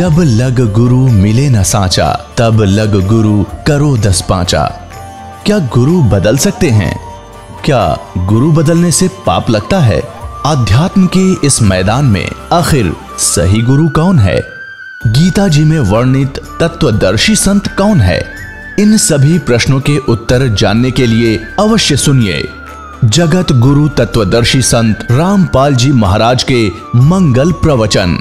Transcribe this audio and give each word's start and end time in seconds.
जब 0.00 0.16
लग 0.18 0.72
गुरु 0.72 1.08
मिले 1.08 1.50
न 1.50 1.62
साचा, 1.62 2.26
तब 2.38 2.62
लग 2.62 3.06
गुरु 3.06 3.44
करो 3.66 3.96
दस 3.96 4.24
पांचा। 4.28 4.64
क्या 5.46 5.58
गुरु 5.58 6.02
बदल 6.02 6.36
सकते 6.36 6.70
हैं? 6.70 7.00
क्या 7.64 7.98
गुरु 8.18 8.52
बदलने 8.52 8.90
से 8.90 9.08
पाप 9.08 9.50
लगता 9.50 9.78
है? 9.78 10.00
अध्यात्म 10.46 11.08
के 11.16 11.46
इस 11.46 11.62
मैदान 11.62 12.04
में 12.04 12.30
आखिर 12.52 12.96
सही 13.18 13.62
गुरु 13.62 13.88
कौन 13.88 14.18
है? 14.18 14.40
गीता 15.06 15.48
जी 15.48 15.64
में 15.64 15.80
वर्णित 15.80 16.40
तत्वदर्शी 16.60 17.36
संत 17.36 17.66
कौन 17.66 18.00
है? 18.00 18.26
इन 18.78 18.96
सभी 18.96 19.38
प्रश्नों 19.38 19.80
के 19.80 19.98
उत्तर 19.98 20.48
जानने 20.48 20.90
के 20.90 21.06
लिए 21.06 21.42
अवश्य 21.58 21.96
सुनिए। 21.96 22.48
जगत 23.04 23.52
गुरु 23.52 23.88
तत्वदर्शी 23.88 24.62
संत 24.62 25.06
रामपाल 25.10 25.74
जी 25.74 25.92
महाराज 25.92 26.42
के 26.42 26.70
मंगल 26.96 27.52
प्रवचन। 27.52 28.18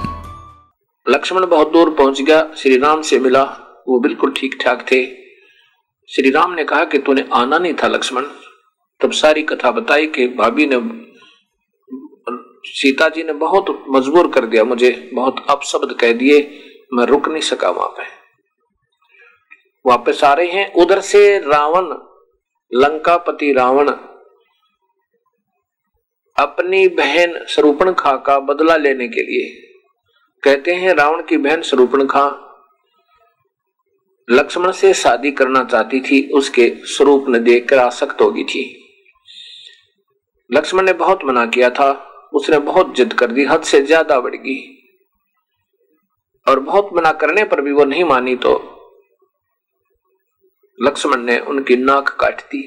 लक्ष्मण 1.10 1.46
बहुत 1.46 1.72
दूर 1.72 1.90
पहुँच 1.90 2.22
गया 2.22 2.52
श्री 2.58 2.78
राम 2.78 3.02
से 3.02 3.20
मिला। 3.20 3.44
वो 3.88 4.00
बिल्कुल 4.00 4.32
ठीक 4.32 4.58
ठाक 4.62 4.86
थे। 4.92 5.06
श्री 6.10 6.32
राम 6.32 6.54
ने 6.54 6.64
कहा 6.64 6.84
कि 6.86 6.98
तूने 6.98 7.30
आना 7.34 7.58
नहीं 7.58 7.74
था 7.74 7.88
लक्ष्मण। 7.88 8.24
तब 9.02 9.12
सारी 9.12 9.44
कथा 9.44 9.72
बताई 9.72 10.08
कि 10.08 10.28
भाभी 10.28 10.66
ने 10.66 10.78
सीता 12.66 13.10
जी 13.10 13.24
ने 13.24 13.34
बहुत 13.34 13.66
मजबूर 13.90 14.30
कर 14.32 14.46
दिया 14.46 14.64
मुझे, 14.64 15.10
बहुत 15.14 15.46
अपशब्द 15.50 15.94
कह 16.00 16.14
दिए, 16.14 16.62
मैं 16.94 17.06
रुक 17.06 17.28
नहीं 17.28 17.42
सका 17.42 17.70
वहाँ 17.70 17.90
पे। 17.90 18.04
वापस 19.86 20.24
आ 20.24 20.34
रहे 20.34 20.48
हैं 20.48 20.74
उधर 20.74 21.00
से 21.00 21.40
रावण, 21.40 21.88
लंकापति 22.74 23.54
रावण। 23.54 23.90
अपनी 26.38 26.88
बहन 26.88 27.46
स्वरूपण 27.46 27.94
खा 27.94 28.16
का 28.18 28.40
बदला 28.40 28.76
लेने 28.78 29.08
के 29.08 29.22
लिए। 29.22 29.69
कहते 30.44 30.74
हैं, 30.74 30.94
रावण 30.94 31.22
की 31.22 31.38
बहन 31.38 31.62
स्वरूपण 31.62 32.06
खा। 32.08 32.28
लक्ष्मण 34.28 34.72
से 34.72 34.94
शादी 34.94 35.32
करना 35.32 35.64
चाहती 35.64 36.00
थी, 36.02 36.22
उसके 36.30 36.68
स्वरूप 36.88 37.30
ने 37.30 37.40
देखकर 37.40 37.78
आसक्त 37.78 38.22
होगी 38.22 38.44
थी। 38.44 38.64
लक्ष्मण 40.50 40.86
ने 40.86 40.94
बहुत 40.96 41.26
मना 41.26 41.46
किया 41.46 41.70
था, 41.70 41.92
उसने 42.34 42.58
बहुत 42.60 42.96
जिद 42.96 43.14
कर 43.14 43.32
दी, 43.32 43.46
हद 43.46 43.64
से 43.64 43.82
ज़्यादा 43.82 44.20
बढ़ 44.20 44.36
गई। 44.36 44.60
और 46.48 46.60
बहुत 46.60 46.90
मना 46.94 47.12
करने 47.14 47.44
पर 47.44 47.62
भी 47.62 47.72
वो 47.72 47.86
नहीं 47.86 48.04
मानी 48.04 48.36
तो 48.36 48.54
लक्ष्मण 50.80 51.22
ने 51.22 51.38
उनकी 51.40 51.76
नाक 51.76 52.10
काट 52.20 52.42
दी। 52.42 52.62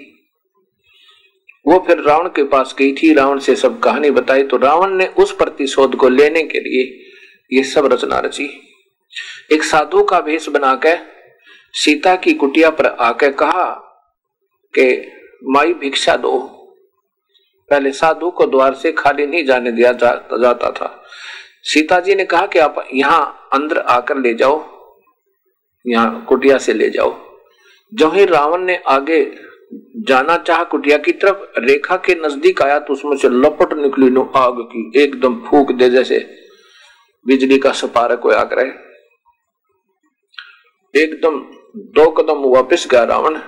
वो 1.67 1.79
फिर 1.87 2.01
रावण 2.01 2.29
के 2.29 2.43
पास 2.45 2.75
गई 2.79 2.93
थी, 2.93 3.13
रावण 3.13 3.39
से 3.39 3.55
सब 3.57 3.79
कहानी 3.81 4.11
बताई 4.11 4.43
तो 4.43 4.57
रावण 4.57 4.95
ने 4.95 5.07
उस 5.19 5.35
प्रतिशोध 5.37 5.97
को 5.97 6.09
लेने 6.09 6.43
के 6.43 6.61
लिए 6.61 7.02
ये 7.53 7.63
सब 7.65 7.87
रचना 7.93 8.19
रची। 8.19 8.45
एक 9.53 9.63
साधु 9.63 10.03
का 10.03 10.21
भेष 10.21 10.49
बनाकर 10.49 10.99
सीता 11.75 12.15
की 12.17 12.33
कुटिया 12.35 12.71
पर 12.71 12.87
आकर 12.87 13.33
कहा 13.33 13.69
कि 14.75 14.87
माई 15.45 15.73
भिक्षा 15.75 16.17
दो। 16.17 16.39
पहले 17.71 17.93
साधु 17.93 18.31
को 18.31 18.47
द्वार 18.47 18.75
से 18.75 18.93
खाली 18.93 19.27
नहीं 19.27 19.45
जाने 19.47 19.73
दिया 19.73 19.93
जा, 19.93 20.13
जाता 20.43 20.71
था। 20.71 20.99
सीता 21.65 21.99
जी 22.01 22.15
ने 22.15 22.25
कहा 22.25 22.47
कि 22.47 22.59
आप 22.59 22.85
यहाँ 22.95 23.49
अंदर 23.53 23.79
आकर 23.79 24.19
ले 24.19 24.35
जाओ 24.35 24.59
यहाँ 25.85 26.25
कुटिया 26.29 26.59
से 26.59 26.73
ले 26.73 26.91
जाओ। 26.91 27.15
जो 27.93 28.09
ही 28.11 28.25
रावण 28.25 28.65
ने 28.65 28.77
आगे 28.89 29.25
जाना 30.09 30.37
चाह 30.39 30.63
कुटिया 30.65 30.97
की 30.99 31.13
तरफ़ 31.13 31.61
रेखा 31.61 31.97
के 31.97 32.15
नज़दीक 32.17 32.63
आया 32.63 32.79
तो 32.79 32.93
उसमें 32.93 33.17
से 33.17 33.29
लपट 33.29 33.73
निकली 33.75 34.11
नो 34.11 34.23
आग 34.37 34.61
की 34.73 35.03
एकदम 35.03 35.41
फूक 35.41 35.73
दे 35.73 35.89
जैसे 35.91 36.19
बिजली 37.27 37.59
का 37.59 37.73
सपारक 37.73 38.21
हो 38.21 38.31
आकर 38.33 38.59
एकदम 40.95 41.39
दो 41.95 42.11
कदम 42.13 42.45
वापस 42.47 42.87
गया 42.91 43.03
रावण 43.05 43.39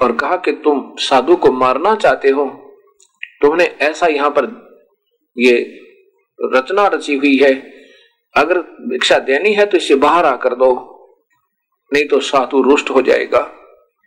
और 0.00 0.12
कहा 0.16 0.36
कि 0.36 0.52
तुम 0.64 0.82
साधु 1.00 1.36
को 1.36 1.52
मारना 1.52 1.94
चाहते 1.96 2.30
हो, 2.30 2.46
तुमने 3.42 3.64
ऐसा 3.82 4.06
यहाँ 4.06 4.30
पर 4.30 4.46
ये 5.36 5.58
रचना 6.38 6.86
रची 6.88 7.14
हुई 7.16 7.36
है। 7.36 7.52
अगर 8.34 8.58
भिक्षा 8.88 9.18
देनी 9.20 9.52
है 9.54 9.66
तो 9.66 9.76
इसे 9.76 9.94
बाहर 9.96 10.26
आकर 10.26 10.54
दो, 10.54 10.72
नहीं 11.92 12.06
तो 12.08 12.20
साधु 12.22 12.62
रुष्ट 12.62 12.90
हो 12.90 13.02
जाएगा। 13.02 13.40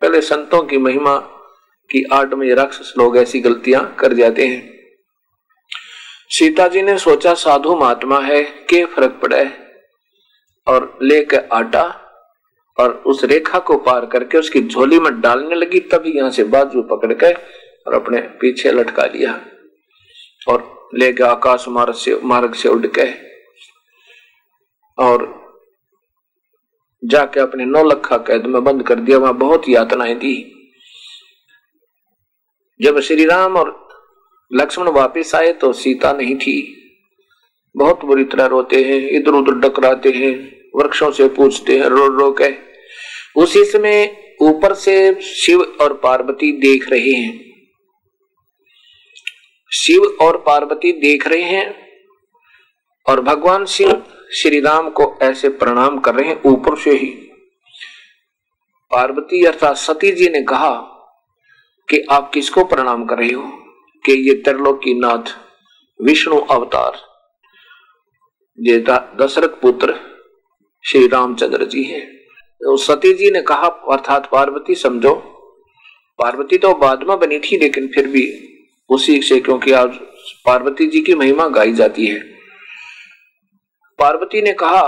पहले 0.01 0.21
संतों 0.23 0.61
की 0.63 0.77
महिमा 0.79 1.17
की 1.89 2.03
आड़ 2.13 2.35
में 2.35 2.53
राक्षस 2.55 2.93
लोग 2.97 3.17
ऐसी 3.17 3.39
गलतियाँ 3.41 3.83
कर 3.99 4.13
जाते 4.13 4.47
हैं। 4.47 4.72
सीता 6.33 6.67
जी 6.67 6.81
ने 6.81 6.97
सोचा, 6.97 7.33
साधु 7.33 7.75
महात्मा 7.75 8.19
है, 8.19 8.43
के 8.43 8.85
फ़र्क 8.85 9.19
पड़े? 9.21 9.43
और 10.67 10.97
लेकर 11.01 11.47
आटा 11.53 11.83
और 12.79 12.91
उस 13.07 13.23
रेखा 13.23 13.59
को 13.59 13.77
पार 13.77 14.05
करके 14.05 14.37
उसकी 14.37 14.61
झोली 14.61 14.99
में 14.99 15.21
डालने 15.21 15.55
लगी, 15.55 15.79
तभी 15.79 16.11
यहाँ 16.11 16.29
से 16.29 16.43
बाजू 16.43 16.81
पकड़ 16.81 17.13
के 17.13 17.33
और 17.33 17.93
अपने 17.93 18.21
पीछे 18.21 18.71
लटका 18.71 19.05
लिया 19.05 19.45
और 20.47 20.89
ले 20.95 21.11
गया 21.13 21.27
आकाश 21.27 21.67
मार्ग 21.67 21.93
से 21.93 22.19
मार्ग 22.23 22.53
से 22.53 22.69
उड़ 22.69 22.87
के 22.87 23.09
और 24.97 25.43
जाके 27.03 27.39
अपने 27.39 27.65
नौ 27.65 27.83
लखा 27.83 28.17
कैद 28.17 28.45
में 28.45 28.63
बंद 28.63 28.83
कर 28.83 28.95
दिया। 28.95 29.17
वहाँ 29.17 29.33
बहुत 29.33 29.69
यातनाएँ 29.69 30.15
दी। 30.15 30.35
जब 32.81 32.99
श्री 32.99 33.25
राम 33.25 33.57
और 33.57 33.82
लक्ष्मण 34.53 34.87
वापस 34.87 35.35
आए 35.35 35.53
तो 35.53 35.73
सीता 35.73 36.13
नहीं 36.13 36.35
थी। 36.35 36.79
बहुत 37.75 38.05
बुरी 38.05 38.23
तरह 38.23 38.45
रोते 38.45 38.83
हैं, 38.83 39.09
इधर 39.09 39.31
उधर 39.31 39.51
डकराते 39.51 40.09
हैं, 40.09 40.61
वृक्षों 40.75 41.11
से 41.11 41.27
पूछते 41.27 41.79
हैं, 41.79 41.85
रो 41.85 42.07
रो 42.07 42.31
के। 42.31 42.53
उसी 43.35 43.65
समय 43.65 44.23
ऊपर 44.41 44.73
से 44.73 45.21
शिव 45.21 45.61
और 45.81 45.93
पार्वती 45.93 46.51
देख 46.51 46.89
रहे 46.89 47.11
हैं। 47.11 47.53
शिव 49.73 50.17
और 50.21 50.37
पार्वती 50.37 50.91
देख 50.91 51.27
रहे 51.27 51.41
हैं 51.41 51.87
और 53.09 53.21
भगवान 53.21 53.65
शिव 53.65 54.03
श्री 54.33 54.59
राम 54.59 54.89
को 54.89 55.19
ऐसे 55.21 55.49
प्रणाम 55.49 55.99
कर 55.99 56.15
रहे 56.15 56.29
हैं 56.29 56.41
ऊपर 56.45 56.77
से 56.77 56.91
ही। 56.91 57.09
पार्वती 58.91 59.45
अर्थात 59.45 59.77
सती 59.77 60.11
जी 60.11 60.29
ने 60.29 60.41
कहा 60.41 60.73
कि 61.89 62.05
आप 62.11 62.31
किसको 62.33 62.63
प्रणाम 62.63 63.05
कर 63.05 63.17
रहे 63.17 63.33
हो? 63.33 63.62
कि 64.03 64.13
ये 64.29 64.33
त्रिलोकी 64.35 64.93
नाथ 64.99 65.35
विष्णु 65.99 66.39
अवतार, 66.51 66.97
ये 68.57 68.79
दशरथ 68.79 69.59
पुत्र 69.61 69.95
श्री 70.83 71.07
रामचंद्र 71.07 71.65
जी 71.65 71.83
हैं। 71.83 72.05
तो 72.61 72.75
सती 72.77 73.13
जी 73.13 73.29
ने 73.31 73.41
कहा, 73.41 73.67
अर्थात 73.67 74.29
पार्वती 74.31 74.75
समझो, 74.75 75.13
पार्वती 76.19 76.57
तो 76.57 76.73
बाद 76.75 77.03
में 77.03 77.17
बनी 77.19 77.39
थी, 77.39 77.57
लेकिन 77.57 77.87
फिर 77.87 78.07
भी 78.07 78.25
उसी 78.89 79.21
से, 79.21 79.39
क्योंकि 79.39 79.71
आज 79.71 79.95
पार्वती 80.45 80.87
जी 80.87 81.01
की 81.01 81.15
महिमा 81.15 81.47
गाई 81.49 81.73
जाती 81.73 82.05
है। 82.05 82.19
पार्वती 83.99 84.41
ने 84.41 84.53
कहा 84.53 84.81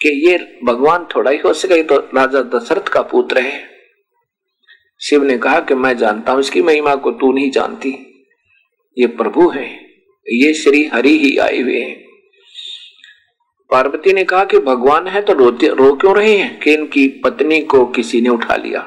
कि 0.00 0.08
ये 0.28 0.36
भगवान 0.64 1.06
थोड़ा 1.06 1.30
ही 1.30 1.38
हो 1.38 1.52
सके 1.54 1.82
तो 1.82 1.98
राजा 2.14 2.42
दशरथ 2.50 2.88
का 2.88 3.02
पुत्र 3.04 3.40
है। 3.40 3.75
शिव 5.00 5.22
ने 5.22 5.36
कहा 5.38 5.60
कि 5.60 5.74
मैं 5.74 5.96
जानता 5.96 6.32
हूँ 6.32 6.40
इसकी 6.40 6.62
महिमा 6.62 6.94
को 6.94 7.10
तू 7.10 7.32
नहीं 7.32 7.50
जानती। 7.50 7.90
ये 8.96 9.06
प्रभु 9.06 9.48
है, 9.50 9.66
ये 10.26 10.52
श्री 10.54 10.84
हरि 10.86 11.16
ही 11.18 11.36
आए 11.38 11.60
हुए 11.60 11.80
हैं। 11.80 12.04
पार्वती 13.70 14.12
ने 14.12 14.24
कहा 14.24 14.44
कि 14.44 14.58
भगवान 14.58 15.06
है 15.08 15.22
तो 15.22 15.32
रोते, 15.32 15.68
रो 15.68 15.94
क्यों 15.94 16.14
रहे 16.16 16.36
हैं 16.36 16.58
कि 16.60 16.74
इनकी 16.74 17.06
पत्नी 17.24 17.60
को 17.62 17.84
किसी 17.86 18.20
ने 18.20 18.28
उठा 18.28 18.56
लिया? 18.56 18.80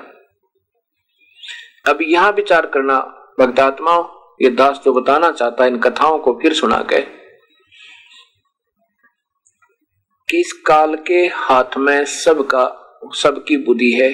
अब 1.88 1.98
यहाँ 2.02 2.32
विचार 2.32 2.66
करना 2.66 3.00
भक्तात्मा 3.40 3.96
ये 4.42 4.50
दास 4.50 4.82
जो 4.86 4.94
बताना 4.94 5.32
चाहता 5.32 5.64
है 5.64 5.70
इन 5.70 5.78
कथाओं 5.80 6.20
को 6.20 6.34
फिर 6.42 6.54
सुना 6.54 6.78
के 6.84 7.02
किस 10.30 10.52
काल 10.66 10.96
के 11.08 11.26
हाथ 11.34 11.78
में 11.78 12.06
सबका 12.06 12.66
सबकी 13.04 13.58
बुद्धि 13.58 13.92
है। 13.92 14.10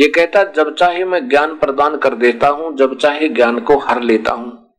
ये 0.00 0.08
कहता, 0.08 0.42
जब 0.44 0.74
चाहे 0.74 1.04
मैं 1.04 1.28
ज्ञान 1.28 1.54
प्रदान 1.54 1.96
कर 1.96 2.14
देता 2.14 2.48
हूँ, 2.48 2.76
जब 2.76 2.98
चाहे 2.98 3.28
ज्ञान 3.28 3.58
को 3.60 3.78
हर 3.78 4.02
लेता 4.02 4.32
हूँ। 4.32 4.74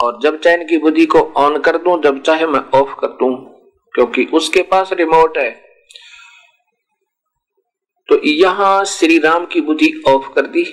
और 0.00 0.18
जब 0.22 0.40
चाहे 0.40 0.56
इनकी 0.56 0.78
बुद्धि 0.78 1.06
को 1.06 1.18
ऑन 1.18 1.58
कर 1.58 1.78
दूँ, 1.78 2.02
जब 2.02 2.22
चाहे 2.22 2.46
मैं 2.46 2.60
ऑफ़ 2.60 2.94
कर 3.00 3.06
दूँ, 3.06 3.34
क्योंकि 3.94 4.24
उसके 4.24 4.62
पास 4.62 4.90
रिमोट 4.92 5.38
है। 5.38 5.50
तो 8.08 8.20
यहाँ 8.24 8.84
श्री 8.84 9.18
राम 9.18 9.46
की 9.46 9.60
बुद्धि 9.60 10.02
ऑफ़ 10.08 10.32
कर 10.34 10.46
दी, 10.46 10.64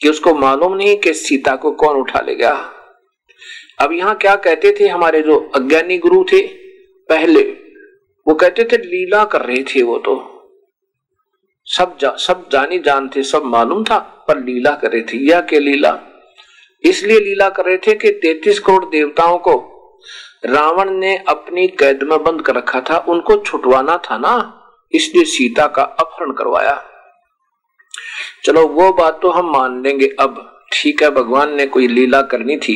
कि 0.00 0.08
उसको 0.08 0.34
मालूम 0.34 0.74
नहीं 0.74 0.96
कि 0.96 1.12
सीता 1.14 1.56
को 1.56 1.70
कौन 1.70 1.96
उठा 1.96 2.20
ले 2.20 2.34
गया। 2.34 2.54
अब 3.80 3.92
यहाँ 3.92 4.14
क्या 4.14 4.36
कहते 4.36 4.74
थे 4.80 4.88
हमारे 4.88 5.22
जो 5.22 5.50
अज्ञानी 5.54 5.98
गुरु 5.98 6.24
थे, 6.24 6.40
पहले 7.08 7.42
वो 8.28 8.34
कहते 8.34 8.64
थे 8.64 8.76
लीला 8.76 9.24
कर 9.24 9.40
रहे 9.42 9.62
थे 9.62 9.82
वो 9.82 9.98
तो। 9.98 10.28
सब 11.64 11.98
जा, 11.98 12.10
सब 12.10 12.48
जानी 12.52 12.78
जान 12.78 13.10
थे 13.16 13.22
सब 13.22 13.42
मालूम 13.44 13.84
था 13.84 13.98
पर 13.98 14.38
लीला 14.38 14.70
कर 14.70 14.90
रहे 14.90 15.02
थे। 15.02 15.30
या 15.30 15.40
के 15.40 15.58
लीला? 15.58 15.98
इसलिए 16.82 17.20
लीला 17.20 17.48
कर 17.48 17.64
रहे 17.64 17.76
थे 17.76 17.94
कि 17.94 18.10
तैतीस 18.10 18.58
करोड़ 18.58 18.84
देवताओं 18.84 19.38
को 19.38 19.72
रावण 20.44 20.90
ने 20.90 21.16
अपनी 21.28 21.68
कैद 21.68 22.02
में 22.02 22.22
बंद 22.22 22.42
कर 22.42 22.54
रखा 22.54 22.80
था। 22.80 23.04
उनको 23.08 23.36
छुटवाना 23.36 23.96
था 23.96 24.18
ना। 24.18 24.58
इसलिए 24.92 25.24
सीता 25.24 25.66
का 25.66 25.82
अपहरण 25.82 26.32
करवाया। 26.32 26.84
चलो 28.44 28.66
वो 28.66 28.92
बात 28.92 29.18
तो 29.22 29.30
हम 29.30 29.52
मान 29.52 29.82
लेंगे। 29.82 30.16
अब 30.20 30.60
ठीक 30.72 31.02
है 31.02 31.10
भगवान 31.10 31.54
ने 31.54 31.66
कोई 31.66 31.86
लीला 31.86 32.22
करनी 32.22 32.56
थी 32.56 32.74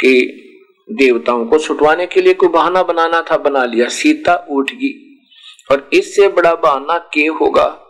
कि 0.00 0.39
देवताओं 0.90 1.46
को 1.46 1.58
छुटवाने 1.58 2.06
के 2.06 2.20
लिए 2.20 2.34
कोई 2.34 2.48
बहाना 2.48 2.82
बनाना 2.82 3.24
था, 3.30 3.36
बना 3.36 3.64
लिया। 3.64 3.88
सीता 3.88 4.46
उठ 4.50 4.70
गई। 4.70 5.18
और 5.70 5.90
इससे 5.92 6.28
बड़ा 6.28 6.54
बहाना 6.54 6.98
के 7.14 7.26
होगा? 7.26 7.86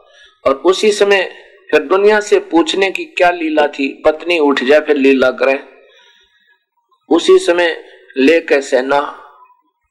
और 0.47 0.55
उसी 0.55 0.93
समय 0.93 1.33
फिर 1.71 1.81
दुनिया 1.81 2.21
से 2.21 2.39
पूछने 2.39 2.91
की 2.91 3.05
क्या 3.05 3.31
लीला 3.31 3.67
थी? 3.67 4.03
पत्नी 4.05 4.39
उठ 4.39 4.63
जाए, 4.63 4.81
फिर 4.81 4.97
लीला 4.97 5.31
करे। 5.31 5.61
उसी 7.09 7.39
समय 7.39 7.85
लेके 8.17 8.61
सेना, 8.61 8.99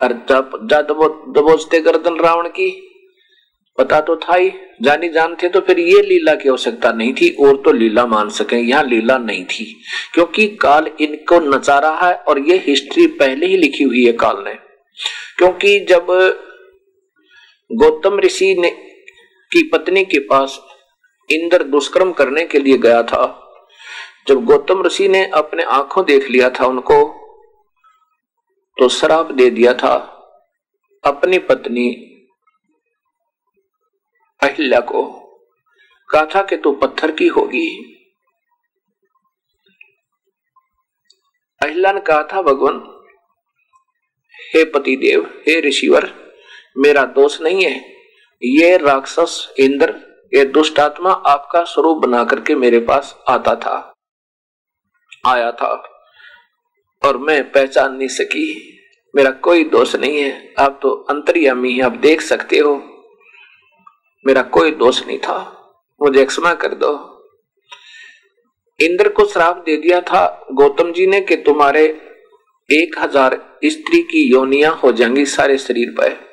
और 0.02 0.14
दबोचते 1.34 1.80
गर्दन 1.80 2.16
रावण 2.16 2.48
की 2.48 2.89
पता 3.80 4.00
तो 4.02 4.16
था 4.16 4.36
ही। 4.36 4.52
जानी 4.82 5.10
जान 5.10 5.36
थे 5.44 5.50
तो 5.50 5.60
फिर 5.60 5.80
ये 5.80 6.02
लीला 6.02 6.36
की 6.36 6.50
आवश्यकता 6.50 6.92
नहीं 6.92 7.14
थी, 7.14 7.30
और 7.30 7.62
तो 7.66 7.72
लीला 7.72 8.06
मान 8.06 8.30
सके, 8.30 8.56
यहाँ 8.56 8.84
लीला 8.84 9.18
नहीं 9.18 9.46
थी। 9.46 9.66
क्योंकि 10.14 10.48
काल 10.48 10.90
इनको 11.02 11.40
नचा 11.40 11.80
रहा 11.80 12.08
है, 12.10 12.16
और 12.16 12.40
ये 12.40 12.58
हिस्ट्री 12.58 13.08
पहले 13.08 13.46
ही 13.46 13.58
लिखी 13.58 13.84
हुई 13.84 14.06
है 14.06 14.14
काल 14.14 14.44
ने। 14.48 14.54
क्योंकि 15.38 15.80
जब 15.80 16.08
गौतम 17.72 18.20
ऋषि 18.20 18.56
ने 18.60 18.70
की 19.52 19.64
पत्नी 19.64 20.04
के 20.06 20.20
पास 20.20 20.60
इंद्र 21.30 21.64
दुष्कर्म 21.64 22.12
करने 22.12 22.46
के 22.46 22.60
लिए 22.60 22.78
गया 22.78 23.04
था, 23.04 23.52
जब 24.28 24.46
गौतम 24.46 24.82
ऋषि 24.82 25.08
ने 25.08 25.26
अपने 25.26 25.64
आँखों 25.64 26.06
देख 26.06 26.30
लिया 26.30 26.50
था 26.50 26.66
उनको 26.66 27.04
तो 28.78 28.90
शराब 28.90 29.32
दे 29.32 29.50
दिया 29.50 29.74
था। 29.74 29.96
अपनी 31.04 31.38
पत्नी 31.40 32.09
अहिल्या 34.42 34.80
को। 34.80 35.04
कहा 36.10 36.26
था 36.26 36.42
कि 36.42 36.58
तू 36.58 36.72
पत्थर 36.72 37.12
की 37.12 37.28
होगी। 37.28 37.68
अहिल्या 41.62 41.92
ने 41.92 42.02
कहा 42.02 42.24
था 42.24 42.42
भगवान। 42.42 42.78
हे 44.56 44.64
पति 44.64 44.96
देव 44.96 45.24
हे 45.48 45.60
ऋषिवर, 45.62 46.14
मेरा 46.78 47.04
दोष 47.06 47.42
नहीं 47.42 47.64
है। 47.64 47.96
ये 48.42 48.78
राक्षस 48.78 49.54
इंद्र, 49.60 49.94
ये 50.34 50.46
दुष्ट 50.46 50.80
आत्मा 50.80 51.12
आपका 51.12 51.64
स्वरूप 51.64 51.98
बना 51.98 52.24
करके 52.24 52.56
मेरे 52.56 52.80
पास 52.80 53.18
आता 53.30 53.56
था, 53.56 53.94
आया 55.28 55.52
था, 55.52 55.74
और 57.06 57.18
मैं 57.18 57.52
पहचान 57.52 57.96
नहीं 57.96 58.08
सकी। 58.08 58.48
मेरा 59.16 59.32
कोई 59.32 59.64
दोष 59.64 59.96
नहीं 59.96 60.22
है। 60.22 60.54
आप 60.60 60.80
तो 60.82 60.90
अंतर्यामी 61.10 61.74
हैं, 61.74 61.84
आप 61.84 61.92
देख 61.92 62.22
सकते 62.22 62.58
हो। 62.58 62.89
मेरा 64.28 64.42
कोई 64.42 64.72
दोष 64.72 65.08
नहीं 65.08 65.20
था। 65.20 65.56
मुझे 66.02 66.26
क्षमा 66.26 66.54
कर 66.54 66.68
दो। 66.68 67.16
इंद्र 68.80 69.10
को 69.10 69.26
श्राप 69.26 69.58
दे 69.58 69.78
दिया 69.78 70.02
था। 70.02 70.46
गौतम 70.54 70.92
जी 70.92 71.08
ने 71.08 71.22
कि 71.22 71.36
तुम्हारे 71.36 71.86
एक 72.72 72.96
हज़ार 73.00 73.60
स्त्री 73.66 74.02
की 74.02 74.32
योनिया 74.32 74.70
हो 74.70 74.92
जाएँगी 74.92 75.26
सारे 75.26 75.58
शरीर 75.58 75.90
पर। 75.90 76.30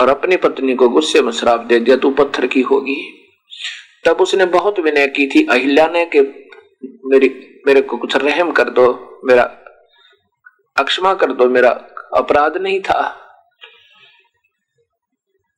और 0.00 0.08
अपनी 0.08 0.36
पत्नी 0.36 0.74
को 0.74 0.88
गुस्से 0.88 1.22
में 1.22 1.32
श्राप 1.32 1.60
दे 1.60 1.80
दिया, 1.80 1.96
तू 1.96 2.10
पत्थर 2.10 2.46
की 2.46 2.60
होगी। 2.60 3.28
तब 4.04 4.16
उसने 4.20 4.46
बहुत 4.46 4.80
विनय 4.80 5.06
की 5.06 5.26
थी, 5.26 5.46
अहिल्या 5.46 5.88
ने 5.88 6.06
कि 6.06 6.20
मेरी, 7.04 7.62
मेरे 7.66 7.80
को 7.80 7.96
कुछ 7.96 8.16
रहम 8.16 8.52
कर 8.52 8.70
दो, 8.70 9.20
मेरा 9.24 9.42
अक्षमा 10.76 11.14
कर 11.14 11.32
दो, 11.32 11.48
मेरा 11.48 11.70
अपराध 12.14 12.56
नहीं 12.56 12.80
था। 12.80 13.23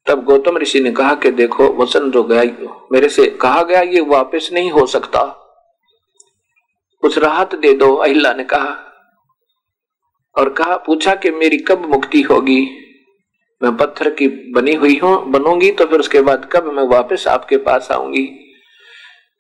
तब 0.09 0.25
गौतम 0.25 0.59
ऋषि 0.59 0.81
ने 0.81 0.93
कहा 0.93 1.15
कि 1.15 1.31
देखो, 1.31 1.83
वचन 1.83 2.11
जो 2.11 2.23
गया, 2.25 2.43
मेरे 2.93 3.09
से 3.09 3.27
कहा 3.27 3.63
गया, 3.63 3.81
ये 3.81 4.01
वापस 4.01 4.51
नहीं 4.53 4.71
हो 4.71 4.87
सकता। 4.87 5.43
कुछ 7.01 7.19
राहत 7.19 7.55
दे 7.55 7.73
दो 7.73 7.95
अहिला 7.95 8.33
ने 8.33 8.45
कहा। 8.45 8.83
और 10.39 10.49
कहा, 10.49 10.77
पूछा 10.77 11.15
कि 11.15 11.31
मेरी 11.31 11.57
कब 11.59 11.91
मुक्ति 11.91 12.23
होगी? 12.23 12.67
मैं 13.63 13.77
पत्थर 13.77 14.11
की 14.11 14.29
बनी 14.29 14.73
हुई 14.73 15.01
हूँ, 15.03 15.31
बनूँगी 15.31 15.73
तो 15.73 15.87
फिर 15.87 16.01
उसके 16.01 16.21
बाद 16.21 16.49
कब 16.53 16.65
मैं 16.65 16.83
वापस 16.83 17.29
आपके 17.29 17.57
पास 17.57 17.89
आऊँगी? 17.93 18.55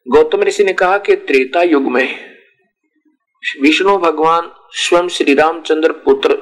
गौतम 0.09 0.43
ऋषि 0.43 0.65
ने 0.65 0.73
कहा 0.73 0.99
कि 0.99 1.17
त्रेता 1.17 1.63
युग 1.63 1.83
में 1.83 2.37
विष्णु 3.63 3.99
भगवान 3.99 4.53
स्वयं 4.71 5.09
श्री 5.09 5.35
रामचंद्र 5.35 5.93
पुत्र 5.93 6.39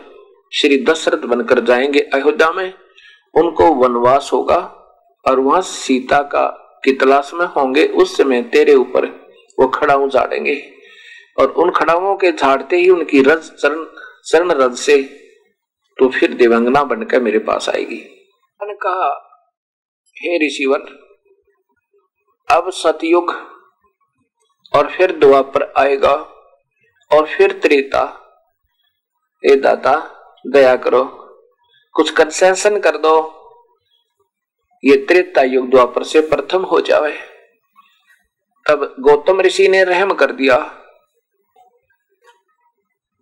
श्री 0.54 0.84
दशरथ 0.84 1.18
बनकर 1.18 1.60
जाएँगे 1.60 2.00
अयोध्या 2.00 2.52
में। 2.52 2.72
उनको 3.36 3.64
वनवास 3.74 4.30
होगा 4.32 4.56
और 5.24 5.40
वहाँ 5.40 5.60
सीता 5.62 6.22
का 6.22 6.46
की 6.84 6.92
में 7.34 7.46
होंगे, 7.46 7.86
उस 7.86 8.16
समय 8.16 8.42
तेरे 8.42 8.74
ऊपर 8.74 9.06
वो 9.58 9.68
खड़ाऊ 9.68 10.08
झाड़ेंगे। 10.08 10.70
और 11.40 11.50
उन 11.50 11.70
खड़ाओं 11.70 12.16
के 12.16 12.32
झाड़ते 12.32 12.76
ही 12.76 12.90
उनकी 12.90 13.22
रज, 13.22 13.50
चरण 13.50 13.84
चरण 14.26 14.50
रज 14.50 14.74
से 14.74 15.02
तो 15.98 16.08
फिर 16.08 16.34
देवंगना 16.34 16.84
बनकर 16.84 17.20
मेरे 17.20 17.38
पास 17.38 17.68
आएगी। 17.68 17.96
मैंने 18.60 18.74
कहा, 18.74 19.08
हे 20.16 20.46
ऋषिवर, 20.46 20.78
अब 22.48 22.70
सतयुग 22.70 23.30
और 24.72 24.90
फिर 24.90 25.12
द्वापर 25.12 25.72
आएगा 25.76 26.14
और 27.10 27.26
फिर 27.26 27.52
त्रेता। 27.52 28.20
ए 29.44 29.56
दाता, 29.56 29.94
दया 30.46 30.76
करो। 30.76 31.23
कुछ 31.94 32.10
कंसेशन 32.10 32.78
कर 32.78 32.96
दो। 32.96 33.16
ये 34.84 34.96
त्रेता 34.98 35.42
युग 35.42 35.70
द्वापर 35.70 36.02
से 36.02 36.20
प्रथम 36.20 36.62
हो 36.62 36.80
जावे। 36.80 37.12
तब 38.66 38.94
गौतम 39.00 39.40
ऋषि 39.40 39.68
ने 39.68 39.82
रहम 39.84 40.12
कर 40.12 40.32
दिया 40.32 40.56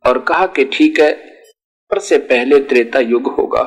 और 0.05 0.19
कहा 0.19 0.47
कि 0.47 0.65
ठीक 0.65 1.01
है, 1.01 1.13
पर 1.91 1.99
से 1.99 2.19
पहले 2.19 2.61
त्रेता 2.61 3.01
युग 3.01 3.27
होगा। 3.35 3.63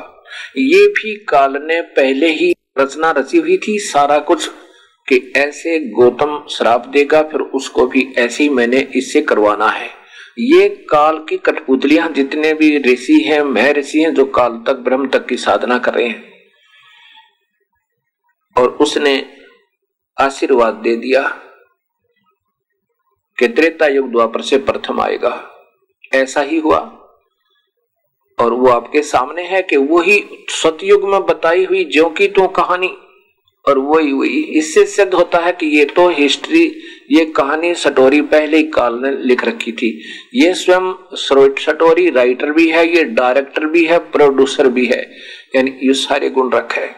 ये 0.58 0.86
भी 0.90 1.16
काल 1.30 1.58
ने 1.62 1.82
पहले 1.96 2.28
ही 2.28 2.54
रचना 2.78 3.12
रची 3.12 3.38
हुई 3.38 3.58
थी 3.58 3.78
सारा 3.82 4.18
कुछ 4.20 4.48
कि 5.08 5.34
ऐसे 5.38 5.80
गौतम 5.92 6.46
श्राप 6.50 6.88
देगा, 6.88 7.22
फिर 7.22 7.42
उसको 7.42 7.86
भी 7.88 8.14
ऐसे 8.18 8.44
ही 8.44 8.50
मैंने 8.50 8.80
इससे 8.96 9.22
करवाना 9.22 9.68
है। 9.68 9.90
ये 10.40 10.70
काल 10.70 11.26
की 11.30 11.38
कठपुतलियाँ 11.38 12.10
जितने 12.10 12.54
भी 12.54 12.78
ऋषि 12.78 13.14
हैं, 13.14 13.42
मह 13.42 13.72
ऋषि 13.72 14.00
हैं, 14.00 14.14
जो 14.14 14.26
काल 14.26 14.64
तक, 14.68 14.74
ब्रह्म 14.74 15.08
तक 15.08 15.26
की 15.26 15.38
साधना 15.38 15.78
कर 15.78 15.94
रहे 15.94 16.08
हैं। 16.08 16.34
और 18.58 18.70
उसने 18.70 19.38
आशीर्वाद 20.22 20.74
दे 20.74 20.96
दिया 20.96 21.28
कि 23.40 23.48
त्रेता 23.48 23.88
युग 23.88 24.12
द्वापर 24.12 24.42
से 24.42 24.58
प्रथम 24.58 25.02
आएगा। 25.02 25.52
ऐसा 26.14 26.42
ही 26.42 26.60
हुआ। 26.60 26.80
और 28.40 28.54
वो 28.54 28.70
आपके 28.70 29.02
सामने 29.02 29.44
है 29.44 29.62
कि 29.62 29.78
वही 29.78 30.46
सतयुग 30.50 31.10
में 31.10 31.26
बताई 31.26 31.66
हुई 31.66 31.84
जो 31.84 32.10
की 32.10 32.28
तो 32.28 32.48
कहानी 32.48 32.98
और 33.68 33.78
वही 33.80 34.12
वही, 34.12 34.42
इससे 34.58 34.86
सिद्ध 34.86 35.14
होता 35.14 35.40
है 35.40 35.52
कि 35.52 35.66
ये 35.78 35.86
तो 35.86 36.08
हिस्ट्री 36.10 36.64
ये 37.12 37.24
कहानी 37.38 37.74
सटोरी 37.76 38.22
पहले 38.24 38.58
ही 38.58 38.64
काल 38.72 39.00
ने 39.02 39.12
लिख 39.22 39.44
रखी 39.46 39.72
थी। 39.72 39.90
ये 40.36 40.54
स्वयं 40.54 40.94
सटोरी 41.58 42.10
राइटर 42.10 42.52
भी 42.52 42.68
है, 42.70 42.88
ये 42.88 43.04
डायरेक्टर 43.04 43.66
भी 43.66 43.84
है 43.86 43.98
प्रोड्यूसर 44.12 44.68
भी 44.70 44.86
है। 44.86 45.02
यानी 45.56 45.74
ये 45.84 45.94
सारे 45.96 46.30
गुण 46.30 46.52
रखे 46.52 46.82
है। 46.82 46.94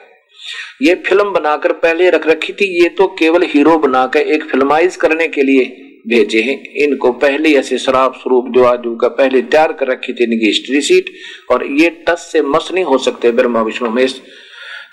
ये 0.81 0.95
फ़िल्म 1.07 1.31
बनाकर 1.31 1.71
पहले 1.75 2.09
रख 2.09 2.27
रखी 2.27 2.53
थी, 2.53 2.65
ये 2.83 2.89
तो 2.89 3.07
केवल 3.19 3.43
हीरो 3.45 3.77
बनाकर 3.77 4.19
एक 4.19 4.43
फिल्माइज 4.43 4.95
करने 4.95 5.27
के 5.27 5.41
लिए 5.41 5.65
भेजे 6.07 6.41
हैं। 6.41 6.61
इनको 6.83 7.11
पहले 7.13 7.53
ऐसे 7.53 7.77
शराब 7.77 8.13
स्वरूप 8.13 8.45
जो 8.55 8.63
आज 8.65 8.83
का 9.01 9.07
पहले 9.09 9.41
तैयार 9.43 9.73
कर 9.73 9.87
रखी 9.87 10.13
थी 10.13 10.23
इनकी 10.23 10.45
हिस्ट्री 10.45 10.81
सीट 10.81 11.09
और 11.51 11.65
ये 11.71 11.89
टस 12.07 12.29
से 12.31 12.41
मस 12.43 12.69
नहीं 12.73 12.83
हो 12.83 12.97
सकते 12.99 13.31
ब्रह्मा 13.31 13.61
विष्णु 13.61 13.89
महेश 13.89 14.21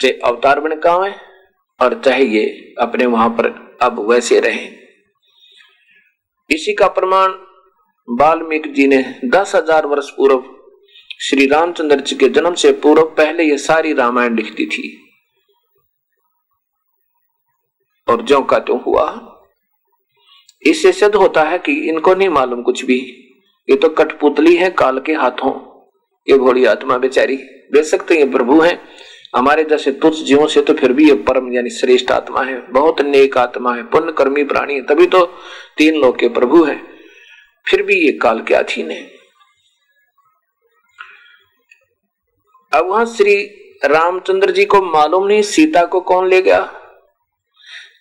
अवतार 0.04 0.60
बन 0.60 0.74
कहा 0.76 1.04
है? 1.04 1.14
और 1.84 2.00
चाहे 2.04 2.24
ये 2.26 2.44
अपने 2.80 3.06
वहाँ 3.06 3.28
पर 3.30 3.46
अब 3.82 3.98
वैसे 4.10 4.40
रहे। 4.40 4.68
इसी 6.50 6.72
का 6.74 6.88
प्रमाण 6.90 7.32
वाल्मीकि 8.08 8.70
जी 8.70 8.86
ने 8.86 9.02
दस 9.26 9.54
हज़ार 9.54 9.86
वर्ष 9.86 10.10
पूर्व 10.10 10.42
श्री 11.20 11.46
रामचंद्र 11.46 12.00
जी 12.00 12.16
के 12.16 12.28
जन्म 12.28 12.54
से 12.54 12.72
पूर्व 12.82 13.02
पहले 13.18 13.44
ये 13.44 13.56
सारी 13.58 13.92
रामायण 13.92 14.36
लिख 14.36 14.52
दी 14.54 14.66
थी। 14.66 14.90
और 18.08 18.22
जो 18.22 18.40
का 18.42 18.58
त्यों 18.58 18.80
हुआ। 18.82 19.04
इससे 20.62 20.92
सिद्ध 20.92 21.14
होता 21.14 21.42
है 21.42 21.58
कि 21.58 21.72
इनको 21.88 22.14
नहीं 22.14 22.28
मालूम 22.28 22.62
कुछ 22.62 22.84
भी। 22.84 22.98
ये 23.68 23.76
तो 23.76 23.88
कठपुतली 23.90 24.54
है, 24.56 24.70
काल 24.70 24.98
के 24.98 25.12
हाथों। 25.14 25.52
ये 26.26 26.38
भोली 26.38 26.64
आत्मा 26.64 26.98
बेचारी 26.98 27.36
देख 27.72 27.84
सकते 27.84 28.14
ये 28.14 28.24
प्रभु 28.30 28.60
हैं 28.60 28.76
हमारे 29.34 29.64
जैसे 29.64 29.92
तुच्छ 29.92 30.16
जीवों 30.18 30.46
से 30.46 30.60
तो 30.62 30.74
फिर 30.74 30.92
भी 30.92 31.08
ये 31.08 31.14
परम 31.28 31.52
यानी 31.52 31.70
श्रेष्ठ 31.70 32.10
आत्मा 32.10 32.42
है। 32.42 32.60
बहुत 32.72 33.00
नेक 33.00 33.38
आत्मा 33.38 33.74
है 33.74 33.82
पुण्य 33.82 34.12
कर्मी 34.12 34.44
प्राणी 34.44 34.74
है, 34.74 34.82
तभी 34.82 35.06
तो 35.06 35.24
तीन 35.78 36.00
लोग 36.00 36.18
के 36.18 36.28
प्रभु 36.28 36.62
है। 36.64 36.76
फिर 37.66 37.82
भी 37.82 37.94
ये 37.94 38.12
काल 38.12 38.40
के 38.40 38.54
अधीन 38.54 38.90
है। 38.90 39.02
अब 42.72 42.86
वहाँ 42.86 43.04
श्री 43.06 43.34
रामचंद्र 43.84 44.50
जी 44.50 44.64
को 44.64 44.82
मालूम 44.82 45.26
नहीं, 45.26 45.42
सीता 45.42 45.84
को 45.84 46.00
कौन 46.00 46.28
ले 46.28 46.40
गया? 46.42 46.60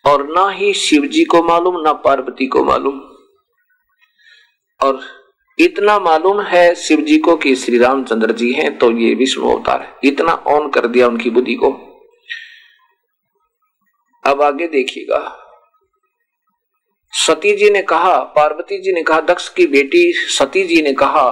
और 0.06 0.28
ना 0.28 0.50
ही 0.50 0.74
शिव 0.74 1.06
जी 1.06 1.24
को 1.24 1.44
मालूम, 1.44 1.82
ना 1.82 1.94
पार्वती 1.94 2.48
को 2.48 2.64
मालूम। 2.64 3.00
और 4.80 5.00
इतना 5.60 6.00
मालूम 6.00 6.42
है 6.42 6.76
शिव 6.76 7.02
जी 7.02 7.18
को 7.18 7.36
कि 7.36 7.56
श्री 7.56 7.78
रामचंद्र 7.78 8.32
जी 8.32 8.52
हैं 8.52 8.78
तो 8.78 8.92
ये 8.92 9.14
विष्णु 9.16 9.50
अवतार 9.50 9.82
है। 9.82 9.94
इतना 10.04 10.34
ऑन 10.34 10.70
कर 10.70 10.88
दिया 10.88 11.08
उनकी 11.08 11.30
बुद्धि 11.30 11.54
को। 11.54 11.72
अब 14.24 14.42
आगे 14.42 14.68
देखिएगा। 14.68 15.40
सती 17.14 17.56
जी 17.56 17.70
ने 17.70 17.82
कहा, 17.82 18.18
पार्वती 18.18 18.82
जी 18.82 18.92
ने 18.92 19.04
कहा, 19.04 19.22
दक्ष 19.22 19.50
की 19.50 19.68
बेटी 19.68 20.12
सती 20.14 20.64
जी 20.64 20.82
ने 20.82 20.94
कहा 20.94 21.30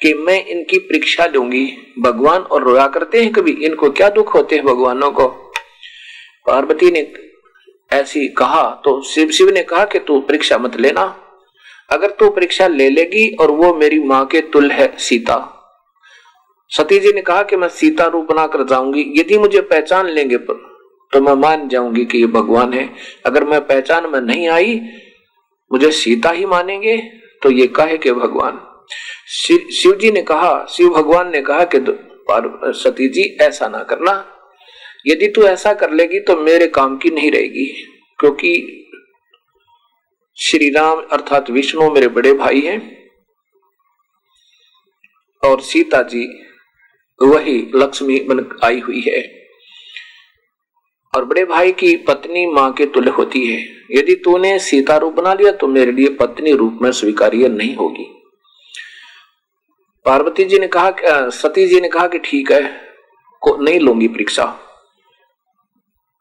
कि 0.00 0.14
मैं 0.14 0.44
इनकी 0.46 0.78
परीक्षा 0.78 1.26
लूँगी। 1.26 1.94
भगवान 1.98 2.42
और 2.42 2.62
रोया 2.62 2.86
करते 2.86 3.22
हैं 3.22 3.32
कभी? 3.32 3.52
इनको 3.52 3.90
क्या 3.90 4.08
दुख 4.08 4.34
होते 4.34 4.56
हैं 4.56 4.64
भगवानों 4.64 5.10
को? 5.10 5.28
पार्वती 6.46 6.90
ने 6.90 7.12
ऐसी 7.92 8.28
कहा 8.28 8.62
तो 8.84 9.00
शिव 9.02 9.30
शिव 9.30 9.50
ने 9.50 9.62
कहा 9.62 9.84
कि 9.84 9.98
तू 9.98 10.20
परीक्षा 10.20 10.58
मत 10.58 10.76
लेना। 10.76 11.04
अगर 11.88 12.10
तू 12.10 12.28
परीक्षा 12.30 12.66
ले 12.68 12.88
लेगी 12.90 13.28
और 13.34 13.50
वो 13.52 13.74
मेरी 13.74 13.98
माँ 14.04 14.24
के 14.26 14.40
तुल 14.52 14.70
है, 14.70 14.92
सीता। 14.98 15.36
सती 16.72 16.98
जी 16.98 17.12
ने 17.12 17.22
कहा 17.22 17.42
कि 17.42 17.56
मैं 17.56 17.68
सीता 17.70 18.06
रूप 18.06 18.26
बनाकर 18.26 18.62
जाऊँगी। 18.66 19.04
यदि 19.16 19.38
मुझे 19.38 19.60
पहचान 19.62 20.08
लेंगे 20.08 20.36
तो 20.38 21.20
मैं 21.20 21.34
मान 21.36 21.68
जाऊँगी 21.68 22.04
कि 22.04 22.18
ये 22.18 22.26
भगवान 22.28 22.72
है। 22.72 22.88
अगर 23.26 23.44
मैं 23.44 23.60
पहचान 23.66 24.08
में 24.10 24.20
नहीं 24.22 24.48
आई, 24.48 24.80
मुझे 25.70 25.90
सीता 25.92 26.30
ही 26.30 26.46
मानेंगे 26.46 26.96
तो 27.42 27.50
ये 27.50 27.66
कहे 27.76 27.96
के 27.98 28.12
भगवान। 28.14 28.60
शिव 29.72 29.96
जी 29.96 30.10
ने 30.10 30.22
कहा, 30.22 30.66
शिव 30.70 30.88
भगवान 30.90 31.30
ने 31.30 31.40
कहा 31.42 31.64
कि 31.66 31.78
सती 32.74 33.08
जी, 33.08 33.22
ऐसा 33.40 33.68
ना 33.68 33.82
करना। 33.82 34.24
यदि 35.06 35.28
तू 35.28 35.42
ऐसा 35.44 35.72
कर 35.74 35.90
लेगी 35.92 36.20
तो 36.20 36.36
मेरे 36.36 36.66
काम 36.68 36.96
की 36.96 37.10
नहीं 37.10 37.30
रहेगी, 37.30 37.64
क्योंकि 38.18 38.83
श्री 40.38 40.68
राम 40.70 41.00
अर्थात 41.12 41.50
विष्णु 41.50 41.90
मेरे 41.90 42.06
बड़े 42.08 42.32
भाई 42.32 42.60
हैं। 42.60 42.78
और 45.42 45.60
सीता 45.60 46.00
जी, 46.02 46.24
वही 47.20 47.56
लक्ष्मी 47.74 48.18
बन 48.20 48.44
आई 48.64 48.80
हुई 48.80 49.00
है। 49.00 49.20
और 51.14 51.24
बड़े 51.24 51.44
भाई 51.44 51.72
की 51.72 51.96
पत्नी 51.96 52.46
माँ 52.46 52.72
के 52.72 52.86
तुल्य 52.86 53.10
होती 53.10 53.44
है। 53.46 53.60
यदि 53.90 54.14
तूने 54.14 54.58
सीता 54.58 54.96
रूप 54.96 55.14
बना 55.14 55.34
लिया 55.34 55.52
तो 55.52 55.66
मेरे 55.66 55.92
लिए 55.92 56.08
पत्नी 56.16 56.52
रूप 56.52 56.78
में 56.82 56.90
स्वीकार्य 56.92 57.48
नहीं 57.48 57.74
होगी। 57.76 58.06
पार्वती 60.06 60.44
जी 60.44 60.58
ने 60.58 60.68
कहा 60.68 61.28
सती 61.32 61.66
जी 61.66 61.80
ने 61.80 61.88
कहा 61.88 62.06
कि 62.06 62.18
ठीक 62.20 62.50
है, 62.52 62.62
को 63.42 63.56
नहीं 63.56 63.80
लूँगी 63.80 64.08
परीक्षा। 64.08 64.44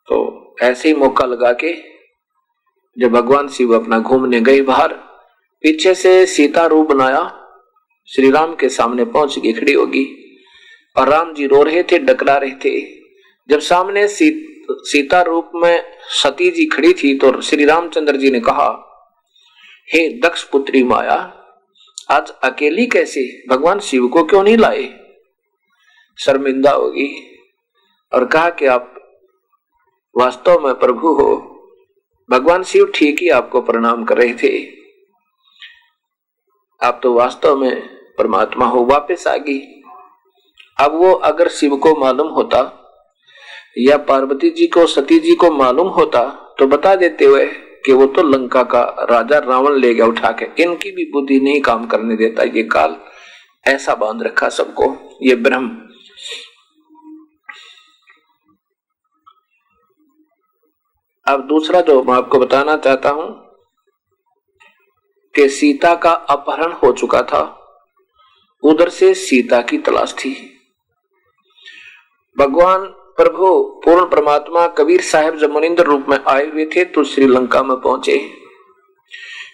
तो 0.07 0.55
ऐसे 0.61 0.87
ही 0.89 0.95
मौका 0.95 1.25
लगा 1.25 1.51
के 1.53 1.73
जब 2.99 3.11
भगवान 3.11 3.47
शिव 3.47 3.79
अपना 3.79 3.99
घूमने 3.99 4.41
गए 4.41 4.61
बाहर 4.61 4.93
पीछे 5.63 5.95
से 5.95 6.25
सीता 6.25 6.65
रूप 6.65 6.87
बनाया 6.87 7.39
श्री 8.07 8.31
राम 8.31 8.55
के 8.55 8.69
सामने 8.69 9.05
पहुँच 9.05 9.39
गई 9.39 9.53
खड़ी 9.53 9.73
होगी। 9.73 10.05
और 10.97 11.09
राम 11.09 11.33
जी 11.33 11.47
रो 11.47 11.63
रहे 11.63 11.83
थे 11.83 11.99
डकरा 11.99 12.37
रहे 12.37 12.51
थे। 12.51 12.81
जब 13.49 13.59
सामने 13.59 14.07
सी, 14.07 14.49
सीता 14.71 15.21
रूप 15.21 15.51
में 15.55 15.83
सती 15.99 16.49
जी 16.49 16.65
खड़ी 16.65 16.93
थी 16.93 17.17
तो 17.17 17.41
श्री 17.41 17.65
रामचंद्र 17.65 18.17
जी 18.17 18.29
ने 18.29 18.39
कहा 18.39 18.69
हे 19.93 20.19
दक्ष 20.19 20.43
पुत्री 20.43 20.83
माया 20.83 21.39
आज 22.11 22.29
अकेली 22.43 22.85
कैसे? 22.85 23.43
भगवान 23.49 23.79
शिव 23.79 24.07
को 24.07 24.23
क्यों 24.23 24.43
नहीं 24.43 24.57
लाए? 24.57 24.89
शर्मिंदा 26.19 26.71
होगी 26.71 27.37
और 28.13 28.25
कहा 28.25 28.49
कि 28.49 28.65
आप 28.65 28.93
वास्तव 30.17 30.59
में 30.59 30.75
प्रभु 30.75 31.13
हो। 31.13 31.49
भगवान 32.29 32.63
शिव 32.63 32.91
ठीक 32.95 33.21
ही 33.21 33.29
आपको 33.29 33.61
प्रणाम 33.61 34.03
कर 34.03 34.17
रहे 34.17 34.33
थे। 34.33 34.51
आप 36.81 36.99
तो 37.03 37.13
वास्तव 37.13 37.57
में 37.57 37.81
परमात्मा 38.17 38.65
हो, 38.65 38.83
वापस 38.85 39.27
आ 39.27 39.35
गई। 39.37 39.59
अब 40.77 40.95
वो 40.95 41.11
अगर 41.13 41.47
शिव 41.49 41.75
को 41.77 41.95
मालूम 41.95 42.27
होता 42.27 42.59
या 43.77 43.97
पार्वती 43.97 44.49
जी 44.49 44.67
को, 44.67 44.85
सती 44.85 45.19
जी 45.19 45.35
को 45.35 45.51
मालूम 45.51 45.87
होता 45.87 46.23
तो 46.59 46.67
बता 46.67 46.95
देते 46.95 47.25
हुए 47.25 47.45
कि 47.85 47.93
वो 47.93 48.05
तो 48.05 48.21
लंका 48.23 48.63
का 48.63 48.81
राजा 49.09 49.39
रावण 49.39 49.77
ले 49.77 49.93
गया 49.93 50.05
उठा 50.05 50.31
के। 50.31 50.45
इनकी 50.63 50.91
भी 50.91 51.05
बुद्धि 51.11 51.39
नहीं 51.39 51.61
काम 51.61 51.85
करने 51.87 52.15
देता 52.15 52.43
ये 52.43 52.63
काल। 52.63 52.95
ऐसा 53.65 53.95
बाँध 53.95 54.23
रखा 54.23 54.49
सबको, 54.49 54.95
ये 55.21 55.35
ब्रह्म। 55.35 55.67
अब 61.27 61.45
दूसरा 61.47 61.81
जो 61.81 62.01
मैं 62.03 62.13
आपको 62.13 62.39
बताना 62.39 62.75
चाहता 62.77 63.09
हूँ 63.09 63.27
कि 65.35 65.47
सीता 65.49 65.93
का 65.95 66.11
अपहरण 66.11 66.71
हो 66.73 66.91
चुका 66.91 67.21
था, 67.23 67.41
उधर 68.63 68.89
से 68.89 69.13
सीता 69.13 69.61
की 69.61 69.77
तलाश 69.77 70.13
थी। 70.15 70.33
भगवान 72.37 72.85
प्रभु 73.17 73.47
पूर्ण 73.85 74.05
परमात्मा 74.09 74.67
कबीर 74.77 75.01
साहब 75.03 75.37
जब 75.37 75.51
मुनिंदर 75.51 75.85
रूप 75.85 76.05
में 76.09 76.17
आए 76.19 76.45
हुए 76.45 76.65
थे 76.65 76.85
तो 76.85 77.03
श्रीलंका 77.05 77.63
में 77.63 77.75
पहुँचे। 77.77 78.19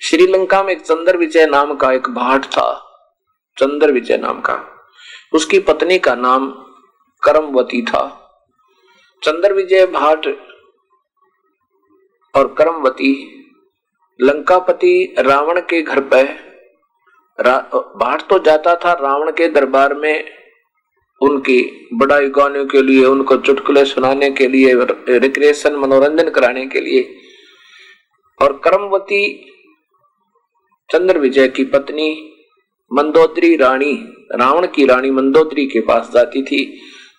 श्रीलंका 0.01 0.63
में 0.63 0.73
एक 0.73 0.81
चंद्र 0.81 1.17
विजय 1.17 1.45
नाम 1.45 1.75
का 1.75 1.91
एक 1.93 2.09
भाट 2.09 2.45
था, 2.47 2.69
चंद्र 3.57 3.91
विजय 3.91 4.17
नाम 4.17 4.41
का। 4.41 4.59
उसकी 5.33 5.59
पत्नी 5.61 5.99
का 5.99 6.15
नाम 6.17 6.51
करमवती 7.23 7.81
था। 7.83 8.05
चंद्र 9.21 9.53
विजय 9.53 9.85
भाट 9.87 10.27
और 12.33 12.53
करमवती 12.57 13.11
लंकापति 14.19 15.15
रावण 15.19 15.59
के 15.59 15.81
घर 15.81 15.99
पर 15.99 16.27
बाहर 17.39 18.21
तो 18.21 18.39
जाता 18.39 18.75
था 18.75 18.93
रावण 18.93 19.31
के 19.31 19.47
दरबार 19.47 19.93
में। 19.93 20.25
उनकी 21.21 21.87
बड़ाई 21.93 22.27
गाने 22.29 22.63
के 22.65 22.81
लिए, 22.81 23.05
उनको 23.05 23.35
चुटकुले 23.37 23.83
सुनाने 23.85 24.29
के 24.31 24.47
लिए 24.47 24.73
रिक्रिएशन 25.19 25.75
मनोरंजन 25.75 26.29
कराने 26.29 26.65
के 26.65 26.81
लिए। 26.81 27.01
और 28.39 28.59
करमवती 28.63 29.21
चंद्र 30.89 31.19
विजय 31.19 31.47
की 31.47 31.63
पत्नी 31.65 32.09
मंदोदरी 32.91 33.55
रानी, 33.55 33.93
रावण 34.33 34.67
की 34.67 34.85
रानी 34.85 35.11
मंदोदरी 35.11 35.65
के 35.65 35.79
पास 35.81 36.09
जाती 36.13 36.41
थी। 36.41 36.61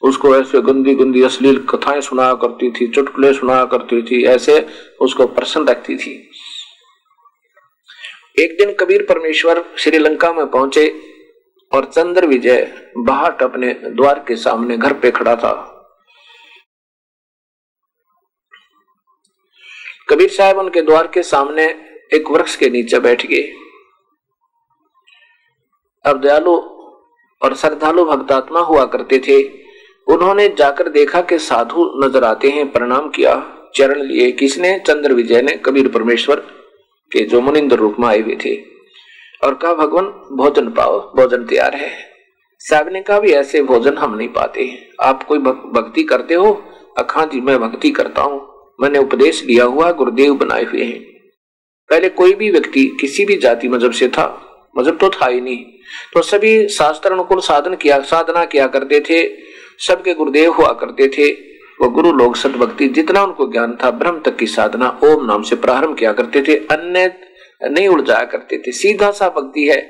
उसको 0.03 0.37
ऐसे 0.37 0.61
गंदी 0.61 0.95
गंदी 0.95 1.23
अश्लील 1.23 1.67
कथाएँ 1.67 2.01
सुनाया 2.01 2.35
करती 2.35 2.71
थी, 2.71 2.87
चुटकुले 2.89 3.33
सुनाया 3.35 3.65
करती 3.65 4.03
थी, 4.03 4.25
ऐसे 4.25 4.67
उसको 5.01 5.27
प्रसन्न 5.27 5.69
रखती 5.69 5.97
थी। 5.97 6.31
एक 8.39 8.59
दिन 8.59 8.75
कबीर 8.75 9.03
परमेश्वर 9.03 9.65
श्रीलंका 9.79 10.33
में 10.33 10.51
पहुँचे 10.51 11.03
और 11.73 11.85
चंद्र 11.85 12.27
विजय 12.27 12.91
बाहट 12.97 13.43
अपने 13.43 13.75
द्वार 13.75 14.25
के 14.29 14.37
सामने 14.37 14.77
घर 14.77 14.93
पे 14.93 15.11
खड़ा 15.11 15.37
था। 15.37 15.77
कबीर 20.09 20.29
साहब 20.29 20.59
उनके 20.59 20.83
द्वार 20.83 21.07
के 21.07 21.23
सामने 21.23 21.65
एक 22.15 22.31
वृक्ष 22.31 22.57
के 22.57 22.71
नीचे 22.71 22.99
बैठ 22.99 23.27
गए। 23.27 23.43
अब 26.05 26.21
दयालु 26.21 26.57
और 27.43 27.55
श्रद्धालु 27.55 28.05
भक्तात्मा 28.05 28.61
हुआ 28.61 28.85
करते 28.85 29.19
थे। 29.19 29.60
उन्होंने 30.07 30.49
जाकर 30.49 30.89
देखा 30.89 31.21
कि 31.21 31.39
साधु 31.39 31.93
नज़र 32.05 32.25
आते 32.25 32.49
हैं, 32.49 32.71
प्रणाम 32.73 33.09
किया, 33.09 33.35
चरण 33.75 34.03
लिए। 34.03 34.31
किसने? 34.33 34.79
चंद्र 34.79 35.13
विजय 35.13 35.43
ने, 35.43 35.53
कबीर 35.57 35.89
परमेश्वर 35.89 36.37
के 37.13 37.25
जो 37.25 37.41
मुनिंद्र 37.41 37.77
रूप 37.77 37.97
में 38.01 38.09
आए 38.09 38.21
हुए 38.21 38.37
थे। 38.45 38.57
और 39.45 39.55
कहा, 39.55 39.75
भगवान, 39.75 40.05
भोजन 40.37 40.69
पाओ, 40.69 41.01
भोजन 41.17 41.45
तैयार 41.45 41.75
है। 41.75 41.91
साहब 42.59 42.89
ने 42.89 43.01
कहा 43.03 43.21
भी 43.21 43.33
ऐसे 43.33 43.63
भोजन 43.63 43.97
हम 43.97 44.15
नहीं 44.15 44.29
पाते 44.29 44.89
आप 45.01 45.23
कोई 45.23 45.39
भक्ति 45.39 46.03
करते 46.03 46.35
हो? 46.35 46.53
अखा 46.99 47.25
जी, 47.25 47.41
मैं 47.41 47.59
भक्ति 47.59 47.91
करता 47.91 48.23
हूँ। 48.23 48.41
मैंने 48.81 48.99
उपदेश 48.99 49.45
लिया 49.45 49.65
हुआ, 49.65 49.91
गुरुदेव 49.93 50.35
बनाए 50.35 50.65
हुए 50.65 50.85
हैं। 50.85 51.01
पहले 51.91 52.09
कोई 52.09 52.35
भी 52.35 52.51
व्यक्ति 52.51 52.85
किसी 53.01 53.25
भी 53.25 53.37
जाति 53.37 53.69
मज़हब 53.69 53.93
से 53.93 54.09
था 54.09 54.47
मज़हब 54.79 54.99
तो 54.99 55.09
था 55.11 55.27
ही 55.27 55.41
नहीं। 55.41 55.65
तो 56.15 56.23
सभी 56.23 56.69
शास्त्र 56.69 57.13
अनुकूल 57.13 57.41
साधन 57.41 57.75
किया, 57.75 58.01
साधना 58.01 58.45
किया 58.45 58.67
करते 58.67 59.01
थे। 59.01 59.50
सबके 59.87 60.15
गुरुदेव 60.15 60.53
हुआ 60.53 60.73
करते 60.73 61.09
थे। 61.09 61.31
वो 61.81 61.89
गुरु 61.89 62.13
लोग 62.13 62.37
सदभक्ति 62.37 62.89
जितना 62.89 63.23
उनको 63.23 63.47
ज्ञान 63.53 63.77
था, 63.85 63.91
ब्रह्म 63.91 64.21
तक 64.21 64.37
की 64.37 64.47
साधना 64.47 65.01
ओम 65.05 65.25
नाम 65.27 65.43
से 65.43 65.57
प्रारंभ 65.57 65.97
किया 65.97 66.13
करते 66.13 66.43
थे। 66.43 66.57
अन्य 66.57 67.15
नहीं 67.65 67.89
उड़ 67.89 68.01
जाया 68.01 68.25
करते 68.25 68.59
थे। 68.59 68.73
सीधा 68.73 69.11
सा 69.11 69.29
भक्ति 69.29 69.67
है। 69.67 69.81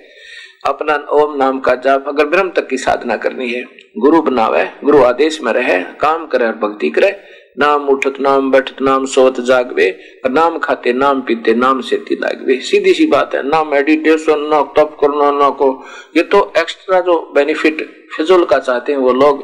अपना 0.66 0.94
ओम 1.12 1.36
नाम 1.36 1.60
का 1.60 1.74
जाप 1.74 2.04
अगर 2.08 2.26
ब्रह्म 2.26 2.50
तक 2.50 2.68
की 2.68 2.76
साधना 2.76 3.16
करनी 3.16 3.48
है, 3.48 3.64
गुरु 3.98 4.22
बनावे, 4.22 4.64
गुरु 4.84 5.02
आदेश 5.02 5.42
में 5.42 5.52
रहे, 5.52 5.78
काम 6.00 6.26
करे 6.26 6.46
और 6.46 6.52
भक्ति 6.52 6.90
करे। 6.90 7.10
नाम 7.58 7.88
उठत, 7.88 8.14
नाम 8.20 8.50
बैठत, 8.50 8.76
नाम 8.82 9.04
सोत, 9.04 9.40
जागवे 9.40 9.90
और 10.24 10.30
नाम 10.30 10.58
खाते, 10.58 10.92
नाम 10.92 11.20
पीते, 11.20 11.54
नाम 11.54 11.80
से 11.80 11.96
लागवे। 12.12 12.56
सीधी 12.60 12.92
सी 12.94 13.06
बात 13.06 13.34
है 13.34 13.42
ना 13.48 13.62
मेडिटेशन 13.64 14.40
ना 14.40 14.60
तप 14.62 14.96
करना 15.00 15.30
ना 15.30 15.50
को 15.50 15.84
ये 16.16 16.22
तो 16.22 16.52
एक्स्ट्रा 16.58 17.00
जो 17.00 17.32
बेनिफिट 17.34 18.08
फिजुल 18.16 18.44
का 18.44 18.58
चाहते 18.58 18.92
हैं 18.92 18.98
वो 18.98 19.12
लोग 19.12 19.42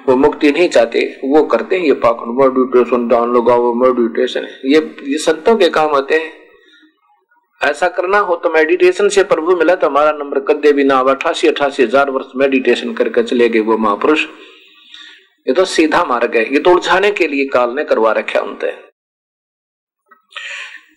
वो 0.00 0.16
मुक्ति 0.16 0.50
नहीं 0.50 0.68
चाहते, 0.70 1.00
वो 1.24 1.42
करते 1.44 1.76
हैं 1.76 1.84
ये 1.84 1.92
पाखंड 2.02 2.40
मेडिटेशन 2.40 3.06
दान 3.08 3.34
लगाओ 3.34 3.72
मेडिटेशन 3.76 4.46
ये 4.66 4.78
ये 5.04 5.18
संतों 5.20 5.56
के 5.56 5.68
काम 5.70 5.90
होते 5.90 6.14
हैं। 6.16 6.38
ऐसा 7.60 7.88
करना 7.90 8.18
हो 8.20 8.36
तो 8.36 8.50
मेडिटेशन 8.50 9.08
से 9.10 9.22
प्रभु 9.24 9.56
मिला 9.56 9.74
तो 9.74 9.86
हमारा 9.86 10.12
नंबर 10.14 10.40
कदे 10.44 10.72
भी 10.72 10.84
ना 10.84 10.98
अठासी 11.10 11.48
अठासी 11.48 11.82
हज़ार 11.82 12.10
वर्ष 12.10 12.30
मेडिटेशन 12.36 12.92
करके 12.94 13.22
चले 13.24 13.48
गए 13.48 13.60
वो 13.62 13.76
महापुरुष। 13.78 14.24
ये 15.46 15.52
तो 15.54 15.64
सीधा 15.66 16.04
मार्ग 16.04 16.36
है। 16.36 16.44
ये 16.44 16.58
तो 16.58 16.70
उलझाने 16.70 17.10
के 17.12 17.26
लिए 17.28 17.44
काल 17.48 17.74
ने 17.74 17.84
करवा 17.84 18.12
रखा 18.12 18.40
उनसे। 18.42 18.70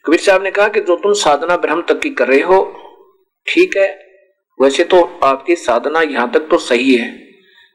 कबीर 0.05 0.19
साहब 0.19 0.43
ने 0.43 0.51
कहा 0.51 0.67
कि 0.67 0.79
जो 0.81 0.95
तुम 0.97 1.13
साधना 1.15 1.57
ब्रह्म 1.57 1.81
तक 1.89 1.99
की 1.99 2.09
कर 2.11 2.27
रहे 2.27 2.41
हो, 2.43 2.61
ठीक 3.47 3.77
है। 3.77 3.87
वैसे 4.59 4.83
तो 4.85 5.01
आपकी 5.23 5.55
साधना 5.57 6.01
यहाँ 6.01 6.29
तक 6.31 6.47
तो 6.49 6.57
सही 6.59 6.95
है। 6.95 7.07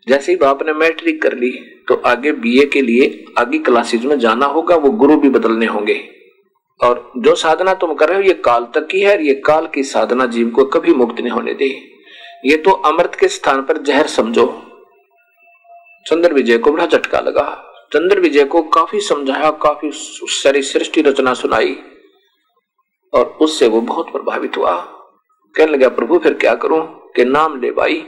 जैसे 0.09 0.33
ही 0.33 0.39
आपने 0.45 0.73
मैट्रिक 0.73 1.23
कर 1.23 1.33
ली 1.33 1.51
तो 1.89 1.95
आगे 1.95 2.33
बीए 2.33 2.65
के 2.67 2.81
लिए 2.83 3.25
आगे 3.39 3.59
क्लासेज 3.59 4.05
में 4.05 4.19
जाना 4.19 4.47
होगा, 4.47 4.77
वो 4.77 4.91
गुरु 4.91 5.17
भी 5.17 5.29
बदलने 5.29 5.67
होंगे। 5.67 6.09
और 6.85 7.13
जो 7.17 7.35
साधना 7.35 7.75
तुम 7.75 7.95
कर 7.95 8.09
रहे 8.09 8.19
हो, 8.19 8.23
ये 8.23 8.35
काल 8.35 8.67
तक 8.75 8.87
की 8.87 9.01
है 9.01 9.27
ये 9.27 9.35
काल 9.35 9.67
की 9.67 9.83
साधना 9.83 10.27
जीव 10.27 10.51
को 10.51 10.65
कभी 10.65 10.95
मुक्त 10.95 11.21
नहीं 11.21 11.31
होने 11.31 11.55
दे 11.55 11.67
ये 12.45 12.57
तो 12.57 12.71
अमृत 12.71 13.13
के 13.21 13.29
स्थान 13.29 13.63
पर 13.63 13.79
जहर 13.79 14.07
समझो। 14.07 14.47
चंद्र 16.07 16.33
विजय 16.33 16.59
को 16.59 16.73
बड़ा 16.73 16.87
झटका 16.87 17.21
लगा। 17.21 17.65
चंद्र 17.93 18.21
विजय 18.21 18.45
को 18.45 18.63
काफ़ी 18.63 19.01
समझाया, 19.01 19.51
काफ़ी 19.51 19.91
सारी 19.93 20.63
सृष्टि 20.63 21.03
रचना 21.03 21.35
सुनाई। 21.35 21.77
और 23.15 23.39
उससे 23.41 23.69
वो 23.69 23.81
बहुत 23.81 24.13
प्रभावित 24.13 24.57
हुआ। 24.57 24.77
कहने 25.55 25.73
लगा, 25.73 25.89
प्रभु, 25.89 26.19
फिर 26.19 26.35
क्या 26.35 26.55
करूँ? 26.55 26.83
कि 27.17 27.25
नाम 27.25 27.61
ले 27.61 27.71
भाई। 27.71 28.07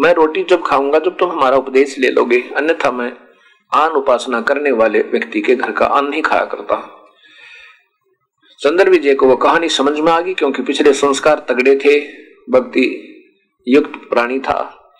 मैं 0.00 0.14
रोटी 0.14 0.44
जब 0.44 0.62
खाऊँगा, 0.66 0.98
जब 0.98 1.16
तुम 1.16 1.30
हमारा 1.30 1.56
उपदेश 1.56 1.98
ले 1.98 2.10
लोगे, 2.10 2.40
अन्यथा 2.56 2.90
मैं 2.90 3.12
आन 3.74 3.90
उपासना 3.90 4.40
करने 4.40 4.70
वाले 4.70 4.98
व्यक्ति 4.98 5.40
के 5.40 5.54
घर 5.54 5.72
का 5.72 5.86
अन्न 5.86 6.08
नहीं 6.08 6.22
खाया 6.22 6.44
करता। 6.44 7.06
चंद्र 8.60 8.90
विजय 8.90 9.14
को 9.14 9.26
वो 9.26 9.36
कहानी 9.36 9.68
समझ 9.68 10.00
में 10.00 10.12
आ 10.12 10.20
गई, 10.20 10.34
क्योंकि 10.34 10.62
पिछले 10.62 10.92
संस्कार 10.92 11.46
तगड़े 11.48 11.76
थे, 11.76 12.00
भक्ति 12.50 13.10
युक्त 13.68 13.92
प्राणी 13.96 14.40
था। 14.40 14.92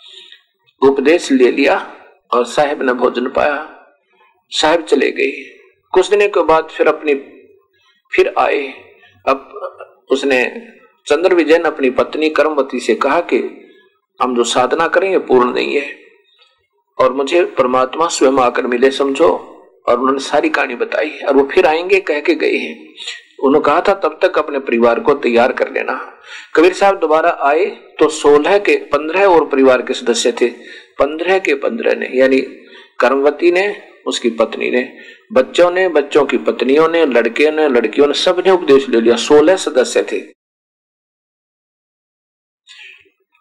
उपदेश 0.83 1.33
ले 1.33 1.53
लिया 1.53 1.97
और 2.33 2.45
साहेब 2.45 2.83
ने 2.83 2.93
भोजन 2.93 3.29
पाया। 3.29 3.87
साहेब 4.51 4.83
चले 4.83 5.11
गए। 5.11 5.59
कुछ 5.93 6.11
दिनों 6.11 6.29
के 6.29 6.43
बाद 6.43 6.69
फिर 6.71 6.89
अपनी, 6.89 7.15
फिर 8.13 8.35
आए। 8.39 8.69
अब 9.29 9.51
उसने, 10.11 10.67
चंद्र 11.07 11.35
विजय 11.35 11.59
ने 11.59 11.65
अपनी 11.65 11.91
पत्नी 11.91 12.31
कर्मवती 12.31 12.81
से 12.81 12.95
कहा 12.95 13.21
कि 13.21 13.61
हम 14.23 14.37
जो 14.37 14.45
साधना 14.45 14.87
करेंगे 14.87 15.19
पूर्ण 15.19 15.55
नहीं 15.55 15.77
है। 15.77 15.97
और 16.99 17.13
मुझे 17.13 17.45
परमात्मा 17.45 18.07
स्वयं 18.07 18.39
आकर 18.39 18.67
मिले, 18.67 18.91
समझो? 18.91 19.51
और 19.89 19.99
उन्होंने 19.99 20.21
सारी 20.21 20.49
कहानी 20.49 20.75
बताई 20.75 21.11
और 21.11 21.35
वो 21.35 21.49
फिर 21.53 21.67
आएँगे, 21.67 22.01
कह 22.01 22.21
के 22.21 22.35
गए 22.35 22.57
हैं। 22.57 22.95
उन्होंने 23.43 23.65
कहा 23.65 23.81
था, 23.81 23.95
तब 23.95 24.19
तक 24.23 24.39
अपने 24.39 24.59
परिवार 24.59 25.01
को 25.01 25.15
तैयार 25.15 25.53
कर 25.53 25.73
लेना। 25.73 26.21
कबीर 26.55 26.73
साहब 26.73 26.99
दोबारा 26.99 27.39
आए 27.43 27.65
तो 27.67 28.09
सोलह 28.09 28.59
के 28.59 28.77
पंद्रह 28.77 29.27
और 29.27 29.47
परिवार 29.47 29.83
के 29.83 29.95
सदस्य 29.95 30.33
थे। 30.33 30.47
पंद्रह 30.99 31.39
के 31.39 31.55
पंद्रह 31.55 31.95
ने, 31.95 32.11
यानी 32.15 32.39
कर्मवती 33.01 33.51
ने, 33.51 33.83
उसकी 34.07 34.31
पत्नी 34.31 34.71
ने, 34.71 34.93
बच्चों 35.33 35.71
ने, 35.71 35.89
बच्चों 35.89 36.25
की 36.25 36.37
पत्नियों 36.39 36.89
ने, 36.89 37.07
लड़के 37.07 37.51
ने, 37.51 37.69
लड़कियों 37.69 38.07
ने 38.07 38.15
सबने 38.15 38.51
उपदेश 38.51 38.89
ले 38.89 39.01
लिया। 39.01 39.17
सोलह 39.17 39.57
सदस्य 39.57 40.03
थे। 40.03 40.44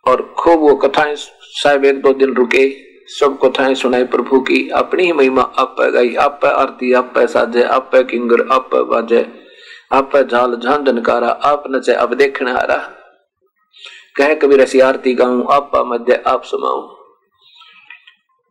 और 0.05 0.21
खूब 0.37 0.59
वो 0.59 0.75
कथाएँ 0.75 1.15
साहब 1.15 1.85
एक 1.85 2.01
दो 2.01 2.13
दिन 2.13 2.33
रुके, 2.33 2.69
सब 3.09 3.37
कथाएँ 3.43 3.75
सुनाई 3.75 4.03
प्रभु 4.03 4.39
की। 4.39 4.67
अपनी 4.69 5.03
ही 5.03 5.11
महिमा 5.11 5.41
आप 5.41 5.75
गई, 5.81 6.15
आप 6.15 6.45
आरती, 6.45 6.93
आप 6.93 7.13
साजे, 7.19 7.63
आप 7.63 7.91
किंगर, 7.95 8.47
आप 8.51 8.75
बाजे, 8.91 9.25
आप 9.91 10.17
झाल 10.17 10.55
झान 10.55 10.83
धनकारा 10.83 11.29
आप 11.45 11.63
नचे 11.71 11.93
अब 11.93 12.13
देखने 12.13 12.51
आ 12.51 12.61
रहा 12.61 12.89
कह 14.17 14.33
कभी 14.33 14.55
रसी 14.55 14.79
आरती 14.79 15.13
गाऊं, 15.13 15.45
आप 15.51 15.71
मध्य 15.87 16.23
आप 16.27 16.43
सुनाऊ 16.43 17.02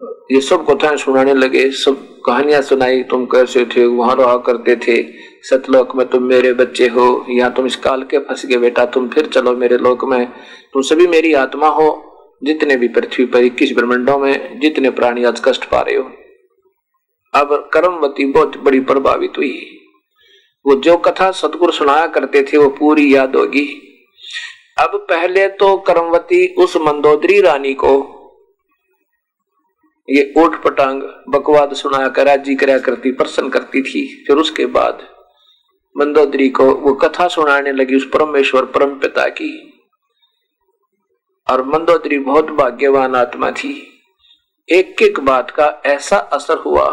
ये 0.03 0.41
सब 0.41 0.67
कथाएँ 0.67 0.97
सुनाने 0.97 1.35
लगे, 1.35 1.71
सब 1.71 2.23
कहानियाँ 2.27 2.63
सुनाई, 2.63 3.03
तुम 3.03 3.25
कैसे 3.25 3.65
थे, 3.65 3.85
वहाँ 3.85 4.17
रहा 4.17 4.37
करते 4.37 4.77
थे। 4.77 5.09
सतलोक 5.43 5.97
में 5.97 6.09
तुम 6.09 6.23
मेरे 6.23 6.53
बच्चे 6.53 6.89
हो, 6.89 7.27
या 7.31 7.49
तुम 7.49 7.67
इस 7.67 7.77
काल 7.77 8.03
के 8.03 8.19
फंस 8.19 8.47
गए 8.47 8.57
बेटा, 8.57 8.87
तुम 8.87 9.09
फिर 9.09 9.27
चलो 9.27 9.57
मेरे 9.57 9.79
लोक 9.79 10.05
में। 10.05 10.33
तुम 10.73 10.83
सभी 10.83 11.07
मेरी 11.07 11.33
आत्मा 11.33 11.69
हो, 11.69 12.13
जितने 12.45 12.77
भी 12.77 12.89
पृथ्वी 12.89 13.25
पर 13.25 13.39
इक्कीस 13.39 13.73
ब्रह्मंडों 13.73 14.19
में, 14.19 14.61
जितने 14.61 14.91
प्राणी 14.91 15.25
आज 15.25 15.43
कष्ट 15.45 15.65
पा 15.65 15.81
रहे 15.81 15.97
हो। 15.97 16.11
अब 17.35 17.71
कर्मवती 17.73 18.25
बहुत 18.25 18.57
बड़ी 18.57 18.81
प्रभावित 18.81 19.33
हुई। 19.39 19.79
वो 20.67 20.75
जो 20.75 20.97
कथा 20.97 21.31
सतगुरु 21.31 21.73
सुनाया 21.73 22.07
करते 22.07 22.43
थे, 22.43 22.57
वो 22.57 22.69
पूरी 22.69 23.15
याद 23.15 23.37
होगी। 23.37 23.89
अब 24.79 25.07
पहले 25.11 25.49
तो 25.49 25.77
कर्मवती 25.77 26.55
उस 26.59 26.77
मंदोदरी 26.77 27.41
रानी 27.41 27.75
को 27.75 28.22
ये 30.13 30.35
ओट 30.39 30.63
पटांग 30.63 31.03
बकवाद 31.29 31.73
सुनाया 31.73 32.09
कर 32.09 32.37
जी 32.37 32.55
कराया 32.55 32.79
करती, 32.79 33.13
प्रसन्न 33.13 33.49
करती 33.49 33.83
थी। 33.83 34.25
फिर 34.27 34.37
उसके 34.37 34.67
बाद 34.67 35.09
मंदोदरी 35.99 36.49
को 36.49 36.65
वो 36.75 36.95
कथा 36.95 37.29
सुनाने 37.29 37.73
लगी 37.73 37.97
उस 37.97 38.05
परमेश्वर 38.05 38.65
परम 38.65 38.99
पिता 38.99 39.29
की। 39.29 39.83
और 41.51 41.63
मंदोदरी 41.63 42.19
बहुत 42.19 42.47
भाग्यवान 42.47 43.15
आत्मा 43.15 43.51
थी। 43.51 44.01
एक 44.69 45.03
एक 45.03 45.21
बात 45.21 45.51
का 45.51 45.83
ऐसा 45.87 46.17
असर 46.17 46.59
हुआ 46.59 46.85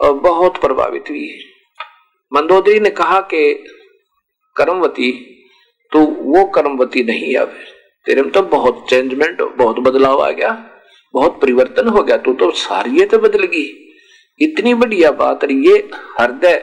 और 0.00 0.12
बहुत 0.12 0.60
प्रभावित 0.60 1.04
हुई। 1.10 1.38
मंदोदरी 2.32 2.80
ने 2.80 2.90
कहा 2.90 3.20
कि, 3.20 3.54
कर्मवती 4.56 5.12
तो 5.92 5.98
वो 6.00 6.44
कर्मवती 6.44 7.04
नहीं 7.04 7.36
अब। 7.36 7.48
तेरे 8.06 8.22
में 8.22 8.30
तो 8.30 8.42
बहुत 8.42 8.86
चेंजमेंट, 8.90 9.42
बहुत 9.42 9.78
बदलाव 9.78 10.22
आ 10.22 10.30
गया। 10.30 10.75
बहुत 11.16 11.40
परिवर्तन 11.42 11.88
हो 11.88 12.02
गया, 12.02 12.16
तू 12.16 12.32
तो 12.32 12.50
तो 13.06 13.18
बदल 13.18 13.44
गई। 13.44 13.66
इतनी 14.40 14.74
बढ़िया 14.74 15.10
बात 15.10 15.44
ये 15.44 15.76
हृदय 16.20 16.56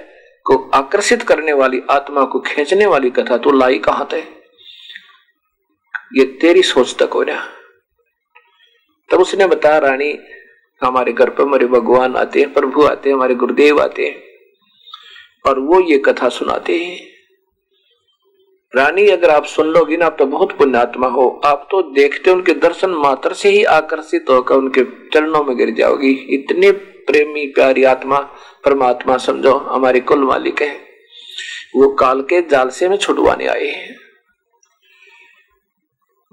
को 0.45 0.57
आकर्षित 0.75 1.21
करने 1.23 1.53
वाली, 1.53 1.81
आत्मा 1.91 2.23
को 2.25 2.39
खींचने 2.39 2.85
वाली 2.85 3.09
कथा 3.09 3.37
तो 3.37 3.51
लाई 3.51 3.77
कहाँ 3.79 4.07
थे 4.13 4.21
ये 6.17 6.25
तेरी 6.41 6.61
सोच 6.61 6.95
तक 6.99 7.13
हो 7.13 7.21
रहा 7.21 7.45
तब 9.09 9.19
उसने 9.19 9.47
बताया, 9.47 9.77
रानी, 9.77 10.17
हमारे 10.81 11.13
घर 11.13 11.29
पर 11.29 11.43
हमारे 11.43 11.65
भगवान 11.67 12.15
आते 12.15 12.39
हैं, 12.39 12.53
प्रभु 12.53 12.83
आते 12.83 13.09
हैं, 13.09 13.15
हमारे 13.15 13.35
गुरुदेव 13.35 13.81
आते 13.81 14.05
हैं, 14.05 14.21
और 15.45 15.59
वो 15.59 15.79
ये 15.81 15.97
कथा 15.97 16.29
सुनाते 16.29 16.77
हैं। 16.79 17.12
रानी, 18.75 19.07
अगर 19.07 19.29
आप 19.29 19.45
सुन 19.45 19.67
लोगी 19.67 19.97
ना 19.97 20.05
आप 20.05 20.15
तो 20.19 20.25
बहुत 20.25 20.57
पुण्यात्मा 20.57 21.07
हो। 21.07 21.41
आप 21.45 21.67
तो 21.71 21.81
देखते 21.81 22.31
उनके 22.31 22.53
दर्शन 22.53 22.89
मात्र 22.89 23.33
से 23.33 23.49
ही 23.49 23.63
आकर्षित 23.63 24.25
होकर 24.29 24.55
उनके 24.55 24.83
चरणों 24.83 25.43
में 25.43 25.57
गिर 25.57 25.69
जाओगी। 25.69 26.11
इतने 26.11 26.71
प्रेमी, 26.71 27.45
प्यारी 27.45 27.83
आत्मा, 27.83 28.19
परमात्मा 28.65 29.17
समझो, 29.17 29.53
हमारे 29.53 29.99
कुल 29.99 30.19
मालिक 30.19 30.61
है। 30.61 30.75
वो 31.75 31.93
काल 31.93 32.21
के 32.21 32.41
जाल 32.41 32.69
से 32.69 32.89
में 32.89 32.97
छुटवाने 32.97 33.47
आए 33.47 33.67
हैं। 33.67 33.95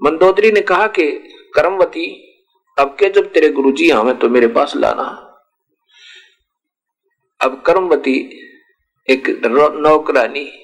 मंदोदरी 0.03 0.51
ने 0.51 0.61
कहा 0.61 0.87
कि, 0.87 1.11
कर्मवती, 1.55 2.33
अब 2.79 2.87
के 2.99 3.09
जब 3.09 3.31
तेरे 3.31 3.49
गुरुजी 3.49 3.89
आवे 3.89 4.13
तो 4.13 4.29
मेरे 4.29 4.47
पास 4.47 4.75
लाना। 4.75 5.27
अब 7.41 7.61
कर्मवती, 7.61 8.47
एक 9.09 9.41
नौकरानी 9.79 10.60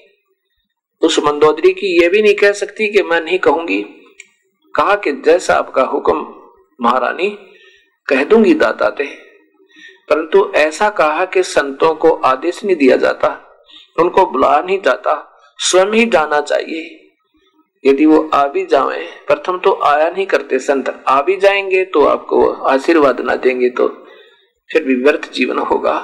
उस 1.02 1.18
मंदोदरी 1.18 1.72
की 1.72 2.02
यह 2.02 2.10
भी 2.10 2.22
नहीं 2.22 2.34
कह 2.34 2.52
सकती 2.52 2.92
कि 2.92 3.02
मैं 3.02 3.20
नहीं 3.20 3.38
कहूँगी। 3.38 3.82
कहा 4.74 4.94
कि 4.94 5.12
जैसा 5.12 5.54
आपका 5.54 5.82
हुक्म, 5.82 6.34
महारानी, 6.80 7.28
कह 8.08 8.24
दूँगी 8.24 8.54
दाता 8.54 8.90
परंतु 10.08 10.52
ऐसा 10.56 10.88
कहा 10.90 11.24
कि 11.24 11.42
संतों 11.42 11.94
को 11.94 12.10
आदेश 12.10 12.64
नहीं 12.64 12.76
दिया 12.76 12.96
जाता, 12.96 13.28
उनको 13.98 14.26
बुला 14.26 14.60
नहीं 14.60 14.80
जाता, 14.82 15.40
स्वयं 15.58 15.92
ही 15.92 16.06
जाना 16.06 16.40
चाहिए। 16.40 16.94
यदि 17.84 18.06
वो 18.06 18.30
आ 18.34 18.46
भी 18.46 18.64
जाए 18.66 19.04
प्रथम 19.26 19.58
तो 19.58 19.80
आया 19.84 20.10
नहीं 20.10 20.26
करते 20.26 20.58
संत, 20.58 21.04
आ 21.08 21.22
भी 21.22 21.36
जाएँगे 21.36 21.84
तो 21.84 22.04
आपको 22.04 22.50
आशीर्वाद 22.52 23.20
ना 23.20 23.36
देंगे 23.36 23.70
तो 23.70 23.88
फिर 24.70 24.84
भी 24.84 24.94
व्यर्थ 24.94 25.32
जीवन 25.32 25.58
होगा। 25.58 25.94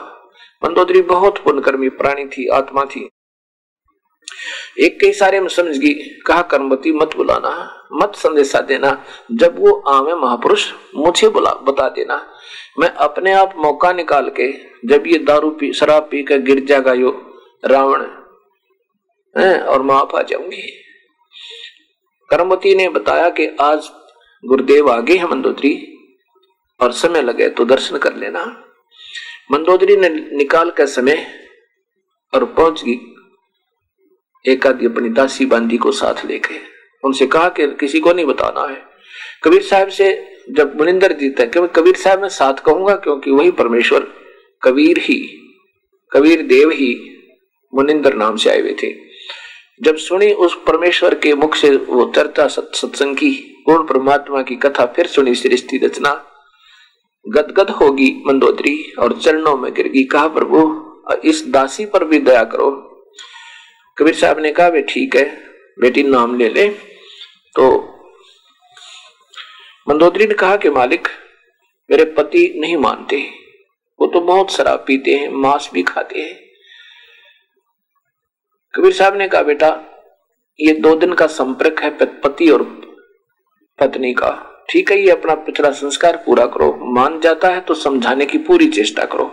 मंदोदरी 0.64 1.02
बहुत 1.02 1.38
पुण्यकर्मी 1.38 1.88
प्राणी 1.88 2.26
थी, 2.26 2.48
आत्मा 2.48 2.84
थी। 2.84 3.08
एक 4.78 4.98
कई 5.00 5.12
सारे 5.12 5.40
में 5.40 5.48
समझ 5.48 5.76
गई 5.78 5.92
कहा 6.26 6.42
कर्मवती 6.42 6.92
मत 6.92 7.16
बुलाना, 7.16 7.50
मत 7.92 8.14
संदेशा 8.14 8.60
देना, 8.60 8.90
जब 9.32 9.58
वो 9.58 9.72
आवे 9.88 10.14
महापुरुष, 10.14 10.72
मुझे 10.96 11.28
बुला, 11.28 11.50
बता 11.62 11.88
देना। 11.88 12.16
मैं 12.78 12.88
अपने 12.88 13.32
आप 13.32 13.54
मौका 13.56 13.92
निकाल 13.92 14.30
के, 14.30 14.50
जब 14.88 15.06
ये 15.06 15.18
दारू 15.18 15.50
पी, 15.50 15.72
शराब 15.72 16.08
पी 16.10 16.22
कर 16.22 16.38
गिर 16.38 16.64
जाएगा 16.64 16.92
यो 16.92 17.10
रावण 17.64 18.02
और 19.62 19.82
माफ़ 19.82 20.16
आ 20.16 20.22
जाऊँगी। 20.22 20.62
कर्मवती 22.30 22.74
ने 22.74 22.88
बताया 22.88 23.28
कि 23.30 23.46
आज 23.60 23.90
गुरुदेव 24.44 24.90
आगे 24.90 25.16
है 25.16 25.26
मंदोदरी, 25.26 25.74
और 26.80 26.92
समय 26.92 27.22
लगे 27.22 27.48
तो 27.48 27.64
दर्शन 27.64 27.98
कर 27.98 28.14
लेना। 28.16 28.44
मंदोदरी 29.52 29.96
ने 29.96 30.08
निकाल 30.08 30.70
कर 30.70 30.86
समय, 30.86 31.26
और 32.32 32.44
पहुँच 32.44 32.82
गई। 32.84 33.00
एक 34.44 34.66
आदि 34.66 34.86
अपनी 34.86 35.08
दासी 35.08 35.46
बांदी 35.46 35.76
को 35.76 35.92
साथ 35.92 36.24
लेके। 36.26 36.54
उनसे 37.02 37.26
कहा 37.26 37.48
कि 37.48 37.66
किसी 37.80 38.00
को 38.00 38.12
नहीं 38.12 38.26
बताना 38.26 38.66
है। 38.72 38.82
कबीर 39.44 39.62
साहब 39.62 39.88
से 39.88 40.06
जब 40.50 40.76
मुनिंदर 40.76 41.12
जीता 41.12 41.44
क्योंकि 41.44 41.80
कबीर 41.80 41.96
साहब 41.96 42.20
मैं 42.22 42.28
साथ 42.28 42.54
कहूँगा, 42.54 42.94
क्योंकि 42.94 43.30
वही 43.30 43.50
परमेश्वर 43.50 44.06
कबीर 44.62 44.98
ही, 44.98 45.16
कबीर 46.12 46.42
देव 46.42 46.70
ही 46.70 46.94
मुनिंदर 47.72 48.14
नाम 48.14 48.36
से 48.36 48.50
आए 48.50 48.60
हुए 48.60 48.74
थे। 48.82 48.92
जब 49.82 49.96
सुनी 49.96 50.32
उस 50.32 50.54
परमेश्वर 50.66 51.14
के 51.14 51.34
मुख 51.34 51.54
से 51.54 51.76
वो 51.76 52.12
चर्चा 52.16 52.46
सत्संग 52.46 53.16
की, 53.16 53.30
पूर्ण 53.66 53.86
परमात्मा 53.86 54.42
की 54.42 54.56
कथा 54.56 54.86
फिर 54.86 55.06
सुनी 55.06 55.34
सृष्टि 55.34 55.78
रचना, 55.78 56.10
गदगद 57.28 57.70
होगी 57.70 58.10
मंदोदरी 58.26 58.92
और 58.98 59.18
चरणों 59.20 59.56
में 59.56 59.72
गिर 59.74 59.88
गई 59.88 60.04
कहा, 60.04 60.28
प्रभु, 60.28 61.20
इस 61.24 61.44
दासी 61.48 61.86
पर 61.86 62.04
भी 62.04 62.18
दया 62.18 62.44
करो। 62.44 62.70
कबीर 63.96 64.14
साहब 64.14 64.38
ने 64.38 64.52
कहा 64.52 64.80
ठीक 64.80 65.16
है, 65.16 65.24
बेटी 65.78 66.02
नाम 66.02 66.38
ले 66.38 66.48
ले। 66.48 66.68
तो 67.56 67.66
मंदोदरी 69.88 70.26
ने 70.26 70.34
कहा 70.34 70.56
कि, 70.56 70.70
मालिक, 70.70 71.08
मेरे 71.90 72.04
पति 72.04 72.52
नहीं 72.56 72.76
मानते। 72.76 73.16
वो 74.00 74.06
तो 74.06 74.20
बहुत 74.20 74.50
शराब 74.50 74.84
पीते 74.86 75.14
हैं, 75.14 75.28
मांस 75.28 75.70
भी 75.74 75.82
खाते 75.82 76.20
हैं। 76.20 76.34
कबीर 78.74 78.92
साहब 78.92 79.16
ने 79.16 79.28
कहा, 79.28 79.42
बेटा, 79.42 79.68
ये 80.60 80.72
दो 80.72 80.94
दिन 80.96 81.12
का 81.12 81.26
संपर्क 81.26 81.80
है 81.80 81.90
पति 82.20 82.50
और 82.50 82.62
पत्नी 83.78 84.12
का। 84.14 84.30
ठीक 84.70 84.90
है, 84.90 84.98
ये 85.00 85.10
अपना 85.10 85.34
पिछड़ा 85.36 85.70
संस्कार 85.70 86.16
पूरा 86.16 86.46
करो। 86.46 86.72
मान 86.94 87.20
जाता 87.20 87.48
है 87.48 87.60
तो 87.60 87.74
समझाने 87.74 88.26
की 88.26 88.38
पूरी 88.38 88.68
चेष्टा 88.68 89.04
करो, 89.04 89.24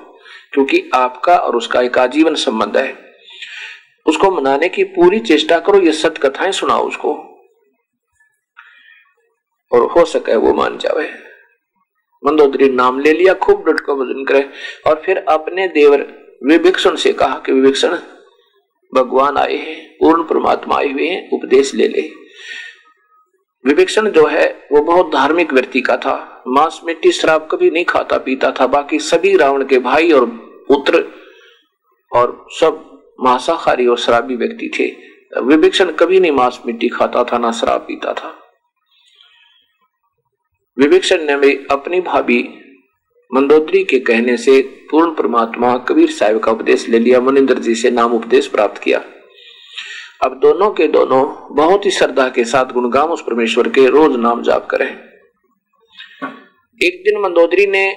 क्योंकि 0.54 0.90
आपका 0.94 1.38
और 1.38 1.56
उसका 1.56 1.82
एक 1.82 1.98
आजीवन 1.98 2.36
संबंध 2.36 2.78
है। 2.78 3.11
उसको 4.06 4.32
मनाने 4.32 4.70
की 4.70 4.84
पूरी 4.84 5.20
चेष्टा 5.20 5.60
करो, 5.60 5.80
ये 5.80 5.92
सत्य 5.92 6.30
कथाएँ 6.30 6.52
सुनाओ 6.52 6.88
उसको। 6.88 7.14
और 9.72 9.82
हो 9.82 10.06
सके 10.06 10.36
वो 10.36 10.54
मान 10.54 10.78
जावे। 10.78 11.12
मंदोदरी 12.26 12.70
नाम 12.70 13.00
ले 13.00 13.14
लिया, 13.14 13.34
खूब 13.34 13.70
डट 13.70 13.80
को 13.80 13.96
भजन 13.96 14.26
करे। 14.26 14.50
और 14.88 15.02
फिर 15.06 15.18
अपने 15.18 15.68
देवर 15.68 16.00
विभिक्षण 16.44 16.96
से 16.96 17.14
कहा 17.14 17.44
कि 17.46 17.52
विभिक्षण, 17.52 17.98
भगवान 18.96 19.38
आए 19.38 19.56
हैं, 19.56 19.98
पूर्ण 20.00 20.24
परमात्मा 20.24 20.76
आए 20.76 20.92
हुए 20.92 21.08
हैं, 21.08 21.32
उपदेश 21.32 21.76
ले 21.76 21.88
ले। 21.88 22.12
विभिक्षण 23.66 24.10
जो 24.10 24.26
है, 24.26 24.68
वो 24.72 24.82
बहुत 24.82 25.14
धार्मिक 25.14 25.54
व्यक्ति 25.54 25.82
का 25.82 25.98
था। 25.98 26.44
मांस 26.48 26.82
मिट्टी 26.86 27.12
शराब 27.12 27.48
कभी 27.52 27.70
नहीं 27.70 27.86
खाता, 27.86 28.18
पीता 28.18 28.52
था। 28.52 28.68
बाकी 28.68 29.00
सभी 29.00 29.38
रावण 29.38 29.66
के 29.66 29.80
भाई 29.80 30.12
और 30.12 30.26
पुत्र 30.68 31.08
और 32.16 32.48
सब 32.52 32.91
मांसाहारी 33.22 33.88
और 33.88 33.98
शराबी 33.98 34.36
व्यक्ति 34.36 34.72
थे। 34.80 35.12
विभिक्षण 35.42 35.92
कभी 35.92 36.20
नहीं 36.20 36.32
मांस 36.32 36.60
मिट्टी 36.66 36.90
खाता 36.90 37.24
था, 37.24 37.38
ना 37.38 37.52
शराब 37.52 37.82
पीता 37.82 38.14
था। 38.14 38.38
विवेक्षण 40.80 41.18
ने 41.18 41.66
अपनी 41.72 42.02
भाभी 42.02 42.50
मंदोदरी 43.34 43.84
के 43.84 44.00
कहने 44.00 44.38
से 44.38 44.62
पूर्ण 44.62 45.16
परमात्मा 45.16 45.78
कबीर 45.78 46.12
साहब 46.12 46.40
का 46.40 46.52
उपदेश 46.52 46.90
ले 46.90 47.00
लिया, 47.00 47.22
मनिंदर 47.22 47.60
जी 47.60 47.76
से 47.76 47.92
नाम 47.92 48.14
उपदेश 48.14 48.48
प्राप्त 48.48 48.82
किया। 48.82 49.04
अब 50.24 50.40
दोनों 50.40 50.72
के 50.72 50.88
दोनों 50.88 51.56
बहुत 51.56 51.86
ही 51.86 51.92
श्रद्धा 51.92 52.30
के 52.30 52.44
साथ 52.44 52.66
गुणगाम 52.66 53.12
उस 53.12 53.22
परमेश्वर 53.22 53.70
के 53.70 53.88
रोज 53.88 54.16
नाम 54.16 54.42
जाप 54.42 54.66
करें। 54.66 55.00
एक 56.84 57.04
दिन 57.06 57.22
मंदोदरी 57.22 57.68
ने 57.68 57.96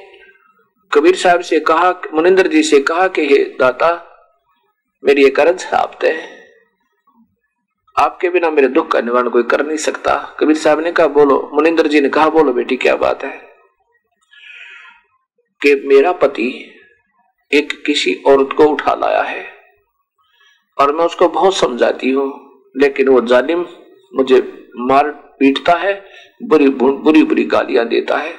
कबीर 0.92 1.14
साहब 1.14 1.40
से 1.40 1.60
कहा, 1.60 2.00
मुनिंदर 2.14 2.46
जी 2.46 2.62
से 2.62 2.80
कहा 2.80 3.08
कि, 3.08 3.26
हे 3.26 3.38
दाता 3.38 4.10
मेरी 5.04 5.24
एक 5.24 5.40
अर्ज़ 5.40 5.66
आपते 5.74 6.10
है। 6.10 6.28
आपके 7.96 8.28
बिना 8.28 8.50
मेरे 8.50 8.68
दुख 8.68 8.90
का 8.90 9.00
निवारण 9.00 9.28
कोई 9.28 9.42
कर 9.42 9.66
नहीं 9.66 9.76
सकता। 9.76 10.14
कबीर 10.40 10.56
साहब 10.56 10.80
ने 10.80 10.92
कहा 10.92 11.06
बोलो 11.06 11.50
मुनिंदर 11.54 11.86
जी 11.86 12.00
ने 12.00 12.08
कहा 12.08 12.28
बोलो 12.28 12.52
बेटी 12.52 12.76
क्या 12.76 12.94
बात 12.96 13.24
है? 13.24 13.30
कि 15.60 15.74
मेरा 15.84 16.12
पति 16.12 16.48
एक 17.52 17.72
किसी 17.86 18.14
औरत 18.26 18.52
को 18.56 18.64
उठा 18.64 18.94
लाया 18.94 19.22
है 19.22 19.44
और 20.78 20.92
मैं 20.92 21.04
उसको 21.04 21.28
बहुत 21.28 21.56
समझाती 21.56 22.10
हूँ 22.10 22.26
लेकिन 22.76 23.08
वो 23.08 23.20
जालिम 23.20 23.66
मुझे 24.14 24.40
मार 24.76 25.10
पीटता 25.38 25.72
है 25.72 25.94
बुरी 26.42 26.68
बुरी 26.68 27.22
बुरी 27.24 27.44
गालियाँ 27.44 27.86
देता 27.88 28.16
है 28.16 28.32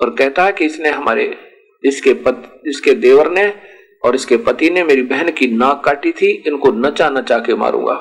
और 0.00 0.10
कहता 0.10 0.44
है 0.44 0.52
कि 0.52 0.64
इसने 0.64 0.88
हमारे 0.88 1.24
इसके 1.84 2.14
पत, 2.14 2.60
इसके 2.66 2.92
देवर 2.94 3.30
ने 3.30 3.75
और 4.06 4.14
इसके 4.14 4.36
पति 4.38 4.70
ने 4.70 4.84
मेरी 4.84 5.02
बहन 5.04 5.30
की 5.30 5.46
नाक 5.48 5.82
काटी 5.84 6.12
थी, 6.12 6.30
इनको 6.46 6.70
नचा 6.72 7.08
नचा 7.10 7.38
के 7.38 7.54
मारूँगा। 7.54 7.94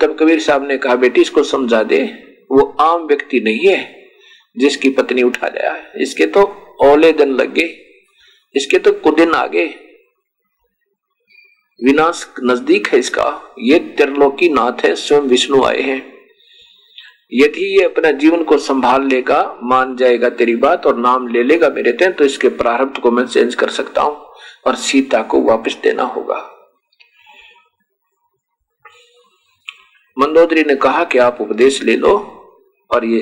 तब 0.00 0.16
कबीर 0.20 0.40
साहब 0.40 0.66
ने 0.68 0.76
कहा, 0.78 0.94
बेटी, 0.96 1.20
इसको 1.20 1.42
समझा 1.44 1.82
दे, 1.82 2.02
वो 2.50 2.62
आम 2.80 3.06
व्यक्ति 3.06 3.40
नहीं 3.40 3.68
है, 3.68 3.80
जिसकी 4.56 4.90
पत्नी 4.90 5.22
उठा 5.22 5.50
है। 5.56 6.02
इसके 6.02 6.26
तो 6.28 6.42
ओले 6.82 7.12
दिन 7.12 7.34
लग 7.34 7.52
गए, 7.54 7.74
इसके 8.54 8.78
तो 8.78 8.92
कुदिन 8.94 9.34
आगे 9.34 9.64
विनाश 11.80 12.26
नज़दीक 12.42 12.88
है 12.88 12.98
इसका, 12.98 13.54
ये 13.60 13.78
त्रिलोकी 13.78 14.48
नाथ 14.48 14.84
है, 14.84 14.94
स्वयं 14.96 15.28
विष्णु 15.28 15.62
आए 15.64 15.80
हैं। 15.80 16.00
यदि 17.32 17.64
ये 17.76 17.84
अपना 17.84 18.10
जीवन 18.12 18.42
को 18.44 18.56
संभाल 18.58 19.06
लेगा, 19.06 19.58
मान 19.62 19.96
जाएगा 19.96 20.28
तेरी 20.30 20.54
बात 20.56 20.86
और 20.86 20.96
नाम 20.98 21.26
ले 21.28 21.42
लेगा 21.42 21.68
मेरे 21.68 21.92
तें 21.92 22.12
तो 22.12 22.24
इसके 22.24 22.48
प्रारब्ध 22.56 22.98
को 22.98 23.10
मैं 23.10 23.26
चेंज 23.26 23.54
कर 23.54 23.68
सकता 23.70 24.02
हूँ। 24.02 24.16
और 24.68 24.74
सीता 24.76 25.22
को 25.22 25.40
वापस 25.40 25.76
देना 25.82 26.02
होगा। 26.02 26.36
मंदोदरी 30.18 30.62
ने 30.64 30.74
कहा 30.74 31.04
कि 31.04 31.18
आप 31.18 31.38
उपदेश 31.40 31.82
ले 31.82 31.96
लो 31.96 32.14
और 32.90 33.04
ये 33.04 33.18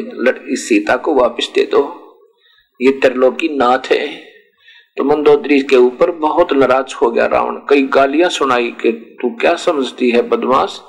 इस 0.48 0.68
सीता 0.68 0.96
को 0.96 1.14
वापस 1.14 1.50
दे 1.54 1.62
दो। 1.62 1.82
ये 2.80 2.92
त्रिलोकी 2.92 3.48
नाथ 3.48 3.86
है। 3.92 4.16
तो 4.96 5.04
मंदोदरी 5.04 5.62
के 5.62 5.76
ऊपर 5.76 6.10
बहुत 6.10 6.52
नाराज़ 6.52 6.94
हो 6.94 7.10
गया 7.10 7.26
रावण। 7.26 7.56
कई 7.56 7.82
गालियाँ 7.82 8.30
सुनाई 8.30 8.70
कि 8.70 8.92
तू 8.92 9.30
क्या 9.30 9.54
समझती 9.54 10.10
है 10.10 10.22
बदमाश? 10.22 10.80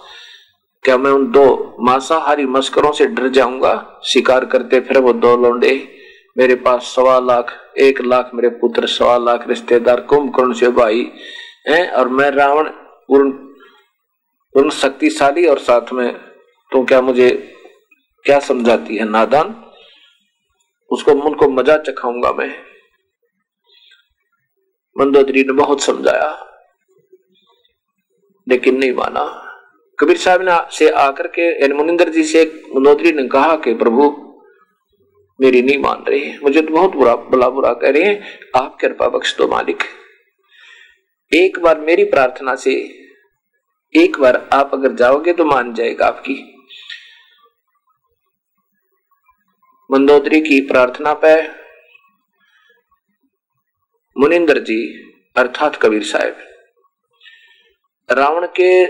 क्या 0.84 0.98
मैं 0.98 1.12
उन 1.12 1.32
दो 1.32 1.76
मांसाहारी 1.80 2.46
मस्करों 2.46 2.92
से 2.92 3.06
डर 3.06 3.28
जाऊँगा? 3.28 4.02
शिकार 4.06 4.46
करते 4.46 4.80
फिर 4.80 4.98
वो 4.98 5.14
दो 5.14 5.38
लौंडे। 5.38 5.97
मेरे 6.38 6.56
पास 6.56 6.84
सवा 6.86 7.20
लाख, 7.20 7.52
एक 7.78 8.02
लाख 8.02 8.32
मेरे 8.34 8.50
पुत्र, 8.58 8.88
सवा 8.88 9.18
लाख 9.18 9.48
रिश्तेदार 9.48 10.02
कुंभकर्ण 10.02 10.54
से 10.54 10.70
भाई 10.72 11.12
हैं 11.68 11.90
और 11.92 12.08
मैं 12.10 12.30
रावण 12.32 12.70
पूर्ण 13.10 13.32
पूर्ण 14.56 14.70
शक्तिशाली 14.72 15.46
और 15.46 15.60
साथ 15.60 15.94
में 15.94 16.14
तो 16.72 16.84
क्या 16.84 17.02
मुझे 17.02 17.30
क्या 18.26 18.40
समझाती 18.42 18.98
है 18.98 19.06
नादान? 19.06 19.56
उसको 20.92 21.16
मन 21.16 21.34
को 21.34 21.48
मज़ा 21.50 21.78
चखाऊँगा 21.80 22.32
मैं। 22.34 22.50
मंदोदरी 24.96 25.44
ने 25.44 25.54
बहुत 25.54 25.82
समझाया, 25.82 26.30
लेकिन 28.48 28.78
नहीं 28.78 28.94
माना। 28.94 29.26
कबीर 30.00 30.18
साहब 30.18 30.42
ने 30.42 30.60
से 30.72 30.90
आकर 31.00 31.28
के 31.38 31.74
मुनिंदर 31.74 32.10
जी 32.10 32.24
से 32.26 32.44
मंदोदरी 32.76 33.12
ने 33.12 33.28
कहा 33.28 33.56
कि 33.58 33.74
प्रभु 33.74 34.10
मेरी 35.40 35.62
नहीं 35.62 35.78
मान 35.78 36.04
रही 36.08 36.38
मुझे 36.40 36.62
तो 36.62 36.74
बहुत 36.74 36.96
बुरा 36.96 37.16
बुला 37.16 37.50
बुरा 37.50 37.74
कह 37.74 37.90
रहे 37.90 38.04
हैं, 38.04 38.40
आप 38.56 38.78
कृपा 38.82 39.08
बख्श 39.10 39.36
दो 39.38 39.48
मालिक। 39.48 39.84
एक 41.32 41.60
बार 41.60 41.80
मेरी 41.82 42.04
प्रार्थना 42.06 42.56
से, 42.56 42.74
एक 43.94 44.20
बार 44.20 44.38
आप 44.54 44.72
अगर 44.74 44.94
जाओगे 44.94 45.34
तो 45.34 45.46
मान 45.46 45.74
जाएगा 45.74 46.06
आपकी। 46.08 46.36
मंदोदरी 49.90 50.42
की 50.42 50.60
प्रार्थना 50.68 51.14
पे 51.16 51.36
मुनिंदर 54.16 54.60
जी, 54.62 54.82
अर्थात 55.36 55.76
कबीर 55.76 56.04
साहब, 56.06 56.38
रावण 58.10 58.48
के 58.60 58.86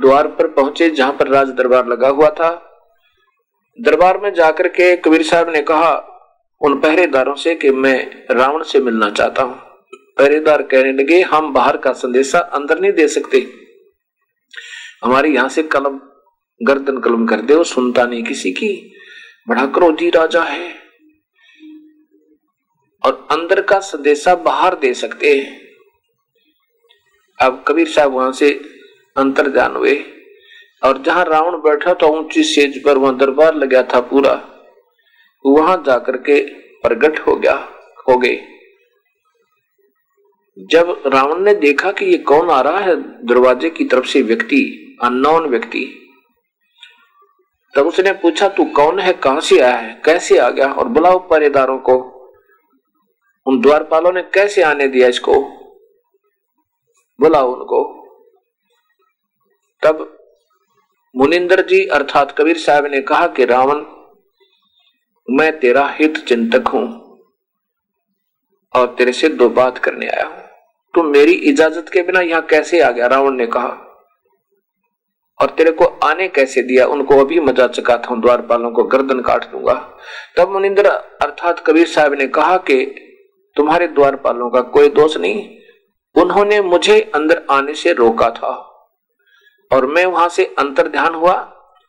द्वार 0.00 0.26
पर 0.30 0.46
पहुँचे 0.50 0.90
जहाँ 0.90 1.12
पर 1.12 1.28
राज 1.28 1.48
दरबार 1.52 1.86
लगा 1.88 2.08
हुआ 2.10 2.30
था। 2.30 2.50
दरबार 3.80 4.18
में 4.18 4.34
जाकर 4.34 4.68
के 4.68 4.96
कबीर 4.96 5.22
साहब 5.22 5.50
ने 5.50 5.62
कहा, 5.62 6.06
उन 6.60 6.80
पहरेदारों 6.80 7.34
से 7.34 7.54
कि 7.54 7.70
मैं 7.70 8.24
रावण 8.30 8.62
से 8.62 8.78
मिलना 8.78 9.10
चाहता 9.10 9.42
हूँ। 9.42 9.54
पहरेदार 10.18 10.62
कहने 10.62 10.92
लगे, 10.92 11.20
हम 11.20 11.52
बाहर 11.52 11.76
का 11.76 11.92
संदेशा 11.92 12.38
अंदर 12.38 12.80
नहीं 12.80 12.92
दे 12.92 13.08
सकते। 13.08 13.52
हमारे 15.04 15.28
यहाँ 15.28 15.48
से 15.48 15.62
कलम, 15.62 16.00
गर्दन 16.62 16.98
कलम 16.98 17.26
कर 17.26 17.40
दे 17.40 17.64
सुनता 17.64 18.04
नहीं 18.04 18.24
किसी 18.24 18.52
की। 18.52 18.92
बड़ा 19.48 19.66
क्रोधी 19.66 20.10
राजा 20.10 20.42
है। 20.42 20.74
और 23.04 23.28
अंदर 23.30 23.62
का 23.62 23.80
संदेशा 23.80 24.34
बाहर 24.34 24.74
दे 24.74 24.94
सकते 24.94 25.32
हैं। 25.32 25.60
अब 27.38 27.64
कबीर 27.68 27.88
साहब 27.88 28.12
वहाँ 28.12 28.32
से 28.32 28.50
अंतर 29.16 29.50
जान 29.50 29.76
हुए। 29.76 30.04
और 30.82 30.98
जहाँ 30.98 31.24
रावण 31.24 31.56
बैठा 31.56 31.94
था, 31.94 32.06
ऊँची 32.06 32.44
सेज 32.44 32.84
पर 32.84 32.98
वहाँ 32.98 33.16
दरबार 33.16 33.54
लगा 33.54 33.82
था 33.82 34.00
पूरा। 34.00 34.46
वहाँ 35.46 35.82
जाकर 35.86 36.16
के 36.16 36.54
प्रगट 36.54 37.18
हो 37.18 37.36
गया, 37.36 37.68
हो 38.08 38.18
गए। 38.18 38.46
जब 40.58 41.02
रावण 41.06 41.40
ने 41.40 41.54
देखा 41.54 41.92
कि 41.92 42.04
ये 42.04 42.18
कौन 42.18 42.50
आ 42.50 42.60
रहा 42.60 42.78
है 42.78 42.96
दरवाजे 43.26 43.70
की 43.70 43.84
तरफ़ 43.84 44.06
से 44.06 44.22
व्यक्ति, 44.22 44.86
अननोन 45.02 45.46
व्यक्ति, 45.46 45.96
तब 47.76 47.86
उसने 47.86 48.12
पूछा, 48.12 48.48
तू 48.48 48.64
कौन 48.64 48.98
है? 48.98 49.12
कहाँ 49.12 49.40
से 49.40 49.58
आया 49.58 49.76
है? 49.76 50.02
कैसे 50.04 50.38
आ 50.38 50.50
गया? 50.50 50.72
और 50.72 50.88
बुलाओ 50.88 51.18
पहरेदारों 51.18 51.78
को। 51.78 51.94
उन 53.46 53.60
द्वारपालों 53.60 54.12
ने 54.12 54.22
कैसे 54.22 54.62
आने 54.62 54.88
दिया 54.88 55.08
इसको? 55.08 55.32
बुलाओ 57.20 57.52
उनको। 57.52 58.00
तब 59.82 60.19
मुनिंदर 61.14 61.60
जी 61.66 61.84
अर्थात 61.88 62.34
कबीर 62.38 62.58
साहब 62.58 62.86
ने 62.86 63.00
कहा 63.02 63.26
कि 63.28 63.44
रावण, 63.44 63.78
मैं 65.28 65.58
तेरा 65.60 65.86
हित 65.90 66.18
चिंतक 66.18 66.68
हूँ 66.68 66.84
और 68.74 68.86
तेरे 68.98 69.12
से 69.12 69.28
दो 69.30 69.48
बात 69.50 69.78
करने 69.78 70.08
आया 70.08 70.26
हूँ। 70.26 70.42
तुम 70.94 71.06
मेरी 71.06 71.32
इजाज़त 71.50 71.88
के 71.88 72.02
बिना 72.02 72.20
यहाँ 72.20 72.46
कैसे 72.46 72.80
आ 72.80 72.90
गया? 72.90 73.06
रावण 73.06 73.34
ने 73.34 73.46
कहा, 73.46 73.76
और 75.40 75.50
तेरे 75.50 75.70
को 75.72 75.84
आने 76.04 76.28
कैसे 76.30 76.62
दिया? 76.62 76.86
उनको 76.86 77.18
अभी 77.20 77.40
मज़ा 77.40 77.66
चकाता 77.68 78.08
हूँ, 78.08 78.20
द्वारपालों 78.20 78.70
को 78.70 78.84
गर्दन 78.86 79.20
काट 79.22 79.50
दूँगा। 79.50 79.74
तब 80.36 80.52
मुनिंदर 80.52 80.86
अर्थात 80.86 81.64
कबीर 81.66 81.86
साहब 81.88 82.14
ने 82.14 82.26
कहा 82.30 82.56
कि 82.60 82.84
तुम्हारे 83.56 83.88
द्वारपालों 83.90 84.50
का 84.50 84.60
कोई 84.70 84.88
दोष 84.90 85.16
नहीं, 85.16 85.48
उन्होंने 86.16 86.60
मुझे 86.62 87.00
अंदर 87.14 87.46
आने 87.50 87.74
से 87.74 87.92
रोका 87.94 88.30
था। 88.32 88.66
और 89.70 89.86
मैं 89.86 90.04
वहाँ 90.06 90.28
से 90.28 90.44
अंतर 90.58 90.88
ध्यान 90.88 91.14
हुआ 91.14 91.32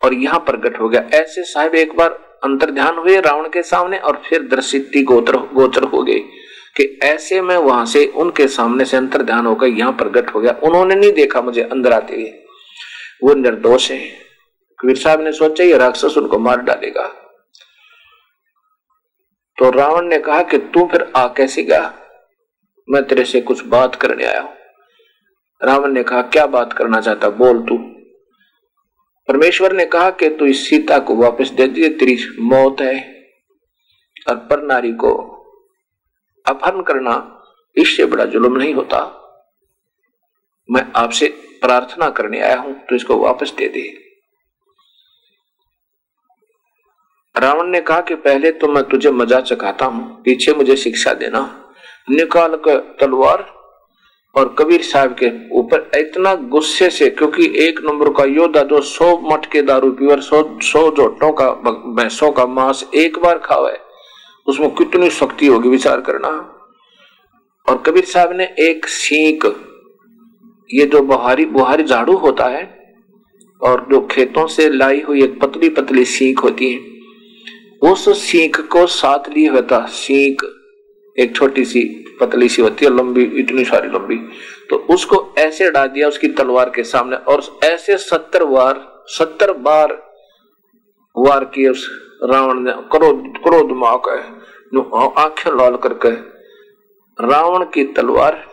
और 0.01 0.13
यहाँ 0.13 0.39
प्रकट 0.39 0.79
हो 0.79 0.89
गया। 0.89 1.01
ऐसे 1.13 1.43
साहब 1.43 1.75
एक 1.75 1.95
बार 1.97 2.09
अंतर 2.43 2.71
ध्यान 2.71 2.97
हुए 2.97 3.19
रावण 3.21 3.49
के 3.49 3.63
सामने 3.63 3.97
और 3.97 4.21
फिर 4.29 4.41
दृष्टि 4.41 5.03
गोचर 5.03 5.37
गोचर 5.53 5.83
हो 5.83 6.03
गई 6.03 6.19
कि 6.77 6.99
ऐसे 7.03 7.41
मैं 7.41 7.57
वहाँ 7.57 7.85
से 7.85 8.05
उनके 8.05 8.47
सामने 8.47 8.85
से 8.85 8.97
अंतर 8.97 9.21
ध्यान 9.21 9.45
होकर 9.45 9.67
यहाँ 9.67 9.91
प्रकट 9.91 10.33
हो 10.35 10.39
गया। 10.39 10.51
उन्होंने 10.63 10.95
नहीं 10.95 11.11
देखा 11.11 11.41
मुझे 11.41 11.61
अंदर 11.61 11.93
आते 11.93 12.15
हुए। 12.15 12.33
वो 13.23 13.33
निर्दोष 13.33 13.91
है। 13.91 13.99
कबीर 14.79 14.95
साहब 14.95 15.21
ने 15.21 15.31
सोचा, 15.31 15.63
ये 15.63 15.77
राक्षस 15.77 16.17
उनको 16.17 16.39
मार 16.39 16.61
डालेगा। 16.61 17.07
तो 19.57 19.69
रावण 19.69 20.07
ने 20.07 20.17
कहा 20.17 20.41
कि 20.43 20.57
तू 20.57 20.87
फिर 20.91 21.11
आ 21.15 21.27
कैसे 21.27 21.63
गया? 21.63 21.93
मैं 22.89 23.03
तेरे 23.03 23.25
से 23.25 23.41
कुछ 23.41 23.65
बात 23.65 23.95
करने 23.95 24.25
आया 24.25 24.41
हूँ। 24.41 24.53
रावण 25.61 25.91
ने 25.91 26.03
कहा, 26.03 26.21
क्या 26.23 26.45
बात 26.47 26.73
करना 26.73 26.99
चाहता? 27.01 27.29
बोल 27.31 27.61
तू. 27.61 27.77
परमेश्वर 29.29 29.73
ने 29.73 29.85
कहा 29.85 30.09
कि 30.11 30.29
तू 30.29 30.45
इस 30.45 30.67
सीता 30.69 30.97
को 30.99 31.15
वापस 31.15 31.49
दे 31.51 31.67
दिए 31.67 31.89
तेरी 31.89 32.17
मौत 32.41 32.81
है, 32.81 32.95
और 34.27 34.35
पर 34.49 34.63
नारी 34.63 34.91
को 34.95 35.11
अपहरण 36.45 36.81
करना 36.83 37.13
इससे 37.77 38.05
बड़ा 38.05 38.25
जुल्म 38.25 38.57
नहीं 38.57 38.73
होता। 38.73 38.99
मैं 40.69 40.85
आपसे 40.95 41.27
प्रार्थना 41.61 42.09
करने 42.09 42.39
आया 42.41 42.59
हूँ 42.59 42.73
तो 42.85 42.95
इसको 42.95 43.17
वापस 43.17 43.53
दे 43.57 43.67
दे। 43.69 43.81
रावण 47.35 47.67
ने 47.67 47.81
कहा 47.81 48.01
कि 48.01 48.15
पहले 48.17 48.51
तो 48.51 48.67
मैं 48.67 48.83
तुझे 48.83 49.11
मज़ा 49.11 49.39
चकाता 49.41 49.85
हूँ, 49.85 50.21
पीछे 50.23 50.53
मुझे 50.53 50.75
शिक्षा 50.77 51.13
देना। 51.15 51.41
निकाल 52.09 52.55
कर 52.57 52.79
तलवार 52.99 53.45
और 54.35 54.55
कबीर 54.59 54.81
साहब 54.83 55.15
के 55.19 55.29
ऊपर 55.59 55.89
इतना 55.95 56.33
गुस्से 56.51 56.89
से, 56.89 57.09
क्योंकि 57.09 57.45
एक 57.59 57.79
नंबर 57.85 58.09
का 58.13 58.23
योद्धा 58.25 58.61
जो 58.63 58.81
सौ 58.81 59.15
मठ 59.23 59.45
के 59.51 59.61
दारू 59.61 59.91
पीवर, 59.91 60.19
सौ 60.21 60.43
सौ 60.63 60.89
जोटों 60.91 61.31
का 61.33 61.49
भैंसों 61.95 62.31
का 62.31 62.45
मांस 62.47 62.85
एक 62.95 63.19
बार 63.19 63.37
खावे, 63.39 63.77
उसमें 64.47 64.69
कितनी 64.75 65.09
शक्ति 65.11 65.47
होगी 65.47 65.69
विचार 65.69 66.01
करना। 66.01 66.29
और 67.67 67.81
कबीर 67.85 68.05
साहब 68.05 68.31
ने 68.33 68.43
एक 68.59 68.87
सीख 68.89 69.45
ये 70.69 70.85
जो 70.85 71.01
बुहारी 71.03 71.45
बुहारी 71.47 71.83
झाड़ू 71.83 72.15
होता 72.17 72.47
है, 72.47 72.63
और 73.61 73.85
जो 73.91 73.99
खेतों 74.11 74.47
से 74.47 74.69
लाई 74.69 75.01
हुई 75.01 75.23
एक 75.23 75.39
पतली 75.41 75.69
पतली 75.71 76.05
सीख 76.07 76.43
होती 76.43 76.71
है, 76.71 76.79
उस 77.81 78.09
सीख 78.21 78.59
को 78.67 78.85
साथ 78.89 79.29
लिए 79.29 79.47
होता 79.49 79.85
सीख 79.91 80.43
एक 81.15 81.35
छोटी 81.35 81.65
सी, 81.65 81.81
पतली 82.19 82.49
सी 82.49 82.61
होती 82.61 82.85
है, 82.85 82.95
लंबी, 82.97 83.23
इतनी 83.39 83.63
सारी 83.65 83.87
लंबी। 83.87 84.15
तो 84.69 84.75
उसको 84.89 85.33
ऐसे 85.37 85.69
डाल 85.71 85.87
दिया 85.87 86.07
उसकी 86.07 86.27
तलवार 86.27 86.69
के 86.69 86.83
सामने 86.83 87.15
और 87.15 87.43
ऐसे 87.63 87.97
सत्तर 87.97 88.43
बार 88.45 88.87
सत्तर 89.07 89.51
बार 89.59 89.93
वार 91.15 91.43
किए 91.45 91.69
उस 91.69 91.87
रावण 92.23 92.59
ने, 92.59 92.71
क्रोध 92.71 93.33
क्रोध 93.43 93.71
माँ 93.71 94.01
का 94.07 94.11
आँखें 95.21 95.51
लाल 95.51 95.75
करके, 95.77 96.11
रावण 97.19 97.65
की 97.65 97.83
तलवार, 97.93 98.43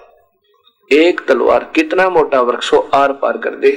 एक 0.90 1.20
तलवार, 1.28 1.70
कितना 1.74 2.08
मोटा 2.10 2.40
वृक्ष 2.40 2.72
हो, 2.72 2.78
आर 2.94 3.12
पार 3.12 3.38
कर 3.38 3.54
दे। 3.56 3.72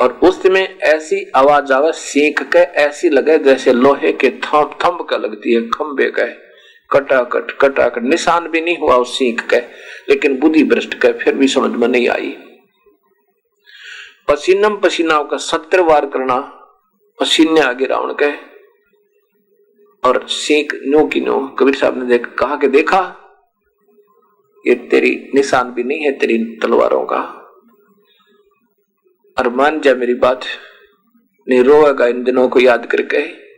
और 0.00 0.12
उसमें 0.22 0.78
ऐसी 0.78 1.24
आवाज़ 1.36 1.72
आवे 1.72 1.92
सीख 1.92 2.42
के, 2.42 2.58
ऐसी 2.58 3.08
लगे 3.08 3.38
जैसे 3.38 3.72
लोहे 3.72 4.12
के 4.12 4.30
थम 4.30 4.70
थम्ब 4.84 5.06
का 5.10 5.16
लगती 5.16 5.54
है 5.54 5.68
खंबे 5.68 6.10
का 6.10 6.22
कटाकट 6.92 7.58
कटाकट। 7.60 8.02
निशान 8.02 8.48
भी 8.48 8.60
नहीं 8.60 8.78
हुआ 8.78 8.96
उस 8.96 9.18
सीख 9.18 9.48
के, 9.48 9.56
लेकिन 10.08 10.38
बुद्धि 10.38 10.64
भ्रष्ट 10.64 10.94
के, 10.94 11.12
फिर 11.12 11.34
भी 11.34 11.48
समझ 11.48 11.70
में 11.70 11.88
नहीं 11.88 12.08
आई। 12.08 12.36
पसीनम 14.28 14.76
पसीना 14.76 15.22
का 15.22 15.36
सत्तर 15.36 15.80
वार 15.80 16.06
करना, 16.06 16.36
पसीने 17.20 17.60
आगे 17.60 17.86
रावण 17.86 18.12
के। 18.22 18.50
और 20.08 20.28
सीख 20.28 20.72
नो 20.86 21.06
की 21.06 21.20
नो 21.20 21.48
कबीर 21.48 21.74
साहब 21.74 21.98
ने 21.98 22.04
देख, 22.04 22.26
कहा 22.26 22.56
कि 22.56 22.68
देखा, 22.68 23.16
ये 24.66 24.74
तेरी 24.74 25.30
निशान 25.34 25.70
भी 25.70 25.82
नहीं 25.82 26.00
है 26.00 26.18
तेरी 26.18 26.38
तलवारों 26.38 27.04
का। 27.04 27.36
और 29.38 29.48
मान 29.48 29.80
जा 29.80 29.94
मेरी 29.94 30.14
बात 30.14 30.40
नहीं 31.48 31.62
रोएगा 31.62 32.06
इन 32.06 32.24
दिनों 32.24 32.48
को 32.48 32.60
याद 32.60 32.86
करके 32.86 33.49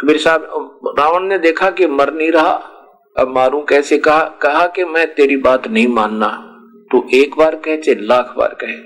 कबीर 0.00 0.18
साहब, 0.18 0.80
रावण 0.98 1.22
ने 1.22 1.38
देखा 1.38 1.70
कि 1.70 1.86
मर 1.86 2.12
नहीं 2.14 2.30
रहा। 2.30 2.52
अब 3.16 3.28
मारू 3.28 3.62
कैसे? 3.62 3.98
कहा 3.98 4.38
कहा 4.42 4.66
कि 4.66 4.84
मैं 4.84 5.14
तेरी 5.14 5.36
बात 5.36 5.68
नहीं 5.68 5.88
मानना। 5.88 6.28
तू 6.92 7.08
एक 7.14 7.36
बार 7.38 7.56
कह 7.56 7.76
चे 7.76 7.94
लाख 7.94 8.34
बार 8.38 8.56
कहे। 8.64 8.76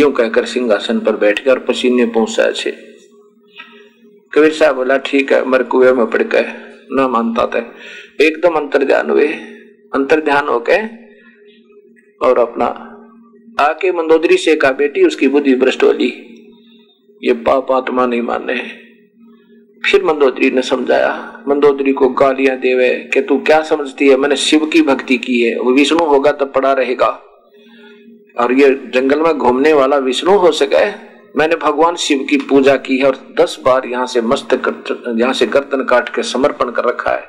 यूँ 0.00 0.12
कहकर 0.12 0.44
सिंहासन 0.44 1.00
पर 1.00 1.16
बैठ 1.16 1.44
गया 1.44 1.54
और 1.54 1.60
पसीने 1.60 2.06
पहुँचा 2.06 2.50
छे। 2.50 2.70
कबीर 4.32 4.52
साहब 4.52 4.76
बोला, 4.76 4.96
ठीक 4.96 5.32
है, 5.32 5.48
मर 5.48 5.62
कुएँ 5.62 5.92
में 5.92 6.06
पड़ 6.06 6.22
गए। 6.22 6.44
न 6.92 7.08
मानता 7.10 7.46
था 7.46 7.58
एकदम 8.24 8.54
अंतर 8.54 8.84
ध्यान 8.84 9.10
हुए। 9.10 9.28
अंतर 9.94 10.20
ध्यान 10.20 10.48
हो 10.48 10.60
गए 10.60 10.88
और 12.22 12.38
अपना 12.38 12.66
आके 13.60 13.92
मंदोदरी 13.92 14.36
से 14.36 14.56
कहा 14.56 14.72
बेटी, 14.72 15.04
उसकी 15.04 15.28
बुद्धि 15.28 15.54
भ्रष्ट 15.54 15.82
होली 15.82 16.12
ये 17.22 17.32
पाप 17.32 17.72
आत्मा 17.72 18.06
नहीं 18.06 18.22
माने। 18.22 18.83
फिर 19.90 20.04
मंदोदरी 20.04 20.50
ने 20.50 20.62
समझाया, 20.62 21.44
मंदोदरी 21.48 21.92
को 21.92 22.08
गालियाँ 22.08 22.56
देवे 22.56 23.10
कि 23.14 23.20
तू 23.20 23.38
क्या 23.38 23.62
समझती 23.62 24.08
है? 24.08 24.16
मैंने 24.16 24.36
शिव 24.36 24.66
की 24.66 24.82
भक्ति 24.82 25.16
की 25.16 25.40
है, 25.40 25.60
वो 25.60 25.72
विष्णु 25.72 26.04
होगा 26.04 26.32
तब 26.32 26.52
पड़ा 26.54 26.72
रहेगा। 26.72 27.22
और 28.40 28.52
ये 28.52 28.90
जंगल 28.94 29.20
में 29.20 29.38
घूमने 29.38 29.72
वाला 29.72 29.96
विष्णु 29.96 30.32
हो 30.32 30.52
सके? 30.52 30.86
मैंने 31.36 31.56
भगवान 31.56 31.96
शिव 31.96 32.26
की 32.30 32.36
पूजा 32.36 32.76
की 32.76 32.98
है 32.98 33.06
और 33.06 33.18
दस 33.40 33.58
बार 33.64 33.86
यहाँ 33.86 34.06
से 34.06 34.20
मस्त 34.20 34.52
यहाँ 35.18 35.32
से 35.32 35.46
गर्दन 35.46 35.84
काट 35.84 36.08
के 36.08 36.22
समर्पण 36.22 36.70
कर 36.70 36.84
रखा 36.84 37.10
है। 37.10 37.24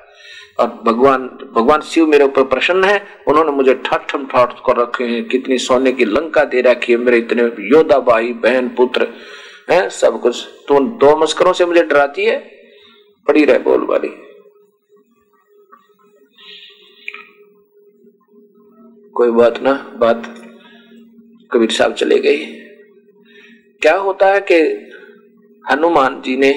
और 0.59 0.81
भगवान 0.85 1.19
भगवान 1.55 1.81
शिव 1.81 2.07
मेरे 2.07 2.23
ऊपर 2.23 2.43
प्रसन्न 2.43 2.83
है, 2.83 3.07
उन्होंने 3.27 3.51
मुझे 3.51 3.73
ठाठम 3.85 4.25
ठाठ 4.25 4.53
कर 4.65 4.77
रखे 4.77 5.03
हैं। 5.03 5.27
कितनी 5.27 5.57
सोने 5.57 5.91
की 5.91 6.05
लंका 6.05 6.43
दे 6.43 6.61
रखी 6.61 6.93
है 6.93 6.99
मेरे 6.99 7.17
इतने 7.17 7.43
योद्धा 7.43 7.99
भाई, 7.99 8.33
बहन, 8.33 8.67
पुत्र। 8.67 9.07
है, 9.67 9.89
सब 9.89 10.21
कुछ। 10.21 10.45
तो 10.67 10.75
उन 10.75 10.87
दो 10.97 11.15
मस्करों 11.17 11.53
से 11.53 11.65
मुझे 11.65 11.83
डराती 11.83 12.25
है, 12.25 12.37
पड़ी 13.27 13.45
रहे 13.45 13.59
बोल 13.59 13.85
वाली। 13.85 14.09
कोई 19.11 19.31
बात 19.31 19.61
ना, 19.61 19.73
बात 19.97 20.23
कबीर 21.51 21.71
साहब 21.71 21.93
चले 21.93 22.19
गए। 22.19 22.37
क्या 23.81 23.95
होता 23.97 24.33
है 24.33 24.39
कि 24.51 24.55
हनुमान 25.71 26.21
जी 26.21 26.37
ने, 26.37 26.51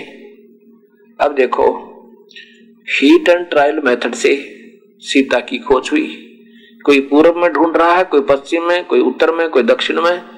अब 1.21 1.35
देखो 1.35 1.67
हीट 2.89 3.29
एंड 3.29 3.49
ट्रायल 3.51 3.81
मेथड 3.85 4.15
से 4.15 4.37
सीता 5.03 5.41
की 5.41 5.59
खोज 5.59 5.89
हुई। 5.93 6.25
कोई 6.85 7.01
पूर्व 7.01 7.39
में 7.39 7.53
ढूंढ 7.53 7.77
रहा 7.77 7.95
है, 7.95 8.05
कोई 8.05 8.21
पश्चिम 8.21 8.65
में, 8.65 8.85
कोई 8.85 9.01
उत्तर 9.01 9.33
में, 9.35 9.49
कोई 9.49 9.63
दक्षिण 9.63 10.01
में 10.01 10.38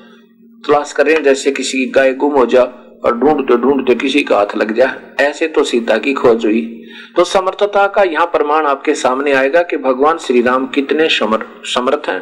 तलाश 0.64 0.92
कर 0.92 1.20
जैसे 1.22 1.52
किसी 1.52 1.78
की 1.78 1.90
गाय 1.90 2.12
गुम 2.14 2.32
हो 2.32 2.46
जा 2.46 2.62
और 3.04 3.16
ढूंढते 3.18 3.56
ढूंढते 3.56 3.94
किसी 3.94 4.22
का 4.22 4.38
हाथ 4.38 4.56
लग 4.56 4.72
जाए 4.72 5.14
ऐसे 5.20 5.48
तो 5.48 5.62
सीता 5.64 5.96
की 5.98 6.12
खोज 6.14 6.44
हुई। 6.46 6.86
तो 7.16 7.24
समर्थता 7.24 7.86
का 7.86 8.02
यहाँ 8.02 8.26
प्रमाण 8.26 8.66
आपके 8.66 8.94
सामने 8.94 9.32
आएगा 9.32 9.62
कि 9.62 9.76
भगवान 9.76 10.18
श्री 10.18 10.42
राम 10.42 10.66
कितने 10.66 11.08
समर्थ 11.10 12.08
हैं, 12.08 12.20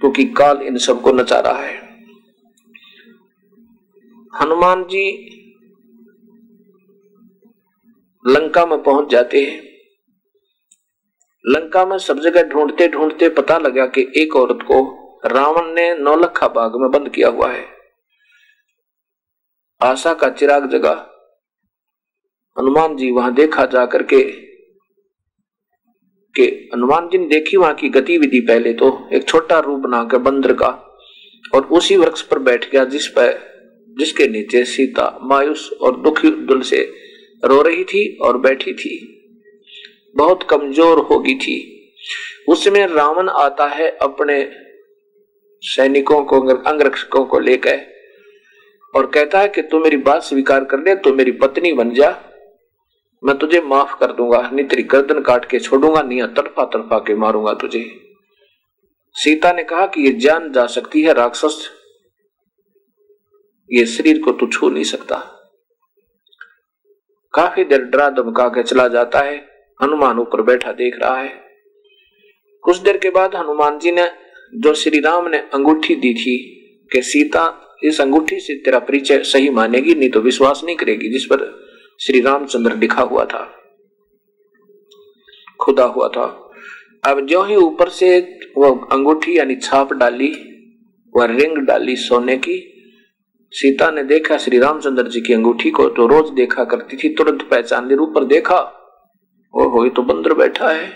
क्योंकि 0.00 0.24
तो 0.24 0.34
काल 0.34 0.62
इन 0.62 0.76
सबको 0.78 1.12
नचा 1.12 1.40
रहा 1.40 1.58
है। 1.58 1.74
हनुमान 4.40 4.84
जी 4.84 5.06
लंका 8.24 8.66
में 8.66 8.82
पहुँच 8.82 9.10
जाते 9.10 9.40
हैं। 9.40 9.62
लंका 11.44 11.84
में 11.86 11.98
सब 11.98 12.20
जगह 12.20 12.42
ढूंढते 12.42 12.88
ढूंढते 12.88 13.28
पता 13.28 13.58
लगा 13.58 13.86
कि 13.86 14.12
एक 14.16 14.36
औरत 14.36 14.58
को 14.62 14.99
रावण 15.22 15.72
ने 15.74 15.92
नौलखा 15.94 16.48
बाग 16.48 16.76
में 16.76 16.90
बंद 16.90 17.08
किया 17.08 17.28
हुआ 17.28 17.50
है। 17.52 17.64
आशा 19.80 20.12
का 20.14 20.28
चिराग 20.30 20.68
जगा। 20.70 20.94
हनुमान 22.56 22.96
जी 22.96 23.10
वहाँ 23.10 23.32
देखा 23.34 23.64
जाकर 23.66 24.02
के 24.02 24.22
कि 26.34 26.46
हनुमान 26.74 27.08
जी 27.08 27.18
ने 27.18 27.26
देखी 27.26 27.56
वहाँ 27.56 27.74
की 27.74 27.88
गतिविधि 27.88 28.40
पहले 28.40 28.72
तो 28.72 28.88
एक 29.12 29.28
छोटा 29.28 29.58
रूप 29.58 29.80
बना 29.80 30.02
के 30.04 30.18
बंदर 30.20 30.52
का 30.52 30.68
और 31.54 31.64
उसी 31.72 31.96
वृक्ष 31.96 32.22
पर 32.22 32.38
बैठ 32.38 32.70
गया 32.70 32.84
जिस 32.86 33.06
पर 33.08 33.38
जिसके 33.96 34.26
नीचे 34.28 34.64
सीता, 34.64 35.18
मायूस 35.22 35.70
और 35.72 36.00
दुखी 36.00 36.30
दिल 36.30 36.60
से 36.62 36.80
रो 37.44 37.60
रही 37.62 37.84
थी 37.84 38.16
और 38.16 38.38
बैठी 38.38 38.72
थी। 38.72 38.96
बहुत 40.16 40.42
कमज़ोर 40.50 40.98
होगी 41.00 41.34
थी। 41.34 41.56
उसमें 42.48 42.86
रावण 42.86 43.28
आता 43.28 43.66
है 43.68 43.90
अपने 44.02 44.42
सैनिकों 45.62 46.22
को 46.24 46.40
अंगरक्षकों 46.54 47.24
को 47.24 47.38
लेकर 47.38 47.80
और 48.94 49.06
कहता 49.06 49.40
है 49.40 49.48
कि 49.48 49.62
तू 49.62 49.78
मेरी 49.78 49.96
बात 49.96 50.22
स्वीकार 50.22 50.64
कर 50.64 50.78
ले 50.78 50.94
तो 50.96 51.12
मेरी 51.14 51.32
पत्नी 51.32 51.72
बन 51.72 51.90
जा। 51.94 52.10
मैं 53.22 53.36
तुझे 53.38 53.60
माफ़ 53.60 53.94
कर 54.00 54.12
दूँगा, 54.12 54.40
नहीं 54.42 54.66
तेरी 54.66 54.82
गर्दन 54.82 55.20
काट 55.20 55.44
के 55.44 55.58
छोड़ूँगा, 55.58 56.02
नहीं 56.02 56.22
तड़फा 56.26 56.64
तड़फा 56.64 56.98
के 56.98 57.14
मारूँगा 57.14 57.52
तुझे। 57.54 57.82
सीता 59.16 59.52
ने 59.52 59.64
कहा 59.64 59.86
कि 59.86 60.02
ये 60.02 60.12
जान 60.12 60.50
जा 60.52 60.66
सकती 60.66 61.02
है, 61.02 61.12
राक्षस। 61.12 61.68
ये 63.70 63.84
शरीर 63.86 64.22
को 64.22 64.32
तू 64.32 64.46
छू 64.46 64.70
नहीं 64.70 64.84
सकता। 64.84 65.16
काफ़ी 67.34 67.64
देर 67.64 67.82
डरा 67.82 68.08
धमका 68.10 68.48
के 68.48 68.62
चला 68.62 68.88
जाता 68.88 69.20
है, 69.20 69.36
हनुमान 69.80 70.18
ऊपर 70.18 70.42
बैठा 70.42 70.72
देख 70.72 70.98
रहा 71.02 71.16
है। 71.16 71.28
कुछ 72.64 72.78
देर 72.78 72.96
के 72.96 73.10
बाद 73.10 73.36
हनुमान 73.36 73.78
जी 73.78 73.92
ने 73.92 74.08
जो 74.54 74.74
श्री 74.74 75.00
राम 75.00 75.28
ने 75.28 75.38
अंगूठी 75.38 75.94
दी 75.94 76.14
थी 76.14 76.36
कि 76.92 77.02
सीता 77.02 77.76
इस 77.84 78.00
अंगूठी 78.00 78.40
से 78.40 78.54
तेरा 78.54 78.78
परिचय 78.78 79.22
सही 79.22 79.50
मानेगी, 79.50 79.94
नहीं 79.94 80.10
तो 80.10 80.20
विश्वास 80.20 80.60
नहीं 80.64 80.76
करेगी, 80.76 81.08
जिस 81.08 81.24
पर 81.24 81.60
श्री 82.00 82.20
रामचंद्र 82.20 82.76
लिखा 82.76 83.02
हुआ 83.02 83.24
था। 83.24 83.56
खुदा 85.60 85.84
हुआ 85.84 86.08
था। 86.08 86.24
अब 87.04 87.20
जो 87.26 87.42
ही 87.42 87.56
ऊपर 87.56 87.88
से 87.88 88.18
वो 88.56 88.70
अंगूठी 88.92 89.38
यानी 89.38 89.56
छाप 89.56 89.92
डाली, 89.92 90.32
वह 91.14 91.26
रिंग 91.26 91.56
डाली 91.56 91.96
सोने 91.96 92.36
की, 92.36 92.58
सीता 93.52 93.90
ने 93.90 94.02
देखा 94.04 94.36
श्री 94.36 94.58
रामचंद्र 94.58 95.08
जी 95.08 95.20
की 95.20 95.32
अंगूठी 95.32 95.70
को 95.70 95.88
तो 95.88 96.06
रोज 96.06 96.30
देखा 96.30 96.64
करती 96.64 96.96
थी, 96.96 97.08
तुरंत 97.08 97.42
पहचान 97.42 97.88
ली 97.88 97.94
ऊपर 97.94 98.24
देखा 98.24 98.58
ओ 99.54 99.68
हो 99.68 99.88
तो 99.88 100.02
बंदर 100.02 100.34
बैठा 100.34 100.68
है। 100.68 100.92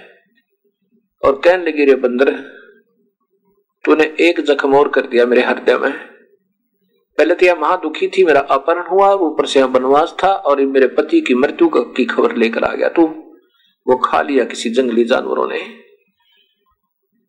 और 1.22 1.40
कहने 1.44 1.64
लगी 1.64 1.84
रे 1.84 1.94
बंदर 1.94 2.28
तूने 3.84 4.04
एक 4.20 4.40
जख्म 4.40 4.74
और 4.74 4.88
कर 4.88 5.06
दिया 5.06 5.26
मेरे 5.26 5.42
हृदय 5.42 5.76
में। 5.78 5.92
पहले 7.18 7.34
तो 7.34 7.46
यह 7.46 7.54
महा 7.54 7.76
दुखी 7.76 8.08
थी, 8.08 8.24
मेरा 8.24 8.40
अपहरण 8.40 8.86
हुआ, 8.86 9.12
ऊपर 9.12 9.46
से 9.46 9.64
बनवास 9.64 10.16
था 10.24 10.28
और 10.28 10.60
मेरे 10.60 10.86
पति 10.86 11.20
की 11.20 11.34
मृत्यु 11.34 11.68
की 11.74 12.04
खबर 12.04 12.36
लेकर 12.36 12.64
आ 12.64 12.74
गया। 12.74 12.88
तू 12.88 13.06
वो 13.86 13.96
खा 13.96 14.22
लिया 14.22 14.44
किसी 14.44 14.70
जंगली 14.70 15.04
जानवरों 15.04 15.48
ने। 15.48 15.60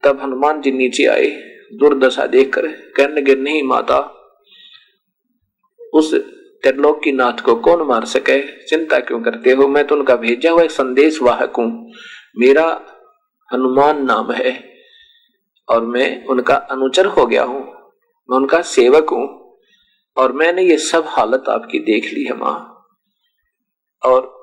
तब 0.04 0.20
हनुमान 0.22 0.62
जी 0.62 0.72
नीचे 0.72 1.06
आए, 1.06 1.28
दुर्दशा 1.74 2.26
देखकर 2.26 2.68
कहने 2.68 3.22
लगे, 3.22 3.36
नहीं 3.36 3.64
माता, 3.64 4.00
उस 5.94 6.14
त्रिलोक 6.64 7.04
की 7.04 7.12
नाथ 7.12 7.42
को 7.42 7.56
कौन 7.56 7.88
मार 7.88 8.06
सके? 8.06 8.42
चिंता 8.66 9.00
क्यों 9.00 9.22
करते 9.22 9.52
हो? 9.52 9.68
मैं 9.68 9.88
तो 9.88 9.96
उनका 9.96 10.16
भेजा 10.16 10.52
हुआ 10.52 10.64
एक 10.64 10.72
संदेश 10.72 11.22
वाहक 11.22 11.56
हूँ। 11.56 11.92
मेरा 12.38 12.82
हनुमान 13.54 14.06
नाम 14.06 14.32
है। 14.32 14.75
और 15.70 15.86
मैं 15.86 16.26
उनका 16.26 16.56
अनुचर 16.56 17.06
हो 17.06 17.26
गया 17.26 17.44
हूँ। 17.44 17.62
मैं 18.30 18.38
उनका 18.38 18.62
सेवक 18.62 19.10
हूँ 19.10 19.58
और 20.18 20.32
मैंने 20.32 20.62
ये 20.62 20.78
सब 20.78 21.04
हालत 21.08 21.44
आपकी 21.50 21.80
देख 21.80 22.14
ली 22.14 22.24
है 22.24 22.38
माँ। 22.38 22.86
और 24.06 24.36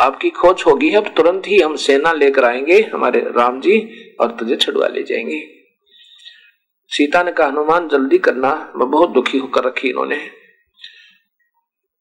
आपकी 0.00 0.30
खोज 0.30 0.64
होगी 0.66 0.94
अब 0.94 1.14
तुरंत 1.16 1.42
ही 1.46 1.58
हम 1.58 1.76
सेना 1.76 2.12
लेकर 2.12 2.44
आएँगे, 2.44 2.80
हमारे 2.82 3.20
राम 3.20 3.60
जी 3.60 4.08
और 4.20 4.30
तुझे 4.30 4.56
छुड़वा 4.56 4.88
ले 4.88 5.02
जाएँगे। 5.02 5.60
सीता 6.88 7.22
ने 7.22 7.32
कहा, 7.32 7.46
हनुमान, 7.46 7.88
जल्दी 7.88 8.18
करना, 8.18 8.72
मैं 8.76 8.90
बहुत 8.90 9.10
दुखी 9.10 9.38
होकर 9.38 9.64
रखी 9.64 9.88
इन्होंने। 9.88 10.30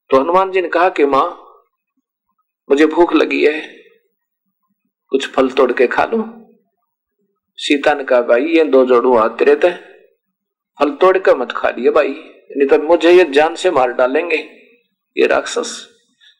तो 0.09 0.19
हनुमान 0.19 0.51
जी 0.51 0.61
ने 0.61 0.67
कहा 0.67 0.89
कि, 0.89 1.05
माँ, 1.05 1.45
मुझे 2.69 2.85
भूख 2.85 3.13
लगी 3.13 3.45
है, 3.45 3.75
कुछ 5.09 5.27
फल 5.27 5.49
तोड़ 5.49 5.71
के 5.71 5.87
खा 5.87 6.05
लू? 6.05 6.38
सीता 7.59 7.93
ने 7.93 8.03
कहा, 8.03 8.21
भाई, 8.21 8.45
ये 8.45 8.63
दो 8.63 8.85
जोड़ू 8.85 9.17
हाथ 9.17 9.29
तेरे 9.29 9.55
थे 9.55 9.71
फल 10.77 10.89
तोड़ 10.91 11.17
कर 11.17 11.35
मत 11.37 11.51
खा 11.51 11.69
लिए 11.69 11.91
भाई, 11.91 12.09
नहीं 12.57 12.67
तो 12.67 12.77
मुझे 12.77 13.11
ये 13.11 13.23
जान 13.23 13.55
से 13.55 13.71
मार 13.71 13.91
डालेंगे। 13.91 14.37
ये 15.17 15.27
राक्षस, 15.27 15.89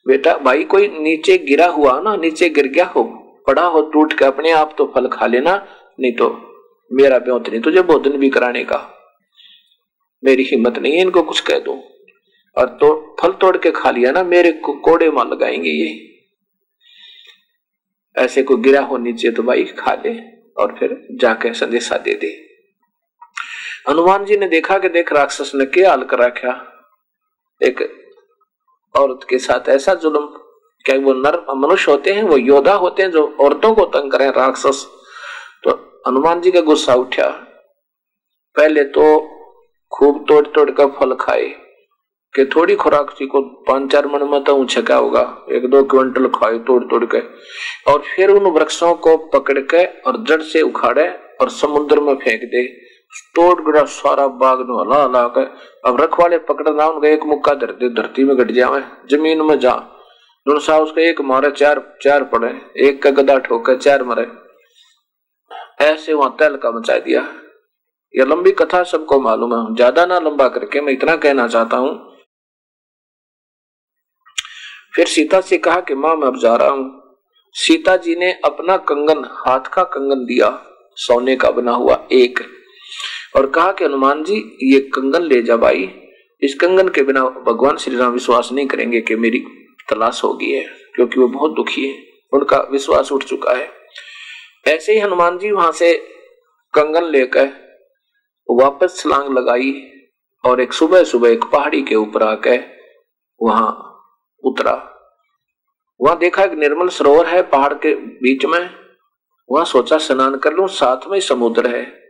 बेटा, 0.06 0.36
भाई, 0.36 0.64
कोई 0.64 0.88
नीचे 0.88 1.38
गिरा 1.38 1.66
हुआ 1.66 2.00
ना, 2.00 2.16
नीचे 2.16 2.48
गिर 2.48 2.66
गया 2.66 2.84
हो, 2.84 3.02
पड़ा 3.46 3.62
हो, 3.62 3.82
टूट 3.82 4.12
के 4.18 4.24
अपने 4.24 4.50
आप 4.50 4.74
तो 4.78 4.92
फल 4.94 5.08
खा 5.08 5.26
लेना, 5.26 5.66
नहीं 6.00 6.12
तो 6.12 6.30
मेरा 6.92 7.18
ब्योत 7.18 7.48
नहीं 7.48 7.60
तुझे 7.60 7.82
भोजन 7.82 8.16
भी 8.16 8.30
कराने 8.30 8.64
का। 8.64 8.80
मेरी 10.24 10.42
हिम्मत 10.42 10.78
नहीं 10.78 10.92
है 10.92 11.00
इनको 11.00 11.22
कुछ 11.22 11.40
कह 11.40 11.58
दो। 11.58 11.74
और 12.56 12.66
तो 12.66 13.16
फल 13.20 13.32
तोड़ 13.32 13.56
के 13.56 13.70
खा 13.70 13.90
लिया 13.90 14.12
ना, 14.12 14.22
मेरे 14.22 14.52
को 14.52 14.72
कोड़े 14.72 15.10
मार 15.10 15.28
लगाएँगे 15.28 15.70
ये। 15.70 16.20
ऐसे 18.16 18.42
को 18.42 18.56
गिरा 18.56 18.80
हो 18.80 18.98
नीचे 18.98 19.30
तो 19.30 19.42
भाई 19.42 19.64
खा 19.64 19.94
ले। 19.94 20.39
और 20.56 20.76
फिर 20.78 21.06
जाके 21.10 21.52
संदेशा 21.54 21.96
दे 21.96 22.14
दे। 22.14 22.50
हनुमान 23.88 24.24
जी 24.24 24.36
ने 24.36 24.48
देखा 24.48 24.78
कि 24.78 24.88
देख 24.88 25.12
राक्षस 25.12 25.52
ने 25.54 25.64
क्या 25.64 25.90
हाल 25.90 26.02
करा 26.04 26.28
क्या 26.28 26.52
एक 27.60 27.80
औरत 28.94 29.20
के 29.28 29.38
साथ 29.38 29.68
ऐसा 29.68 29.94
जुल्म, 29.94 30.26
क्या 30.84 30.98
वो 30.98 31.12
नर 31.12 31.44
मनुष्य 31.56 31.90
होते 31.90 32.12
हैं, 32.12 32.22
वो 32.22 32.36
योद्धा 32.36 32.74
होते 32.74 33.02
हैं 33.02 33.10
जो 33.10 33.36
औरतों 33.40 33.74
को 33.74 33.84
तंग 33.84 34.10
करें, 34.12 34.30
राक्षस। 34.30 34.86
तो 35.64 35.70
हनुमान 36.08 36.40
जी 36.40 36.50
का 36.50 36.60
गुस्सा 36.60 36.94
उठा। 36.94 37.28
पहले 38.56 38.84
तो 38.84 39.02
खूब 39.92 40.24
तोड़ 40.28 40.46
तोड़ 40.46 40.70
कर 40.70 40.86
फल 40.86 41.14
खाए। 41.14 41.46
कि 42.34 42.44
थोड़ी 42.46 42.74
खुराक 42.74 43.14
थी 43.20 43.26
को 43.26 43.40
पाँच 43.68 43.90
चार 43.92 44.06
मन 44.06 44.28
में 44.28 44.42
तो 44.44 44.54
ऊँचा 44.56 44.80
क्या 44.80 44.96
होगा। 44.96 45.22
एक 45.52 45.68
दो 45.70 45.82
क्विंटल 45.84 46.26
खाए, 46.28 46.58
तोड़ 46.58 46.82
तोड़ 46.84 47.04
के। 47.04 47.20
और 47.92 48.02
फिर 48.06 48.30
उन 48.30 48.46
वृक्षों 48.52 48.94
को 48.96 49.16
पकड़ 49.32 49.58
के 49.58 49.84
और 50.02 50.22
जड़ 50.24 50.40
से 50.42 50.62
उखाड़े 50.62 51.08
और 51.40 51.50
समुद्र 51.50 52.00
में 52.00 52.14
फेंक 52.14 52.42
दे। 52.44 52.66
तोड़ 53.36 53.60
गिरा 53.60 53.84
सारा 53.84 54.26
बाग 54.40 54.60
नु 54.60 54.78
हला 54.78 55.02
हला 55.02 55.26
के। 55.28 55.44
अब 55.88 56.00
रखवाले 56.00 56.38
पकड़ना 56.38 56.86
उनका 56.86 57.08
एक 57.08 57.24
मुक्का 57.26 57.54
धरती 57.54 57.88
धरती 57.94 58.24
में 58.24 58.36
गट 58.38 58.50
जावे, 58.50 58.82
ज़मीन 59.10 59.42
में 59.42 59.58
जा। 59.58 59.74
सा 60.46 60.76
उसका 60.78 61.02
एक 61.02 61.20
मारे, 61.20 61.50
चार 61.50 61.82
चार 62.02 62.24
पड़े, 62.24 62.48
एक 62.76 63.02
का 63.02 63.10
गदा 63.10 63.36
ठोके, 63.38 63.76
चार 63.76 64.02
मरे। 64.04 64.26
ऐसे 65.84 66.12
वहाँ 66.12 66.34
तैल 66.38 66.56
का 66.56 66.70
मचा 66.70 66.96
दिया। 66.98 67.20
यह 68.14 68.24
लंबी 68.24 68.50
कथा 68.52 68.82
सबको 68.82 69.20
मालूम 69.20 69.54
है। 69.54 69.74
ज़्यादा 69.76 70.06
ना 70.06 70.18
लंबा 70.18 70.48
करके 70.48 70.80
मैं 70.80 70.92
इतना 70.92 71.16
कहना 71.16 71.46
चाहता 71.48 71.76
हूँ 71.76 72.09
फिर 74.92 75.06
सीता 75.06 75.40
से 75.40 75.58
कहा 75.58 75.80
कि 75.80 75.94
माँ, 75.94 76.14
मैं 76.16 76.26
अब 76.26 76.38
जा 76.38 76.54
रहा 76.56 76.68
हूँ। 76.68 77.18
सीता 77.54 77.96
जी 77.96 78.14
ने 78.14 78.32
अपना 78.44 78.76
कंगन, 78.76 79.24
हाथ 79.38 79.68
का 79.72 79.82
कंगन 79.84 80.24
दिया, 80.24 80.48
सोने 80.96 81.36
का 81.36 81.50
बना 81.50 81.72
हुआ 81.72 81.94
एक, 82.12 82.40
और 83.36 83.46
कहा 83.46 83.72
कि 83.72 83.84
हनुमान 83.84 84.22
जी, 84.24 84.36
ये 84.62 84.80
कंगन 84.94 85.22
ले 85.22 85.42
जा 85.42 85.56
भाई। 85.56 85.90
इस 86.42 86.54
कंगन 86.54 86.88
के 86.88 87.02
बिना 87.02 87.24
भगवान 87.46 87.76
श्री 87.76 87.96
राम 87.96 88.12
विश्वास 88.12 88.48
नहीं 88.52 88.66
करेंगे 88.66 89.00
कि 89.00 89.16
मेरी 89.16 89.38
तलाश 89.88 90.22
होगी 90.24 90.50
है, 90.52 90.64
क्योंकि 90.94 91.20
वो 91.20 91.28
बहुत 91.28 91.54
दुखी 91.54 91.88
है। 91.88 91.94
उनका 92.32 92.58
विश्वास 92.72 93.12
उठ 93.12 93.24
चुका 93.24 93.52
है। 93.52 93.68
ऐसे 94.66 94.92
ही 94.92 94.98
हनुमान 94.98 95.38
जी 95.38 95.50
वहाँ 95.50 95.72
से 95.72 95.94
कंगन 96.74 97.04
लेकर 97.04 97.48
वापस 98.48 98.98
छलांग 98.98 99.38
लगाई, 99.38 99.72
और 100.44 100.60
एक 100.60 100.72
सुबह 100.72 101.04
सुबह 101.04 101.30
एक 101.30 101.44
पहाड़ी 101.44 101.82
के 101.82 101.94
ऊपर 101.94 102.22
आकर 102.22 102.64
वहाँ 103.40 103.86
उतरा। 104.44 104.72
वहाँ 106.00 106.18
देखा 106.18 106.42
एक 106.42 106.52
निर्मल 106.52 106.88
सरोवर 106.88 107.26
है 107.26 107.42
पहाड़ 107.42 107.74
के 107.74 107.94
बीच 107.94 108.44
में। 108.44 108.70
वहाँ 109.50 109.64
सोचा 109.64 109.98
स्नान 109.98 110.36
कर 110.36 110.52
लू, 110.52 110.66
साथ 110.66 111.08
में 111.08 111.20
समुद्र 111.20 111.76
है। 111.76 112.00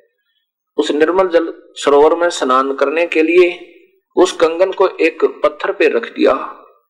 उस 0.77 0.91
निर्मल 0.91 1.29
जल 1.29 1.53
सरोवर 1.75 2.15
में 2.15 2.29
स्नान 2.31 2.73
करने 2.75 3.07
के 3.07 3.23
लिए 3.23 3.67
उस 4.17 4.33
कंगन 4.33 4.73
को 4.73 4.89
एक 4.89 5.25
पत्थर 5.25 5.73
पे 5.73 5.89
रख 5.89 6.07
दिया 6.07 6.33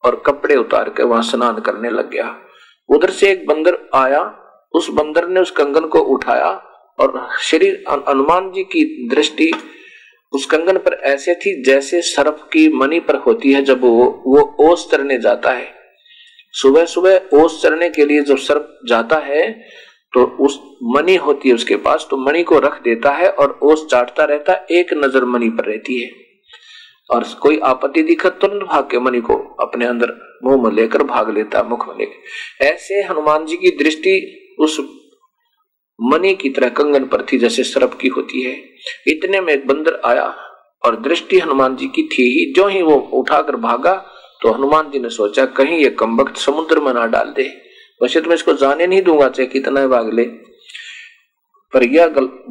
और 0.05 0.22
कपड़े 0.26 0.57
उतार 0.57 0.88
के 0.88 1.03
वहाँ 1.03 1.22
स्नान 1.22 1.61
करने 1.61 1.91
लग 1.91 2.11
गया। 2.11 2.36
उधर 2.88 3.11
से 3.11 3.30
एक 3.30 3.47
बंदर 3.47 3.78
आया, 3.95 4.22
उस 4.74 4.88
बंदर 4.91 5.28
ने 5.28 5.41
उस 5.41 5.51
कंगन 5.51 5.86
को 5.86 5.99
उठाया 5.99 6.51
और 6.99 7.28
श्री 7.41 7.68
हनुमान 7.91 8.51
जी 8.53 8.62
की 8.62 9.09
दृष्टि 9.09 9.53
उस 10.33 10.47
कंगन 10.47 10.76
पर 10.78 10.93
ऐसे 11.05 11.35
थी 11.35 11.62
जैसे 11.62 12.01
सर्प 12.05 12.49
की 12.53 12.68
मणि 12.72 13.01
पर 13.01 13.16
होती 13.16 13.53
है 13.53 13.62
जब 13.64 13.81
वो 13.81 14.07
वो 14.26 14.43
ओस 14.62 14.87
तरने 14.91 15.18
जाता 15.18 15.51
है। 15.51 15.68
सुबह 16.55 16.85
सुबह 16.87 17.37
ओस 17.37 17.61
चरने 17.62 17.89
के 17.91 18.05
लिए 18.05 18.22
जब 18.22 18.37
सर्प 18.39 18.78
जाता 18.89 19.18
है 19.18 19.51
तो 20.12 20.24
उस 20.41 20.59
मणि 20.95 21.14
होती 21.16 21.49
है 21.49 21.55
उसके 21.55 21.76
पास 21.78 22.07
तो 22.11 22.16
मणि 22.16 22.43
को 22.43 22.59
रख 22.59 22.81
देता 22.83 23.11
है 23.11 23.28
और 23.31 23.59
ओस 23.62 23.87
चाटता 23.91 24.24
रहता, 24.24 24.55
एक 24.70 24.93
नज़र 24.95 25.24
मणि 25.24 25.49
पर 25.49 25.64
रहती 25.64 26.01
है। 26.03 26.09
और 27.11 27.24
कोई 27.43 27.59
आपत्ति 27.64 28.03
दिखत 28.03 28.39
तुरंत 28.41 28.62
भाग 28.62 28.89
के 28.91 28.99
मणि 28.99 29.20
को 29.20 29.35
अपने 29.61 29.87
अंदर 29.87 30.12
मुँह 30.45 30.62
में 30.62 30.70
लेकर 30.72 31.03
भाग 31.05 31.31
लेता, 31.31 31.62
मुख 31.62 31.87
में 31.89 31.95
लेकर। 31.99 32.64
ऐसे 32.64 33.03
हनुमान 33.03 33.47
जी 33.47 33.57
की 33.57 33.70
दृष्टि 33.76 34.57
उस 34.59 34.78
मणि 36.01 36.34
की 36.34 36.48
तरह 36.51 36.68
कंगन 36.70 37.05
पर 37.05 37.22
थी 37.22 37.38
जैसे 37.38 37.62
सरप 37.64 37.94
की 38.01 38.09
होती 38.09 38.42
है। 38.42 38.57
इतने 39.07 39.40
में 39.40 39.53
एक 39.55 39.66
बंदर 39.66 40.01
आया 40.05 40.24
और 40.82 41.01
दृष्टि 41.01 41.38
हनुमान 41.38 41.76
जी 41.76 41.86
की 41.86 42.03
थी 42.09 42.22
ही। 42.30 42.53
जो 42.53 42.66
ही 42.66 42.82
वो 42.82 42.96
उठाकर 43.14 43.57
भागा 43.59 43.94
तो 44.42 44.53
हनुमान 44.53 44.90
जी 44.90 44.98
ने 44.98 45.09
सोचा, 45.11 45.44
कहीं 45.46 45.78
ये 45.78 45.90
कम 45.92 46.24
समुद्र 46.36 46.80
में 46.80 46.92
ना 46.92 47.07
डाल 47.07 47.32
दे। 47.36 47.42
वैसे 48.01 48.20
तो 48.20 48.28
मैं 48.28 48.34
इसको 48.34 48.53
जाने 48.55 48.86
नहीं 48.86 49.03
दूँगा, 49.03 49.28
चाहे 49.28 49.46
कितना 49.48 49.86
भाग 49.86 50.12
ले। 50.14 50.24
पर 51.72 51.82
यह 51.84 52.07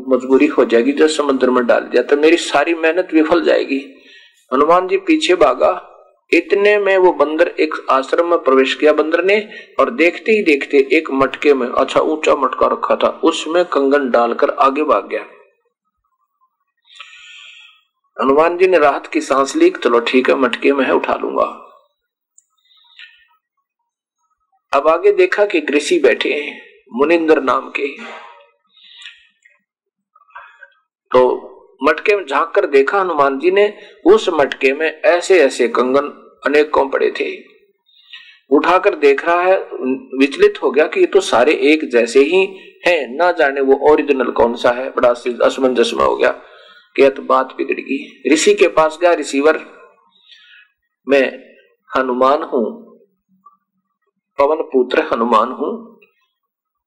मजबूरी 0.09 0.45
हो 0.47 0.65
जाएगी 0.65 0.91
जब 0.91 1.07
समुद्र 1.09 1.49
में 1.49 1.65
डाल 1.67 1.81
दिया 1.83 2.03
तो 2.03 2.17
मेरी 2.17 2.37
सारी 2.37 2.73
मेहनत 2.73 3.13
विफल 3.13 3.41
जाएगी। 3.43 3.79
हनुमान 4.51 4.87
जी 4.87 4.97
पीछे 4.99 5.35
भागा 5.35 5.71
इतने 6.31 6.77
में 6.77 6.97
वो 6.97 7.11
बंदर 7.13 7.47
एक 7.47 7.73
आश्रम 7.89 8.27
में 8.27 8.37
प्रवेश 8.39 8.73
किया 8.75 8.93
बंदर 8.93 9.23
ने 9.23 9.39
और 9.79 9.89
देखते 9.89 10.31
ही 10.31 10.43
देखते 10.43 10.77
एक 10.93 11.11
मटके 11.11 11.53
में 11.53 11.67
अच्छा 11.67 11.99
ऊँचा 11.99 12.35
मटका 12.35 12.67
रखा 12.67 12.95
था, 12.95 13.09
उसमें 13.23 13.65
कंगन 13.65 14.09
डालकर 14.09 14.49
आगे 14.49 14.83
भाग 14.83 15.07
गया। 15.07 15.25
हनुमान 18.17 18.57
जी 18.57 18.67
ने 18.67 18.77
राहत 18.77 19.07
की 19.07 19.21
सांस 19.21 19.55
ली, 19.55 19.69
चलो 19.69 19.99
ठीक 19.99 20.29
है, 20.29 20.35
मटके 20.35 20.73
में 20.73 20.85
है, 20.85 20.91
उठा 20.91 21.15
लूँगा। 21.15 21.43
अब 24.73 24.87
आगे 24.87 25.11
देखा 25.11 25.45
कि 25.45 25.65
ऋषि 25.69 25.99
बैठे 25.99 26.33
हैं, 26.33 26.61
मुनिंदर 26.93 27.41
नाम 27.41 27.69
के। 27.69 27.87
तो 31.11 31.58
मटके 31.83 32.15
में 32.15 32.25
झाँक 32.25 32.51
कर 32.55 32.65
देखा 32.65 33.01
हनुमान 33.01 33.39
जी 33.39 33.51
ने, 33.51 33.77
उस 34.05 34.29
मटके 34.29 34.73
में 34.73 35.01
ऐसे 35.01 35.39
ऐसे 35.39 35.67
कंगन 35.67 36.07
अनेकों 36.45 36.89
पड़े 36.89 37.11
थे। 37.19 37.49
उठाकर 38.51 38.95
देख 38.95 39.27
रहा 39.27 39.41
है, 39.41 39.57
विचलित 40.19 40.63
हो 40.63 40.71
गया 40.71 40.87
कि 40.87 40.99
ये 40.99 41.05
तो 41.05 41.19
सारे 41.19 41.51
एक 41.51 41.89
जैसे 41.91 42.19
ही 42.19 42.45
हैं। 42.87 43.17
ना 43.17 43.31
जाने 43.31 43.61
वो 43.61 43.91
ओरिजिनल 43.91 44.31
कौन 44.31 44.55
सा 44.55 44.71
है। 44.71 44.89
बड़ा 44.89 45.09
असमंजस 45.45 45.91
में 45.93 46.05
हो 46.05 46.15
गया 46.15 46.31
कि 46.95 47.09
तो 47.09 47.21
बात 47.21 47.53
बिगड़ 47.57 47.79
गई। 47.79 48.33
ऋषि 48.33 48.53
के 48.53 48.67
पास 48.67 48.97
गया, 49.01 49.13
रिसीवर 49.13 49.65
मैं 51.09 51.39
हनुमान 51.97 52.43
हूँ। 52.43 52.97
पवन 54.39 54.61
पुत्र 54.63 55.01
हनुमान 55.13 55.49
हूँ 55.49 55.99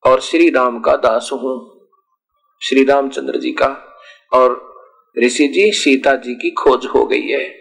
और 0.07 0.21
श्री 0.21 0.51
राम 0.51 0.81
का 0.81 0.97
दास 0.97 1.31
हूँ। 1.33 1.89
श्री 2.63 2.85
रामचंद्र 2.85 3.39
जी 3.39 3.53
का। 3.53 3.99
और 4.33 4.72
ऋषि 5.19 5.49
जी 5.49 5.73
सीता 5.73 6.15
जी 6.17 6.35
की 6.35 6.51
खोज 6.51 6.87
हो 6.87 7.07
गई 7.07 7.23
है। 7.23 7.55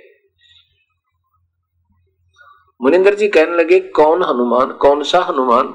मुनिंदर 2.81 3.15
जी 3.15 3.27
कहने 3.27 3.57
लगे 3.57 3.79
कौन 3.79 4.23
हनुमान? 4.23 4.71
कौन 4.71 5.03
सा 5.03 5.19
हनुमान? 5.19 5.67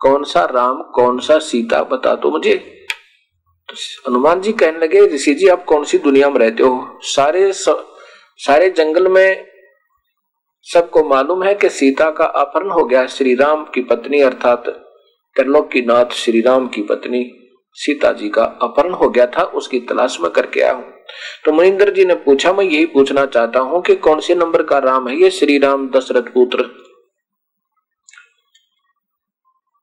कौन 0.00 0.24
सा 0.24 0.44
राम? 0.44 0.82
कौन 0.82 1.18
सा 1.18 1.38
सीता? 1.38 1.82
बता 1.82 2.14
दो 2.14 2.30
मुझे। 2.30 2.54
तो 3.68 3.74
हनुमान 4.10 4.40
जी 4.40 4.52
कहने 4.52 4.78
लगे 4.78 5.00
ऋषि 5.00 5.34
जी 5.34 5.48
आप 5.48 5.64
कौन 5.64 5.84
सी 5.84 5.98
दुनिया 5.98 6.30
में 6.30 6.38
रहते 6.38 6.62
हो? 6.62 6.98
सारे 7.02 7.52
स, 7.52 7.68
सारे 8.36 8.70
जंगल 8.70 9.08
में 9.08 9.46
सबको 10.62 11.04
मालूम 11.04 11.42
है 11.42 11.54
कि 11.54 11.68
सीता 11.68 12.10
का 12.10 12.24
अपहरण 12.24 12.70
हो 12.70 12.84
गया 12.84 13.06
श्री 13.06 13.34
राम 13.34 13.64
की 13.64 13.80
पत्नी 13.80 14.20
अर्थात 14.20 14.64
त्रिलोक 15.36 15.70
की 15.70 15.80
नाथ 15.80 16.06
श्री 16.12 16.40
राम 16.40 16.68
की 16.68 16.82
पत्नी 16.82 17.50
सीता 17.72 18.12
जी 18.12 18.28
का 18.28 18.44
अपहरण 18.44 18.92
हो 18.92 19.08
गया 19.08 19.26
था 19.26 19.42
उसकी 19.42 19.80
तलाश 19.80 20.20
में 20.20 20.30
करके 20.30 20.60
आया 20.60 20.72
हूँ। 20.72 20.97
तो 21.44 21.52
मनिंदर 21.52 21.90
जी 21.90 22.04
ने 22.04 22.14
पूछा, 22.14 22.52
मैं 22.52 22.64
यही 22.64 22.86
पूछना 22.86 23.26
चाहता 23.26 23.60
हूँ 23.60 23.82
कि 23.82 23.94
कौन 23.96 24.20
से 24.20 24.34
नंबर 24.34 24.62
का 24.62 24.78
राम 24.78 25.08
है 25.08 25.16
ये 25.22 25.30
श्री 25.30 25.58
राम 25.58 25.88
दशरथ 25.90 26.32
पुत्र? 26.32 26.64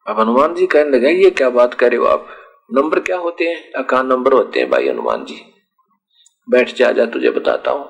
अब 0.05 0.19
हनुमान 0.19 0.55
जी 0.55 0.67
कहने 0.67 0.97
लगे, 0.97 1.11
ये 1.11 1.29
क्या 1.29 1.49
बात 1.49 1.73
करे 1.73 1.97
हो 1.97 2.05
आप? 2.05 2.27
नंबर 2.73 2.99
क्या 2.99 3.17
होते 3.17 3.45
हैं? 3.45 3.71
अकान 3.73 4.07
नंबर 4.07 4.33
होते 4.33 4.59
हैं 4.59 4.69
भाई 4.69 4.87
हनुमान 4.87 5.25
जी। 5.25 5.41
बैठ 6.49 6.75
जा 6.75 6.91
जा, 6.91 7.05
तुझे 7.05 7.29
बताता 7.29 7.71
हूँ। 7.71 7.89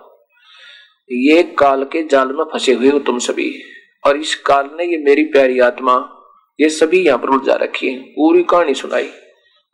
ये 1.12 1.44
काल 1.44 1.84
के 1.84 2.04
जाल 2.04 2.28
में 2.28 2.44
फंसे 2.44 2.74
हुए 2.74 2.90
हो 2.90 3.00
तुम 3.00 3.20
सभी, 3.20 3.52
और 4.06 4.18
इस 4.18 4.36
काल 4.36 4.70
ने 4.74 4.86
ये 4.86 4.98
मेरी 4.98 5.24
प्यारी 5.24 5.60
आत्मा, 5.60 5.94
ये 6.60 6.70
सभी 6.70 7.06
यहाँ 7.06 7.20
पर 7.20 7.30
उलझा 7.30 7.54
रखी 7.54 7.88
है। 7.88 8.00
पूरी 8.00 8.44
कहानी 8.44 8.74
सुनाई। 8.74 9.10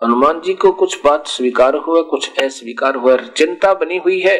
हनुमान 0.01 0.41
जी 0.41 0.53
को 0.53 0.71
कुछ 0.71 0.97
बात 1.05 1.27
स्वीकार 1.27 1.75
हुआ 1.75 2.01
कुछ 2.01 2.39
अस्वीकार 2.39 2.95
हुआ 2.95 3.15
चिंता 3.17 3.73
बनी 3.73 3.97
हुई 3.97 4.19
है 4.19 4.37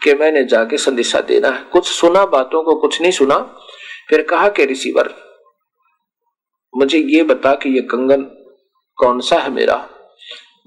कि 0.00 0.14
मैंने 0.14 0.44
जाके 0.44 0.76
संदेशा 0.76 1.20
देना 1.20 1.48
है। 1.48 1.62
कुछ 1.72 1.86
सुना 1.86 2.24
बातों 2.26 2.62
को, 2.62 2.74
कुछ 2.74 3.00
नहीं 3.00 3.12
सुना, 3.12 3.38
फिर 4.08 4.22
कहा 4.22 4.48
कि 4.48 4.64
रिसीवर, 4.64 5.14
मुझे 6.74 6.98
ये 6.98 7.22
बता 7.22 7.54
कि 7.54 7.70
ये 7.70 7.80
कंगन 7.80 8.22
कौन 8.98 9.20
सा 9.20 9.36
है 9.36 9.50
मेरा? 9.50 9.76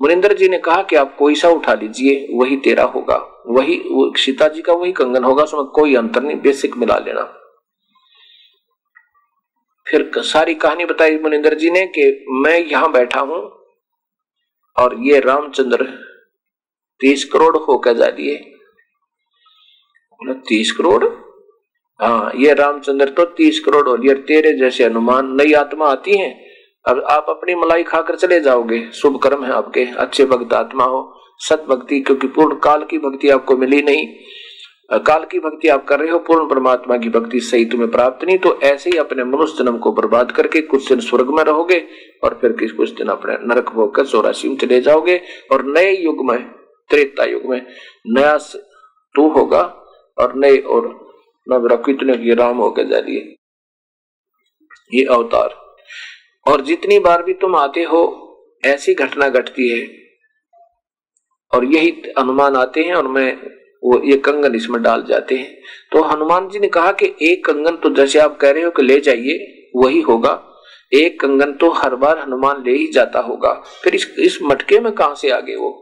मुनिंदर 0.02 0.34
जी 0.34 0.48
ने 0.50 0.58
कहा 0.58 0.84
कि 0.84 0.96
आप 0.96 1.16
कोई 1.20 1.36
सा 1.36 1.50
उठा 1.50 1.74
लीजिए, 1.74 2.28
वही 2.34 2.58
तेरा 2.58 2.84
होगा। 2.84 3.18
वही 3.48 3.82
सीता 4.18 4.48
जी 4.48 4.62
का 4.62 4.74
वही 4.74 4.92
कंगन 4.92 5.24
होगा, 5.24 5.44
उसमें 5.44 5.66
कोई 5.66 5.96
अंतर 5.96 6.24
नहीं, 6.24 6.38
बेसिक 6.42 6.78
मिला 6.78 6.98
लेना। 6.98 7.24
फिर 9.88 10.12
सारी 10.18 10.56
कहानी 10.56 10.86
बताई 10.86 11.18
मुनिंदर 11.18 11.54
जी 11.54 11.70
ने 11.70 11.86
कि 11.88 12.26
मैं 12.30 12.58
यहाँ 12.60 12.92
बैठा 12.92 13.20
हूँ 13.20 13.63
और 14.78 14.96
ये 15.02 15.20
रामचंद्र 15.20 15.86
तीस 17.02 17.24
करोड़ 17.26 17.56
होकर 17.58 17.94
जा 17.94 18.10
दिए। 18.12 18.36
तीस 20.48 20.72
करोड़? 20.72 21.06
हाँ 22.00 22.32
ये 22.36 22.54
रामचंद्र 22.54 23.10
तो 23.10 23.26
तीस 23.38 23.60
करोड़ 23.60 23.88
हो 23.88 23.96
लिया 23.96 24.14
तेरे 24.28 24.54
जैसे 24.54 24.84
अनुमान 24.84 25.36
नई 25.36 25.54
आत्मा 25.54 25.90
आती 25.90 26.18
है, 26.18 26.30
अब 26.86 27.04
आप 27.12 27.26
अपनी 27.30 27.56
मलाई 27.56 27.84
खाकर 27.84 28.16
चले 28.16 28.40
जाओगे। 28.40 28.80
शुभ 28.92 29.20
कर्म 29.24 29.44
है 29.46 29.52
आपके, 29.54 29.86
अच्छे 29.86 30.26
भक्त 30.26 30.54
आत्मा 30.54 30.84
हो 30.86 31.10
सत 31.40 31.66
भक्ति 31.70 32.00
क्योंकि 32.00 32.28
पूर्ण 32.30 32.56
काल 32.60 32.84
की 32.86 32.98
भक्ति 33.00 33.30
आपको 33.30 33.58
मिली 33.58 33.82
नहीं। 33.82 34.08
काल 34.98 35.24
की 35.26 35.40
भक्ति 35.40 35.68
आप 35.68 35.86
कर 35.86 36.00
रहे 36.00 36.10
हो, 36.10 36.20
पूर्ण 36.20 36.48
परमात्मा 36.50 36.98
की 36.98 37.10
भक्ति 37.10 37.40
सही 37.40 37.66
तुम्हें 37.66 37.90
प्राप्त 37.92 38.26
नहीं 38.26 38.38
तो 38.38 38.60
ऐसे 38.62 38.90
ही 38.90 38.98
अपने 38.98 39.24
मनुष्य 39.24 39.64
जन्म 39.64 39.78
को 39.78 39.92
बर्बाद 39.92 40.32
करके 40.32 40.62
कुछ 40.62 40.90
दिन 40.90 41.00
स्वर्ग 41.00 41.30
में 41.30 41.44
रहोगे 41.44 41.80
और 42.24 42.38
फिर 42.42 42.52
किस 42.52 42.72
कुछ 42.72 42.90
दिन 42.90 43.08
अपने 43.08 43.38
नरक 43.42 43.70
भोग 43.70 43.96
कर 43.96 44.06
चौरासी 44.06 44.50
में 44.50 44.56
चले 44.56 44.82
जाओगे। 44.82 45.22
और 45.52 45.66
नए 45.66 45.96
युग 45.96 46.26
में, 46.32 46.52
त्रेता 46.90 47.24
युग 47.24 47.46
में, 47.46 47.66
नया 48.08 48.38
तू 49.16 49.28
होगा 49.30 49.62
और 50.18 50.34
नए 50.36 50.58
और 50.58 50.88
नवरा 51.50 51.76
कितने 51.76 52.14
ये 52.18 52.34
राम 52.34 52.58
होकर 52.58 52.84
जा 52.84 52.98
ये 54.94 55.06
अवतार। 55.06 55.56
और 56.48 56.62
जितनी 56.62 57.00
बार 57.00 57.24
भी 57.24 57.34
तुम 57.34 57.56
आते 57.56 57.84
हो, 57.84 58.02
ऐसी 58.66 58.94
घटना 58.94 59.30
घटती 59.30 59.70
है। 59.70 59.88
और 61.52 61.66
यही 61.66 61.92
अनुमान 62.18 62.56
आते 62.56 62.84
हैं 62.84 62.94
और 62.94 63.08
मैं 63.08 63.38
वो 63.84 64.02
ये 64.06 64.18
कंगन 64.18 64.56
इसमें 64.56 64.82
डाल 64.82 65.04
जाते 65.04 65.36
हैं। 65.36 65.62
तो 65.92 66.02
हनुमान 66.02 66.50
जी 66.50 66.60
ने 66.60 66.68
कहा 66.68 66.92
कि 66.92 67.16
एक 67.22 67.46
कंगन 67.46 67.76
तो 67.76 67.90
जैसे 67.90 68.20
आप 68.20 68.38
कह 68.38 68.52
रहे 68.52 68.64
हो 68.64 68.72
कि 68.72 68.82
ले 68.82 69.00
जाइए, 69.00 69.70
वही 69.76 70.02
होगा। 70.02 70.50
एक 70.94 71.20
कंगन 71.20 71.52
तो 71.52 71.70
हर 71.70 71.96
बार 71.96 72.20
हनुमान 72.20 72.64
ले 72.66 72.72
ही 72.72 72.88
जाता 72.88 73.20
होगा। 73.20 73.54
फिर 73.84 73.96
इस 73.96 74.16
इस 74.20 74.40
मटके 74.42 74.80
में 74.80 74.92
कहाँ 74.92 75.16
से 75.16 75.30
आगे 75.30 75.56
वो? 75.56 75.80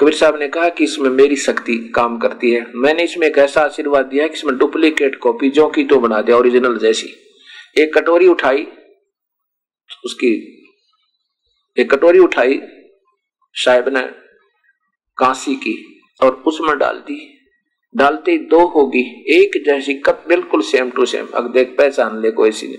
कबीर 0.00 0.14
साहब 0.14 0.38
ने 0.38 0.48
कहा 0.48 0.68
कि 0.68 0.84
इसमें 0.84 1.10
मेरी 1.10 1.36
शक्ति 1.36 1.92
काम 1.94 2.18
करती 2.18 2.50
है। 2.50 2.66
मैंने 2.74 3.02
इसमें 3.02 3.26
एक 3.26 3.38
ऐसा 3.38 3.60
आशीर्वाद 3.60 4.06
दिया 4.06 4.26
कि 4.26 4.34
इसमें 4.34 4.58
डुप्लीकेट 4.58 5.16
कॉपी 5.16 5.50
जो 5.50 5.68
की 5.68 5.84
तो 5.84 5.96
बना 5.96 6.20
दिया, 6.22 6.36
ओरिजिनल 6.36 6.78
जैसी। 6.78 7.08
एक 7.78 7.94
कटोरी 7.94 8.28
उठाई, 8.28 8.66
उसकी, 10.04 10.32
एक 11.78 11.94
कटोरी 11.94 12.18
उठाई, 12.18 12.60
साहेब 13.54 13.88
ने 13.88 14.25
कांसी 15.18 15.54
की 15.56 15.74
और 16.20 16.42
उसमें 16.46 16.76
डाल 16.78 16.98
दी। 16.98 17.18
डालते 17.94 18.36
दो 18.46 18.64
होगी, 18.66 19.02
एक 19.34 19.62
जैसी 19.66 19.94
कप 20.00 20.24
बिल्कुल 20.28 20.62
सेम 20.62 20.90
टू 20.90 21.06
सेम 21.06 21.26
अब 21.34 21.52
देख, 21.52 21.74
पहचान 21.78 22.20
ले 22.22 22.30
कोई 22.30 22.50
सी 22.52 22.76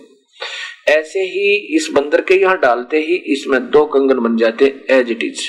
ऐसे 0.88 1.20
ही 1.20 1.56
इस 1.76 1.88
बंदर 1.94 2.22
के 2.22 2.34
यहाँ 2.34 2.58
डालते 2.60 3.00
ही 3.00 3.16
इसमें 3.34 3.70
दो 3.70 3.86
कंगन 3.86 4.20
बन 4.20 4.38
जाते 4.38 4.66
एज 4.90 5.10
इट 5.12 5.24
इज़ 5.24 5.42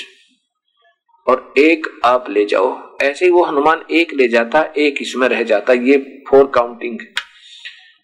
और 1.27 1.53
एक 1.57 1.87
आप 2.05 2.29
ले 2.29 2.45
जाओ। 2.45 2.97
ऐसे 3.01 3.25
ही 3.25 3.31
वो 3.31 3.43
हनुमान 3.43 3.83
एक 3.91 4.13
ले 4.13 4.27
जाता, 4.27 4.61
एक 4.77 4.97
इसमें 5.01 5.27
रह 5.27 5.43
जाता। 5.43 5.73
ये 5.73 5.97
फोर 6.29 6.51
काउंटिंग 6.55 6.99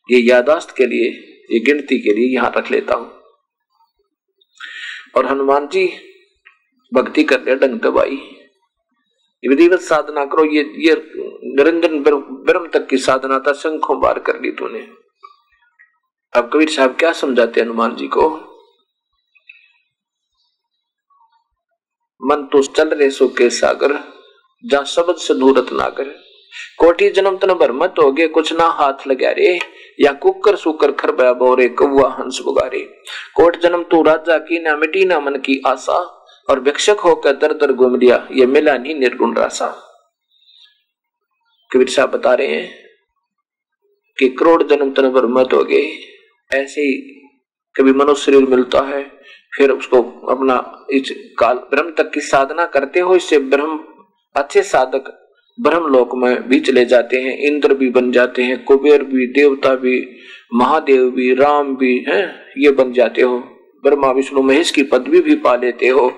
ये 0.09 0.19
यादाश्त 0.19 0.75
के 0.77 0.85
लिए, 0.85 1.09
ये 1.51 1.59
गिनती 1.59 1.97
के 1.99 2.13
लिए 2.13 2.33
यहाँ 2.35 2.53
रख 2.57 2.71
लेता 2.71 2.95
हूँ। 2.95 3.11
और 5.17 5.25
हनुमान 5.25 5.67
जी, 5.67 5.85
भक्ति 6.91 7.23
कर 7.23 7.41
ले 7.41 7.55
डंग 7.55 7.79
दबाई। 7.79 8.21
विधिवत 9.43 9.79
साधना 9.81 10.25
करो, 10.25 10.43
ये 10.45 10.61
ये 10.79 10.93
निरंजन 11.47 11.99
ब्रह्म 12.03 12.67
तक 12.69 12.87
की 12.87 12.97
साधना 12.97 13.39
था, 13.39 13.53
शंखों 13.53 13.99
बार 14.01 14.19
कर 14.19 14.39
ली 14.41 14.51
तूने। 14.51 14.79
अब 16.33 16.49
कबीर 16.53 16.69
साहब 16.69 16.95
क्या 16.99 17.11
समझाते 17.13 17.61
हनुमान 17.61 17.95
जी 17.95 18.07
को? 18.07 18.29
मन 22.21 22.43
तो 22.51 22.61
चल 22.63 22.89
रहे 22.89 23.09
सो 23.09 23.27
के 23.27 23.49
सागर 23.51 23.93
जा 24.63 24.83
शब्द 24.85 25.15
से 25.17 25.33
दूरत 25.33 25.71
नागर। 25.73 26.13
कोटि 26.79 27.09
जन्म 27.09 27.37
तन 27.37 27.53
भर 27.53 27.71
मत 27.71 27.95
हो 27.99 28.11
गए 28.11 28.27
कुछ 28.27 28.51
ना 28.53 28.65
हाथ 28.71 29.07
लगा 29.07 29.31
रे, 29.31 29.59
या 29.99 30.11
कुकर 30.13 30.55
सुकर 30.55 30.91
खरबा 30.91 31.31
बोरे 31.33 31.67
कौआ 31.69 32.09
हंस 32.11 32.39
बुगारे। 32.43 32.79
कोट 33.35 33.57
जन्म 33.57 33.83
तू 33.83 34.01
राजा 34.03 34.37
की, 34.39 34.59
ना 34.59 34.75
मिटी 34.75 35.05
ना 35.05 35.19
मन 35.19 35.35
की 35.35 35.61
आशा। 35.67 35.99
और 36.49 36.59
भिक्षक 36.59 36.99
होकर 36.99 37.31
दर 37.31 37.53
दर 37.53 37.73
घूम 37.73 37.95
लिया। 37.95 38.27
ये 38.31 38.45
मिला 38.45 38.77
नहीं, 38.77 38.95
निर्गुण 38.95 39.35
रासा। 39.35 39.67
कबीर 41.71 41.89
साहब 41.89 42.11
बता 42.11 42.33
रहे 42.33 42.47
हैं 42.47 42.73
कि 44.17 44.29
करोड़ 44.29 44.63
जन्म 44.63 44.91
तन 44.91 45.09
भर 45.09 45.25
मत 45.25 45.53
हो 45.53 45.63
गए 45.63 45.85
ऐसे 46.51 46.81
ही 46.81 47.11
कभी 47.75 47.93
मनुष्य 47.93 48.21
शरीर 48.21 48.45
मिलता 48.45 48.79
है, 48.79 49.03
फिर 49.57 49.71
उसको 49.71 50.01
अपना 50.29 50.85
इस 50.91 51.13
काल, 51.39 51.55
ब्रह्म 51.55 51.91
तक 51.91 52.11
की 52.13 52.19
साधना 52.19 52.65
करते 52.65 52.99
हो, 52.99 53.15
इससे 53.15 53.39
ब्रह्म, 53.39 53.79
अच्छे 54.35 54.63
साधक 54.63 55.11
ब्रह्म 55.61 55.87
लोक 55.87 56.15
में 56.15 56.47
भी 56.47 56.59
चले 56.59 56.85
जाते 56.85 57.21
हैं, 57.21 57.37
इंद्र 57.37 57.73
भी 57.73 57.89
बन 57.89 58.11
जाते 58.11 58.43
हैं, 58.43 58.63
कुबेर 58.63 59.03
भी, 59.03 59.27
देवता 59.27 59.75
भी, 59.75 60.17
महादेव 60.53 61.09
भी, 61.09 61.33
राम 61.33 61.75
भी, 61.75 62.05
हैं, 62.09 62.45
ये 62.57 62.71
बन 62.71 62.93
जाते 62.93 63.21
हो। 63.21 63.54
ब्रह्मा, 63.85 64.11
विष्णु, 64.11 64.41
महेश 64.41 64.71
की 64.71 64.83
पदवी 64.85 65.21
भी 65.21 65.35
पा 65.37 65.55
लेते 65.55 65.87
हो, 65.89 66.11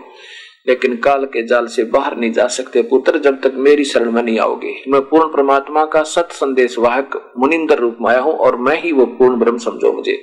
लेकिन 0.68 0.96
काल 0.98 1.26
के 1.26 1.46
जाल 1.48 1.68
से 1.68 1.84
बाहर 1.88 2.16
नहीं 2.18 2.32
जा 2.34 2.48
सकते 2.50 2.82
पुत्र, 2.84 3.18
जब 3.20 3.42
तक 3.42 3.54
मेरी 3.58 3.84
शरण 3.86 4.12
में 4.12 4.22
नहीं 4.24 4.40
आओगे। 4.40 4.74
मैं 4.88 5.02
पूर्ण 5.02 5.28
परमात्मा 5.34 5.86
का 5.86 6.02
सत 6.06 6.32
संदेश 6.32 6.78
वाहक, 6.80 7.34
मुनिंदर 7.38 7.80
रूप 7.80 7.98
में 8.02 8.10
आया 8.12 8.20
हूँ 8.22 8.34
और 8.38 8.56
मैं 8.60 8.82
ही 8.82 8.92
वो 8.92 9.06
पूर्ण 9.18 9.40
ब्रह्म 9.40 9.58
समझो 9.60 9.92
मुझे। 9.94 10.16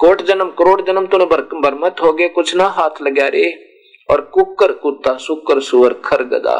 कोट 0.00 0.22
जन्म, 0.22 0.50
करोड़ 0.58 0.80
जन्म 0.82 1.06
तो 1.06 1.18
बरमत 1.60 1.96
हो 2.02 2.12
गए, 2.12 2.28
कुछ 2.28 2.54
ना 2.56 2.68
हाथ 2.68 3.02
लगा 3.02 3.26
रे, 3.28 3.48
और 4.08 4.20
कुकर 4.34 4.72
कुत्ता 4.74 5.16
सुकर 5.18 5.60
सुअर, 5.60 5.92
खर 6.04 6.22
गदा 6.26 6.56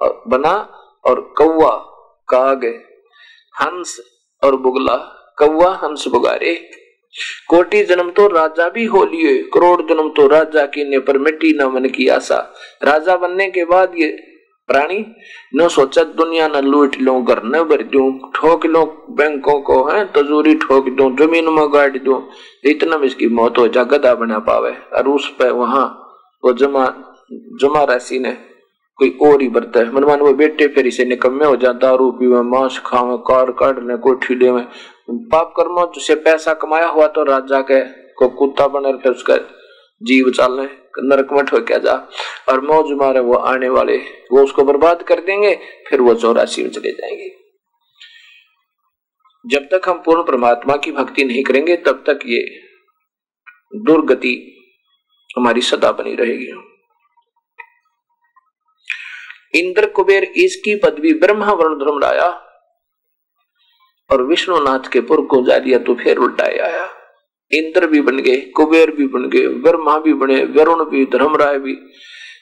और 0.00 0.22
बना 0.28 0.52
और 1.04 1.20
कौआ 1.38 1.70
काग, 2.28 2.64
हंस 3.54 3.98
और 4.42 4.56
बुगला 4.56 4.96
कौआ 5.38 5.72
हंस 5.76 6.06
बुगारे। 6.08 6.54
कोटि 7.48 7.82
जन्म 7.84 8.10
तो 8.10 8.26
राजा 8.28 8.68
भी 8.68 8.84
हो 8.84 9.04
लिए, 9.04 9.36
करोड़ 9.54 9.80
जन्म 9.82 10.08
तो 10.08 10.26
राजा 10.26 10.66
की 10.66 10.88
ने 10.90 10.98
पर 10.98 11.18
मिट्टी 11.18 11.52
न 11.58 11.66
मन 11.66 11.88
की 11.88 12.08
आशा। 12.08 12.38
राजा 12.84 13.16
बनने 13.16 13.50
के 13.50 13.64
बाद 13.64 13.92
ये 13.98 14.16
प्राणी 14.68 14.98
न 15.56 15.68
सोचा 15.68 16.02
दुनिया 16.02 16.48
न 16.48 16.64
लूट 16.64 16.96
लो, 17.00 17.20
घर 17.22 17.42
न 17.44 17.62
भर 17.62 17.82
दू। 17.82 18.10
ठोक 18.34 18.66
लो, 18.66 18.84
बैंकों 19.10 19.60
को, 19.60 19.82
है, 19.84 20.04
तजूरी 20.06 20.54
ठोक 20.54 20.88
दू, 20.88 21.10
ज़मीन 21.16 21.48
में 21.48 21.72
गाड़ 21.74 21.98
दू। 21.98 22.22
इतना 22.64 22.98
में 22.98 23.06
इसकी 23.06 23.26
मौत 23.28 23.58
हो 23.58 23.68
जा 23.68 23.82
गदा 23.84 24.14
बना 24.14 24.38
पावे। 24.38 24.70
और 24.70 25.08
उस 25.08 25.28
पे 25.38 25.50
वहाँ 25.50 25.86
वो 26.44 26.52
जमा 26.52 26.84
जमा 27.60 27.84
राशि 27.84 28.18
ने 28.18 28.32
कोई 28.98 29.16
और 29.22 29.42
ही 29.42 29.48
बरता। 29.48 29.80
है 29.80 29.92
मनमान 29.94 30.20
वो 30.20 30.32
बेटे 30.32 30.66
फिर 30.66 30.86
इसे 30.86 31.04
निकम्मे 31.04 31.46
हो 31.46 31.56
जा, 31.56 31.72
दारू 31.72 32.10
पीवे, 32.10 32.42
मांस 32.42 32.80
खावे, 32.86 33.16
कार 33.16 33.50
काट 33.52 33.78
ले, 33.78 33.96
कोठी 33.96 34.34
ले 34.34 34.48
पाप 35.10 35.54
कर्मों 35.56 36.00
से 36.00 36.14
पैसा 36.14 36.54
कमाया 36.54 36.86
हुआ 36.86 37.06
तो 37.06 37.24
राजा 37.24 37.60
के 37.60 37.84
को 38.14 38.28
कुत्ता 38.28 38.68
बने 38.68 38.92
रखे 38.92 39.08
उसका 39.08 39.36
जीव 40.02 40.30
चालने 40.30 40.62
नरक 40.98 41.28
मठ 41.32 41.52
हो 41.52 41.60
क्या 41.60 41.78
जा। 41.78 42.08
और 42.48 42.60
मौज 42.60 42.92
मारे 42.92 43.20
वो 43.20 43.34
आने 43.34 43.68
वाले, 43.68 43.96
वो 44.32 44.42
उसको 44.42 44.64
बर्बाद 44.64 45.02
कर 45.02 45.20
देंगे, 45.20 45.58
फिर 45.88 46.00
वो 46.00 46.14
चौरासी 46.14 46.62
में 46.62 46.70
चले 46.70 46.92
जाएँगे। 46.92 47.30
जब 49.46 49.68
तक 49.74 49.88
हम 49.88 50.02
पूर्ण 50.04 50.22
परमात्मा 50.22 50.76
की 50.76 50.92
भक्ति 50.92 51.24
नहीं 51.24 51.44
करेंगे, 51.44 51.76
तब 51.76 52.04
तक 52.06 52.18
ये 52.26 52.60
दुर्गति 53.76 54.54
हमारी 55.36 55.60
सदा 55.60 55.92
बनी 55.92 56.14
रहेगी। 56.14 56.52
इंद्र 59.54 59.86
कुबेर 59.86 60.24
इसकी 60.24 60.74
पदवी 60.74 61.12
ब्रह्मा 61.12 61.52
वर्ण 61.52 61.74
धर्म 61.74 61.98
लाया। 61.98 62.44
और 64.10 64.22
विष्णुनाथ 64.22 64.88
के 64.92 65.00
पुर 65.00 65.20
को 65.26 65.42
जा 65.42 65.58
दिया 65.58 65.78
तो 65.78 65.94
फिर 65.94 66.18
उल्टाए 66.18 66.58
आया। 66.58 66.88
इंद्र 67.52 67.86
भी 67.86 68.00
बन 68.00 68.18
गए, 68.18 68.36
कुबेर 68.56 68.90
भी 68.90 69.06
बन 69.06 69.28
गए 69.28 69.46
ब्रह्मा 69.62 69.98
भी 69.98 70.12
बने, 70.14 70.42
वरुण 70.46 70.84
भी, 70.84 71.04
धर्मराय 71.12 71.58
भी, 71.58 71.76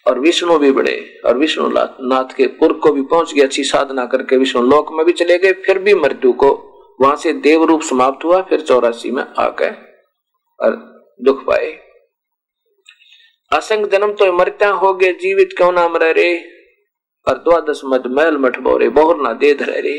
और 0.07 0.19
विष्णु 0.21 0.59
भी 0.59 0.71
बने, 0.73 0.97
और 1.25 1.39
विष्णु 1.39 1.69
नाथ 1.69 2.35
के 2.37 2.47
पुर 2.59 2.73
को 2.75 2.93
भी 2.93 3.03
पहुँच 3.03 3.35
गए 3.35 3.43
अच्छी 3.43 3.65
साधना 3.65 4.05
करके। 4.07 4.37
विष्णु 4.37 4.63
लोक 4.63 4.93
में 4.93 5.05
भी 5.07 5.13
चले 5.13 5.39
गए, 5.39 5.53
फिर 5.65 5.79
भी 5.79 5.95
मृत्यु 5.95 6.33
को 6.35 6.51
वहाँ 7.01 7.17
से 7.17 7.33
देव 7.33 7.65
रूप 7.65 7.83
समाप्त 7.83 8.25
हुआ, 8.25 8.41
फिर 8.43 8.61
चौरासी 8.61 9.11
में 9.11 9.23
आ 9.23 9.49
गए 9.51 9.75
और 10.61 10.77
दुख 11.21 11.45
पाए। 11.47 11.73
असंग 13.53 13.87
जन्म 13.87 14.13
तो 14.13 14.33
मरत्या 14.33 14.71
हो 14.75 14.93
गए 14.95 15.13
जीवित 15.13 15.55
क्यों 15.57 15.73
ना 15.73 15.89
मर 15.89 16.05
रे 16.15 16.37
और 17.27 17.39
द्वादश 17.39 17.81
मद 17.85 18.07
मैल 18.09 18.37
मठ 18.39 18.59
बोरे, 18.59 18.89
बोहर 18.89 19.17
ना 19.17 19.33
दे 19.35 19.53
धरे 19.55 19.81
रे 19.81 19.99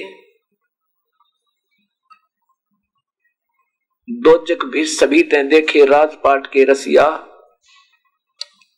दोजक 4.08 4.64
भी 4.66 4.84
सभी 4.86 5.22
ते 5.22 5.42
देखे 5.44 5.86
राजपाट 5.86 6.48
के 6.48 6.64
रसिया, 6.64 7.06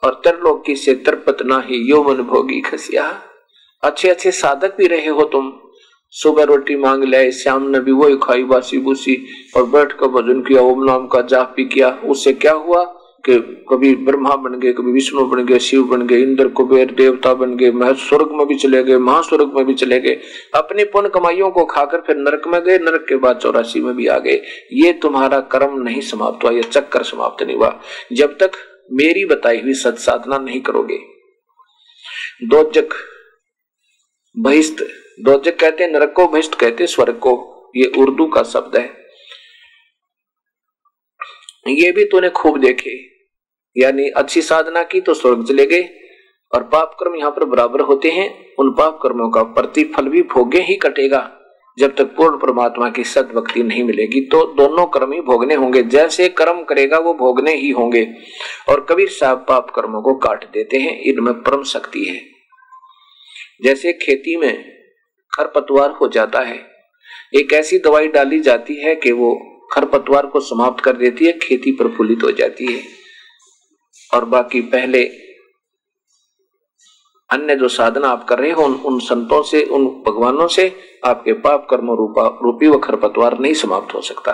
और 0.04 0.22
तरलोकी 0.26 0.76
से 0.76 0.96
तरपत 0.96 1.38
ना 1.42 1.60
ही 1.60 1.78
यो 1.92 2.04
मन 2.04 2.22
भोगी 2.24 2.62
खसिया। 2.62 3.04
अच्छे 3.84 4.10
अच्छे 4.10 4.32
साधक 4.32 4.78
भी 4.78 4.88
रहे 4.88 5.08
हो 5.08 5.26
तुम। 5.26 5.52
सुबह 6.14 6.44
रोटी 6.44 6.76
मांग 6.76 7.04
लाए 7.04 7.32
श्याम 7.32 7.70
ने 7.70 7.80
भी 7.80 7.92
वही 7.92 8.18
खाई 8.24 8.44
बासी 8.44 8.78
बूसी 8.78 9.16
और 9.58 9.66
बैठ 9.66 9.92
कर 9.92 10.08
भजन 10.08 10.42
किया, 10.42 10.62
ओम 10.62 10.84
नाम 10.84 11.08
का 11.08 11.22
जाप 11.22 11.54
भी 11.58 11.66
किया। 11.66 11.90
उससे 12.06 12.34
क्या 12.34 12.54
हुआ? 12.54 12.84
कि 13.26 13.66
कभी 13.70 13.96
ब्रह्मा 13.96 14.36
बन 14.36 14.60
गए, 14.60 14.72
कभी 14.74 14.92
विष्णु 14.92 15.26
बन 15.26 15.46
गए, 15.46 15.60
शिव 15.60 15.84
बन 15.84 16.08
गए, 16.08 16.22
इंद्र, 16.22 16.48
कुबेर, 16.48 16.92
देवता 16.92 17.34
बन 17.34 17.56
गए 17.56 17.72
मह 17.72 17.94
स्वर्ग 17.94 18.32
में 18.32 18.48
भी 18.48 18.56
चले 18.56 18.84
गए, 18.84 18.98
महास्वर्ग 18.98 19.52
में 19.56 19.66
भी 19.66 19.74
चले 19.74 20.00
गए, 20.00 20.20
अपनी 20.56 20.84
पुण्य 20.84 21.10
कमाइयों 21.10 21.52
को 21.52 21.66
खाकर 21.66 21.98
फिर 21.98 22.16
नरक 22.16 22.48
में 22.48 22.62
गए, 22.62 22.78
नरक 22.78 23.06
के 23.10 23.16
बाद 23.16 23.38
चौरासी 23.38 23.80
में 23.80 23.96
भी 23.96 24.08
आ 24.08 24.18
गए। 24.18 24.42
ये 24.74 24.94
तुम्हारा 24.94 25.40
कर्म 25.40 25.82
नहीं 25.82 26.02
समाप्त 26.02 26.44
हुआ, 26.44 26.52
ये 26.52 26.64
चक्कर 26.64 27.04
समाप्त 27.04 27.44
नहीं 27.44 27.58
हुआ। 27.58 27.82
जब 28.14 28.38
तक 28.38 28.52
मेरी 28.92 29.26
बताई 29.26 29.60
हुई 29.60 29.74
सत 29.74 29.96
साधना 29.96 30.38
नहीं 30.38 30.62
करोगे। 30.62 31.00
दोजक 32.44 32.90
बहिष्ठ, 34.38 34.84
दोजक 35.20 35.60
कहते 35.60 35.84
हैं 35.84 35.92
नरक 35.92 36.14
को 36.16 36.28
बहिष्ठ 36.28 36.56
कहते 36.56 36.88
स्वर्ग 36.88 37.14
को, 37.14 37.64
ये 37.76 37.92
उर्दू 37.98 38.26
का 38.26 38.44
शब्द 38.44 38.78
है। 38.78 38.99
ये 41.68 41.92
भी 41.92 42.06
तूने 42.06 42.30
खूब 42.30 42.60
देखे। 42.60 42.98
यानी 43.78 44.10
अच्छी 44.10 44.42
साधना 44.42 44.84
की 44.84 45.02
तो 45.02 45.14
स्वर्ग 45.14 45.46
चले 45.48 45.66
गए। 45.66 45.90
और 46.56 46.64
पाप 46.64 46.98
कर्म 47.00 47.16
यहाँ 47.16 47.32
पर 47.32 47.46
बराबर 47.46 47.80
होते 47.80 48.10
हैं। 48.10 48.56
उन 48.60 48.70
पाप 48.72 49.00
कर्मों 49.04 49.30
का 49.30 49.44
प्रतिफल 49.44 50.04
भी 50.04 50.22
भोगे 50.22 50.62
ही 50.62 50.76
कटेगा। 50.76 51.36
जब 51.80 51.96
तक 51.96 52.04
पूर्ण 52.04 52.38
परमात्मा 52.38 52.90
की 52.90 53.04
सद 53.04 53.26
भक्ति 53.26 53.64
नहीं 53.64 53.84
मिलेगी 53.84 54.22
तो 54.22 54.54
दोनों 54.54 54.86
कर्म 54.86 55.14
ही 55.14 55.22
भोगने 55.22 55.56
होंगे। 55.56 55.84
जैसे 55.84 56.30
कर्म 56.30 56.64
करेगा, 56.64 56.98
वो 56.98 57.14
भोगने 57.14 57.56
ही 57.56 57.70
होंगे। 57.70 58.08
और 58.70 58.86
कबीर 58.90 59.10
साहब 59.10 59.46
पाप 59.48 59.70
कर्मों 59.70 60.02
को 60.02 60.16
काट 60.16 60.52
देते 60.52 60.78
हैं। 60.78 61.02
इनमें 61.02 61.34
परम 61.34 61.64
शक्ति 61.64 62.06
है। 62.06 62.22
जैसे 63.64 63.94
खेती 63.94 64.36
में 64.36 64.72
खरपतवार 65.34 65.92
हो 65.92 66.08
जाता 66.08 66.40
है, 66.40 66.66
एक 67.36 67.54
ऐसी 67.54 67.80
दवाई 67.80 68.08
डाली 68.08 68.40
जाती 68.40 68.76
है 68.76 68.96
कि 68.96 69.12
वो 69.12 69.59
खरपतवार 69.72 70.26
को 70.26 70.40
समाप्त 70.40 70.84
कर 70.84 70.94
देती 70.98 71.26
है 71.26 71.32
खेती 71.40 71.72
प्रफुल्लित 71.72 72.24
हो 72.24 72.32
जाती 72.32 72.74
है। 72.74 72.84
और 74.14 74.26
बाकी 74.26 74.62
पहले 74.62 75.04
अन्य 77.30 77.56
जो 77.56 77.68
साधना 77.68 78.10
आप 78.10 78.24
कर 78.28 78.40
रहे 78.40 78.52
हो 78.52 78.64
उन, 78.64 78.74
उन 78.74 79.00
संतों 79.00 79.42
से 79.44 79.64
उन 79.64 79.86
भगवानों 80.08 80.48
से 80.48 80.64
आपके 81.06 81.34
पाप 81.34 81.68
कर्म 81.70 81.92
रूपा 81.92 82.28
रूपी 82.44 82.68
व 82.68 82.80
खरपतवार 82.80 83.38
नहीं 83.40 83.54
समाप्त 83.54 83.94
हो 83.96 84.02
सकता। 84.02 84.34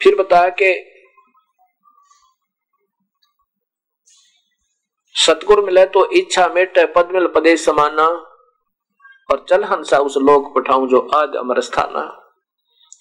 फिर 0.00 0.14
बताया 0.14 0.48
कि 0.48 0.72
सतगुर 5.14 5.64
मिले 5.64 5.86
तो 5.86 6.10
इच्छा 6.10 6.48
मेट 6.48 6.78
पद 6.96 7.10
मिल 7.14 7.26
पदे 7.26 7.56
समाना 7.56 8.06
और 9.28 9.44
चल 9.48 9.64
हंसा 9.64 9.98
उस 9.98 10.16
लोक 10.16 10.52
पठाऊ 10.54 10.86
जो 10.86 11.00
आज 11.14 11.36
अमर 11.36 11.60
स्थाना 11.60 12.23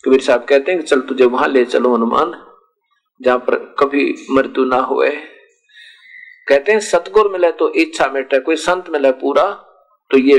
कबीर 0.03 0.21
साहब 0.21 0.43
कहते 0.43 0.71
हैं 0.71 0.81
कि 0.81 0.87
चल 0.87 1.01
तुझे 1.01 1.25
वहाँ 1.25 1.47
ले 1.47 1.63
चलो, 1.65 1.95
हनुमान। 1.95 2.33
जहाँ 3.21 3.37
पर 3.39 3.55
कभी 3.79 4.13
मृत्यु 4.31 4.65
ना 4.65 4.77
हुए। 4.81 5.09
कहते 6.47 6.71
हैं, 6.71 6.79
सतगुर 6.79 7.31
मिले 7.31 7.51
तो 7.51 7.71
इच्छा 7.73 8.07
मिटे, 8.07 8.39
कोई 8.39 8.55
संत 8.57 8.89
मिले 8.89 9.11
पूरा 9.13 9.43
तो 10.11 10.17
ये 10.17 10.37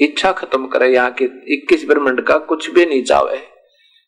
इच्छा 0.00 0.32
खत्म 0.32 0.66
करे 0.66 0.92
यहाँ 0.92 1.10
के 1.12 1.24
इक्कीस 1.54 1.86
ब्रह्मंड 1.88 2.20
का 2.20 2.36
कुछ 2.38 2.70
भी 2.70 2.86
नहीं 2.86 3.02
चावे। 3.02 3.38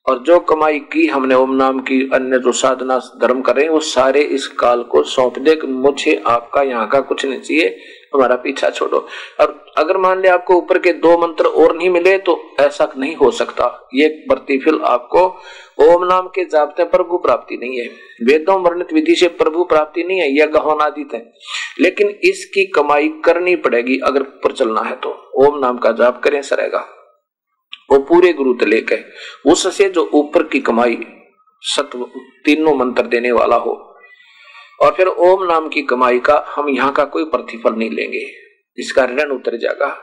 और 0.06 0.18
जो 0.18 0.38
कमाई 0.40 0.78
की 0.92 1.06
हमने 1.06 1.34
ओम 1.34 1.54
नाम 1.54 1.80
की, 1.80 2.00
अन्य 2.14 2.38
जो 2.38 2.52
साधना 2.52 2.98
धर्म 3.20 3.40
करे, 3.42 3.68
वो 3.68 3.80
सारे 3.80 4.20
इस 4.20 4.46
काल 4.60 4.82
को 4.82 5.02
सौंप 5.04 5.38
दे 5.38 5.58
मुझे 5.64 6.22
आपका 6.26 6.62
यहाँ 6.62 6.88
का 6.88 7.00
कुछ 7.00 7.24
नहीं 7.26 7.40
चाहिए। 7.40 7.78
हमारा 8.12 8.36
पीछा 8.36 8.70
छोड़ो। 8.70 8.98
और 9.40 9.64
अगर 9.78 9.96
मान 9.96 10.20
लिया 10.20 10.34
आपको 10.34 10.54
ऊपर 10.54 10.78
के 10.78 10.92
दो 10.92 11.16
मंत्र 11.18 11.46
और 11.46 11.76
नहीं 11.76 11.90
मिले 11.90 12.16
तो 12.18 12.38
ऐसा 12.60 12.92
नहीं 12.96 13.14
हो 13.16 13.30
सकता। 13.30 13.88
ये 13.94 14.08
प्रतिफल 14.28 14.80
आपको 14.84 15.26
ओम 15.82 16.04
नाम 16.04 16.28
के 16.28 16.44
जापते 16.44 16.84
प्रभु 16.86 17.18
प्राप्ति 17.18 17.56
नहीं 17.56 17.78
है। 17.80 17.86
वेदों 18.24 18.60
वर्णित 18.60 18.92
विधि 18.92 19.14
से 19.14 19.28
प्रभु 19.36 19.64
प्राप्ति 19.64 20.04
नहीं 20.04 20.20
है 20.20 20.30
यह 20.30 20.46
गहनादित 20.46 21.14
है। 21.14 21.20
लेकिन 21.80 22.08
इसकी 22.24 22.64
कमाई 22.66 23.08
करनी 23.24 23.56
पड़ेगी 23.56 23.98
अगर 23.98 24.20
ऊपर 24.20 24.52
चलना 24.52 24.80
है 24.80 24.96
तो। 24.96 25.10
ओम 25.36 25.58
नाम 25.58 25.78
का 25.78 25.92
जाप 25.92 26.22
करें 26.22 26.40
सरेगा 26.42 26.86
वो 27.90 27.98
पूरे 27.98 28.32
गुरु 28.32 28.52
तले 28.54 28.80
के 28.82 28.96
उससे 29.50 29.88
जो 29.88 30.08
ऊपर 30.14 30.42
की 30.42 30.60
कमाई 30.60 30.98
सत्व 31.62 32.04
तीनों 32.44 32.74
मंत्र 32.74 33.02
देने 33.04 33.32
वाला 33.32 33.56
हो 33.56 33.72
और 34.80 34.94
फिर 34.94 35.06
ओम 35.06 35.44
नाम 35.44 35.68
की 35.68 35.82
कमाई 35.82 36.18
का 36.18 36.44
हम 36.48 36.68
यहाँ 36.68 36.92
का 36.92 37.04
कोई 37.04 37.24
प्रतिफल 37.24 37.74
नहीं 37.74 37.90
लेंगे। 37.90 38.26
इसका 38.78 39.04
ऋण 39.04 39.30
उतर 39.30 39.56
जाएगा। 39.56 39.96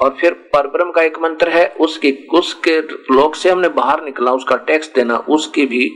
और 0.00 0.16
फिर 0.20 0.32
परब्रह्म 0.52 0.90
का 0.90 1.02
एक 1.02 1.18
मंत्र 1.18 1.48
है 1.48 1.66
उसकी 1.80 2.12
उसके 2.34 2.78
लोक 3.12 3.34
से 3.34 3.50
हमने 3.50 3.68
बाहर 3.68 4.02
निकला 4.04 4.32
उसका 4.32 4.56
टैक्स 4.66 4.92
देना 4.94 5.16
उसकी 5.28 5.66
भी 5.66 5.86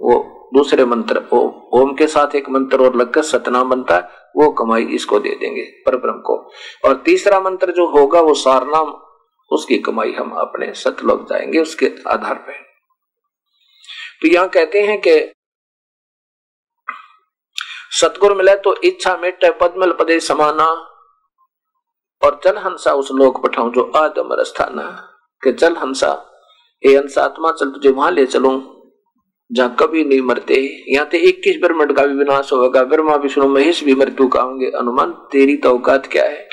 वो 0.00 0.14
दूसरे 0.54 0.84
मंत्र 0.84 1.22
ओ, 1.32 1.38
ओम 1.72 1.92
के 1.94 2.06
साथ 2.06 2.34
एक 2.36 2.48
मंत्र 2.50 2.80
और 2.80 2.96
लगकर 2.96 3.22
सतनाम 3.22 3.70
बनता 3.70 3.96
है 3.96 4.22
वो 4.36 4.50
कमाई 4.52 4.84
इसको 4.94 5.18
दे 5.18 5.30
देंगे 5.30 5.62
परब्रह्म 5.86 6.18
को। 6.18 6.36
और 6.84 7.02
तीसरा 7.06 7.40
मंत्र 7.40 7.72
जो 7.72 7.86
होगा 7.90 8.20
वो 8.20 8.34
सारनाम 8.34 8.94
उसकी 9.50 9.78
कमाई 9.78 10.12
हम 10.12 10.30
अपने 10.38 10.72
सतलोक 10.74 11.28
जाएँगे 11.30 11.60
उसके 11.60 11.90
आधार 12.08 12.34
पर 12.34 12.62
तो 14.22 14.28
यहाँ 14.28 14.48
कहते 14.48 14.82
हैं 14.82 15.00
कि 15.00 15.18
सतगुरु 18.00 18.34
मिले 18.34 18.54
तो 18.56 18.74
इच्छा 18.84 19.16
मिटे 19.16 19.50
पद्मल 19.50 19.92
पदे 19.92 20.18
समाना। 20.20 20.66
और 22.22 22.40
चल 22.44 22.56
हंसा 22.56 22.92
उस 22.92 23.08
लोक 23.12 23.42
पठाऊ 23.42 23.70
जो 23.70 23.90
आदम 23.96 24.28
स्थान 24.44 24.78
के 25.42 25.52
चल 25.52 25.76
हंसा 25.76 26.12
ये 26.82 26.96
हंसा, 26.96 27.24
आत्मा 27.24 27.50
चल 27.52 27.70
तुझे 27.70 27.90
वहाँ 27.90 28.10
ले 28.10 28.26
चलू। 28.26 28.50
जहाँ 29.50 29.74
कभी 29.80 30.04
नहीं 30.04 30.20
मरते, 30.20 30.54
यहाँ 30.88 31.06
ते 31.06 31.18
इक्कीस 31.18 31.56
ब्रह्मंड 31.60 31.92
का 31.96 32.04
भी 32.06 32.14
विनाश 32.14 32.52
होगा। 32.52 32.82
ब्रह्मा, 32.84 33.16
विष्णु, 33.16 33.48
महेश 33.48 33.82
भी 33.84 33.94
मृत्यु 33.94 34.28
का 34.28 34.42
होंगे। 34.42 34.70
अनुमान, 34.78 35.10
तेरी 35.32 35.56
तो 35.56 35.78
क्या 35.86 36.24
है? 36.24 36.48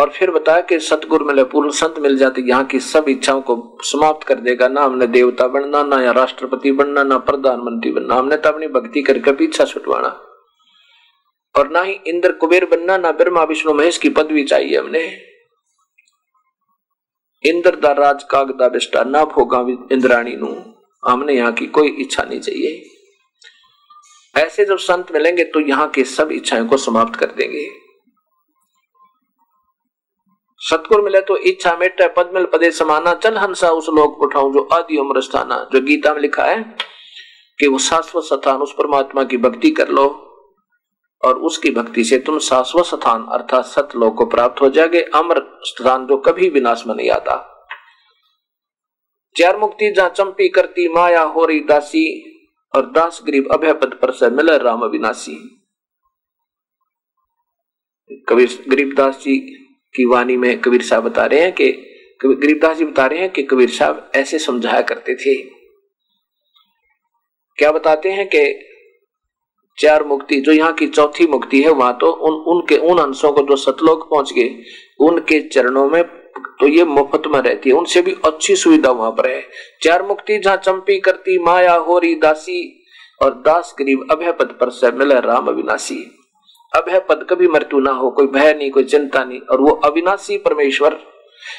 और 0.00 0.10
फिर 0.10 0.30
बताया 0.30 0.60
कि 0.60 0.78
सतगुरु 0.80 1.24
मिले, 1.24 1.44
पूर्ण 1.44 1.70
संत 1.70 1.98
मिल 1.98 2.16
जाते, 2.16 2.42
यहाँ 2.42 2.64
की 2.64 2.80
सब 2.80 3.08
इच्छाओं 3.08 3.40
को 3.40 3.78
समाप्त 3.82 4.26
कर 4.26 4.34
देगा। 4.34 4.68
ना 4.68 4.82
हमने 4.82 5.06
देवता 5.06 5.46
बनना, 5.46 5.82
ना 5.82 6.02
या 6.02 6.12
राष्ट्रपति 6.12 6.72
बनना, 6.72 7.02
ना 7.02 7.18
प्रधानमंत्री 7.18 7.92
बनना। 7.92 8.14
हमने 8.14 8.36
तो 8.36 8.48
अपनी 8.48 8.66
भक्ति 8.66 9.02
करके 9.02 9.32
पीछा 9.32 9.64
छुटवाना। 9.64 10.08
और 11.54 11.70
ना 11.70 11.82
ही 11.82 11.92
इंद्र 12.06 12.32
कुबेर 12.32 12.64
बनना, 12.64 12.96
ना 12.96 13.12
ब्रह्मा, 13.12 13.44
विष्णु, 13.44 13.74
महेश 13.74 13.98
की 13.98 14.08
पदवी 14.08 14.44
चाहिए 14.44 14.78
हमने। 14.78 15.04
इंद्र 17.44 17.76
दा 17.76 17.92
राज 17.92 18.22
काग 18.22 18.50
दा 18.50 18.68
बिस्टा 18.68 19.02
ना 19.04 19.24
भोगा 19.24 19.60
इंद्राणी 19.92 20.36
नु। 20.36 20.54
हमने 21.08 21.32
यहाँ 21.32 21.52
की 21.52 21.66
कोई 21.66 21.88
इच्छा 21.88 22.22
नहीं 22.22 22.40
चाहिए। 22.40 22.84
ऐसे 24.34 24.64
जब 24.64 24.76
संत 24.76 25.12
मिलेंगे 25.12 25.44
तो 25.44 25.60
यहाँ 25.60 25.88
की 25.88 26.04
सब 26.04 26.32
इच्छाओं 26.32 26.66
को 26.66 26.76
समाप्त 26.76 27.18
कर 27.18 27.26
देंगे। 27.26 27.85
सतगुर 30.60 31.00
मिले 31.00 31.20
तो 31.20 31.36
इच्छा 31.38 31.76
मेट 31.76 32.00
पद्मल 32.16 32.44
पदे 32.44 32.70
समाना। 32.70 33.14
चल 33.14 33.36
हंसा 33.38 33.70
उस 33.70 33.88
लोक 33.88 34.22
उठाऊ 34.22 34.52
जो 34.52 34.62
आदि 34.72 34.96
उम्र 34.98 35.20
स्थाना, 35.20 35.56
जो 35.72 35.80
गीता 35.80 36.14
में 36.14 36.20
लिखा 36.20 36.44
है 36.44 36.62
कि 37.58 37.66
वो 37.66 37.78
शाश्वत 37.78 38.24
स्थान, 38.24 38.62
उस 38.62 38.72
परमात्मा 38.72 39.24
की 39.24 39.36
भक्ति 39.36 39.70
कर 39.70 39.88
लो 39.88 40.06
और 41.22 41.38
उसकी 41.40 41.70
भक्ति 41.70 42.04
से 42.04 42.18
तुम 42.18 42.38
शाश्वत 42.38 42.84
स्थान 42.84 43.26
अर्थात 43.32 43.64
सतलोक 43.64 44.16
को 44.18 44.26
प्राप्त 44.26 44.60
हो 44.62 44.68
जाएँगे 44.70 45.02
अमर 45.14 45.40
स्थान 45.64 46.06
जो 46.06 46.16
कभी 46.16 46.48
विनाश 46.48 46.84
में 46.86 46.94
नहीं 46.94 47.10
आता। 47.10 47.36
चार 49.36 49.56
मुक्ति 49.56 49.90
जहाँ 49.90 50.08
चंपी 50.08 50.48
करती, 50.48 50.88
माया 50.88 51.22
हो 51.22 51.44
रही 51.44 51.60
दासी 51.60 52.06
और 52.74 52.86
दास 52.90 53.20
गरीब 53.26 53.52
अभय 53.52 53.72
पद 53.72 53.98
पर 54.02 54.12
से 54.12 54.30
मिले 54.30 54.56
राम 54.58 54.84
विनाशी 54.84 55.36
कबीर 58.28 58.64
गरीबदास 58.68 59.18
जी 59.18 59.36
की 59.96 60.04
वाणी 60.04 60.36
में 60.36 60.60
कबीर 60.60 60.82
साहब 60.82 61.04
बता 61.04 61.26
रहे 61.26 61.40
हैं 61.40 61.52
कि 61.52 61.72
गरीबदास 62.24 62.76
जी 62.76 62.84
बता 62.84 63.06
रहे 63.06 63.18
हैं 63.18 63.30
कि 63.30 63.42
कबीर 63.42 63.70
साहब 63.70 64.10
ऐसे 64.14 64.38
समझाया 64.38 64.80
करते 64.82 65.14
थे। 65.14 65.34
क्या 67.58 67.72
बताते 67.72 68.12
हैं 68.12 68.26
कि 68.26 68.62
चार 69.78 70.04
मुक्ति, 70.04 70.40
जो 70.40 70.52
यहाँ 70.52 70.72
की 70.72 70.86
चौथी 70.86 71.26
मुक्ति 71.26 71.60
है, 71.62 71.70
वहाँ 71.70 71.96
तो 72.00 72.10
उन, 72.10 72.34
उनके, 72.52 72.76
उन 72.76 72.98
अंशों 72.98 73.32
को 73.32 73.42
जो 73.42 73.56
सतलोक 73.56 74.08
पहुँच 74.10 74.32
गए, 74.32 74.56
उनके 75.00 75.40
चरणों 75.48 75.88
में 75.90 76.02
तो 76.60 76.66
ये 76.68 76.84
मुफ़्त 76.84 77.26
में 77.26 77.40
रहती 77.40 77.70
है। 77.70 77.76
उनसे 77.76 78.00
भी 78.02 78.14
अच्छी 78.24 78.56
सुविधा 78.56 78.90
वहाँ 78.90 79.10
पर 79.10 79.28
है। 79.30 79.42
चार 79.82 80.02
मुक्ति, 80.02 80.38
जहाँ 80.38 80.56
चंपी 80.56 80.98
करती, 81.00 81.38
माया 81.38 81.74
होरी 81.74 82.14
दासी 82.14 82.84
और 83.22 83.34
दास 83.34 83.74
गरीब 83.78 84.06
अभय 84.10 84.32
पद 84.32 84.56
पर 84.60 84.70
से 84.70 84.90
मिले 84.90 85.20
राम 85.20 85.46
अविनाशी। 85.46 86.15
अब 86.74 86.88
है 86.88 87.00
पद 87.00 87.26
कभी 87.30 87.48
मृत्यु 87.48 87.80
ना 87.80 87.90
हो, 87.90 88.10
कोई 88.10 88.26
भय 88.26 88.54
नहीं, 88.54 88.70
कोई 88.70 88.84
चिंता 88.84 89.24
नहीं। 89.24 89.40
और 89.40 89.60
वो 89.60 89.70
अविनाशी 89.70 90.38
परमेश्वर, 90.38 90.98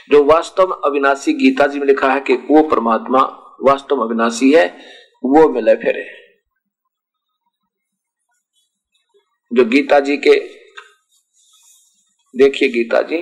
जो 0.09 0.23
वास्तव 0.23 0.67
में 0.67 0.75
अविनाशी 0.85 1.33
गीता 1.33 1.67
जी 1.67 1.79
में 1.79 1.87
लिखा 1.87 2.11
है 2.11 2.19
कि 2.19 2.33
वो 2.33 2.63
परमात्मा 2.63 3.21
वास्तव 3.61 3.95
में 3.95 4.03
अविनाशी 4.03 4.51
है, 4.51 4.67
वो 5.25 5.49
मिले 5.49 5.75
फिर। 5.75 6.03
जो 9.53 9.65
गीता 9.65 9.99
जी 9.99 10.17
के, 10.17 10.39
देखिए 12.35 12.69
गीता 12.69 13.01
जी, 13.01 13.17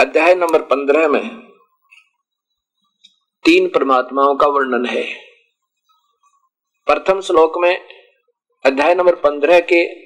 अध्याय 0.00 0.34
नंबर 0.34 0.62
पंद्रह 0.62 1.08
में 1.08 1.28
तीन 3.44 3.68
परमात्माओं 3.68 4.34
का 4.34 4.46
वर्णन 4.46 4.86
है। 4.86 5.04
प्रथम 6.86 7.20
श्लोक 7.20 7.52
में 7.58 7.88
अध्याय 8.64 8.94
नंबर 8.94 9.14
पंद्रह 9.14 9.60
के 9.60 10.05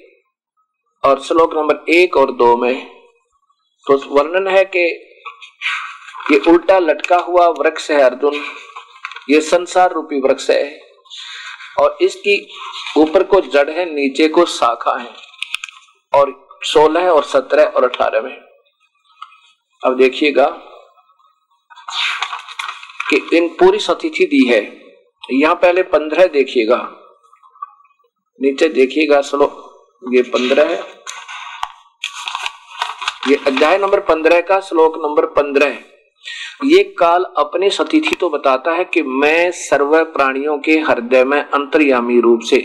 और 1.03 1.19
श्लोक 1.19 1.53
नंबर 1.55 1.91
एक 1.91 2.17
और 2.17 2.31
दो 2.31 2.55
में 2.57 2.85
तो 3.87 3.95
वर्णन 4.09 4.47
है 4.47 4.63
कि 4.65 4.79
ये 6.31 6.37
उल्टा 6.49 6.77
लटका 6.79 7.17
हुआ 7.19 7.47
वृक्ष 7.59 7.89
है 7.91 8.01
अर्जुन। 8.01 8.35
ये 9.29 9.39
संसार 9.41 9.93
रूपी 9.93 10.19
वृक्ष 10.21 10.49
है 10.49 10.79
और 11.79 11.97
इसकी 12.01 12.35
ऊपर 12.97 13.23
को 13.23 13.39
जड़ 13.43 13.69
है, 13.69 13.85
नीचे 13.85 14.27
को 14.27 14.45
शाखा 14.47 14.97
है 14.99 15.13
और 16.13 16.33
सोलह 16.63 17.09
और 17.09 17.23
सत्रह 17.23 17.63
और 17.65 17.83
अठारह 17.83 18.21
में। 18.21 18.37
अब 19.81 19.97
देखिएगा 19.97 20.45
कि 23.09 23.21
इन 23.33 23.47
पूरी 23.59 23.79
सतिथि 23.79 24.25
दी 24.25 24.45
है। 24.47 24.61
यहाँ 25.31 25.55
पहले 25.55 25.83
पंद्रह 25.85 26.25
देखिएगा, 26.29 26.77
नीचे 28.39 28.69
देखिएगा 28.69 29.21
श्लोक। 29.23 29.70
ये 30.03 30.21
पंद्रह 30.23 30.69
है। 30.69 30.77
ये 33.27 33.35
अध्याय 33.47 33.77
नंबर 33.77 33.99
पंद्रह 33.99 34.39
का 34.41 34.59
श्लोक 34.59 34.95
नंबर 34.97 35.25
पंद्रह 35.33 35.77
ये 36.65 36.83
काल 36.99 37.23
अपने 37.37 37.69
सतिथि 37.69 38.15
तो 38.15 38.29
बताता 38.29 38.71
है 38.71 38.83
कि 38.85 39.01
मैं 39.03 39.51
सर्व 39.57 40.03
प्राणियों 40.13 40.57
के 40.59 40.79
हृदय 40.79 41.23
में 41.23 41.39
अंतर्यामी 41.39 42.19
रूप 42.21 42.41
से 42.41 42.59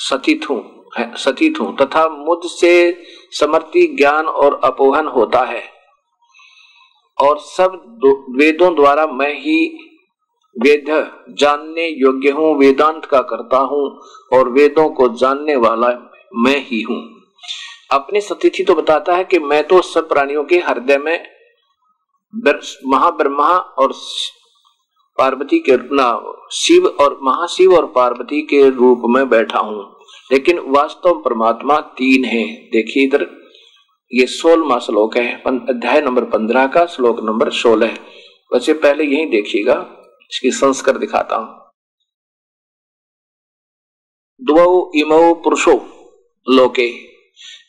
सतीत 0.00 0.48
हूँ 0.50 0.62
सतीत 1.18 1.60
हूँ, 1.60 1.76
तथा 1.76 2.08
मुझसे 2.08 2.72
समर्थी 3.32 3.86
ज्ञान 3.96 4.26
और 4.26 4.60
अपोहन 4.64 5.06
होता 5.06 5.44
है। 5.44 5.62
और 7.18 7.38
सब 7.40 7.72
वेदों 8.36 8.74
द्वारा 8.74 9.06
मैं 9.08 9.32
ही 9.34 9.58
वेद, 10.56 10.86
जानने 11.30 11.86
योग्य 11.88 12.30
हूँ, 12.30 12.56
वेदांत 12.58 13.04
का 13.04 13.20
करता 13.22 13.58
हूँ 13.62 13.84
और 14.32 14.48
वेदों 14.48 14.88
को 14.90 15.08
जानने 15.16 15.56
वाला 15.56 15.88
मैं 16.34 16.58
ही 16.66 16.80
हूँ। 16.82 17.02
अपनी 17.92 18.20
स्थिति 18.20 18.64
तो 18.64 18.74
बताता 18.74 19.16
है 19.16 19.24
कि 19.24 19.38
मैं 19.38 19.62
तो 19.64 19.80
सब 19.82 20.08
प्राणियों 20.08 20.44
के 20.44 20.56
हृदय 20.58 20.98
में 20.98 21.26
महाब्रह्मा 22.86 23.48
और 23.78 23.92
पार्वती 25.18 25.58
के 25.58 25.76
ना, 25.76 26.08
शिव 26.52 26.86
और 27.00 27.18
महाशिव 27.22 27.74
और 27.74 27.86
पार्वती 27.86 28.40
के 28.42 28.68
रूप 28.70 29.02
में 29.06 29.28
बैठा 29.28 29.58
हूँ। 29.58 29.82
लेकिन 30.32 30.58
वास्तव 30.68 31.14
परमात्मा 31.14 31.80
तीन 31.98 32.24
है। 32.24 32.44
देखिए 32.72 33.04
इधर, 33.04 33.26
ये 34.12 34.26
सोलवा 34.26 34.78
श्लोक 34.78 35.16
है 35.16 35.42
अध्याय 35.46 36.00
नंबर 36.00 36.24
पंद्रह 36.30 36.66
का 36.66 36.86
श्लोक 36.86 37.20
नंबर 37.24 37.50
सोलह। 37.50 37.96
वैसे 38.52 38.72
पहले 38.74 39.04
यही 39.04 39.26
देखिएगा। 39.26 39.74
इसकी 40.30 40.50
संस्कर 40.50 40.98
दिखाता 40.98 41.36
हूँ। 41.36 41.64
द्वौ 44.42 44.90
इमो 44.94 45.34
पुरुषो 45.34 45.72
लोके। 46.48 47.14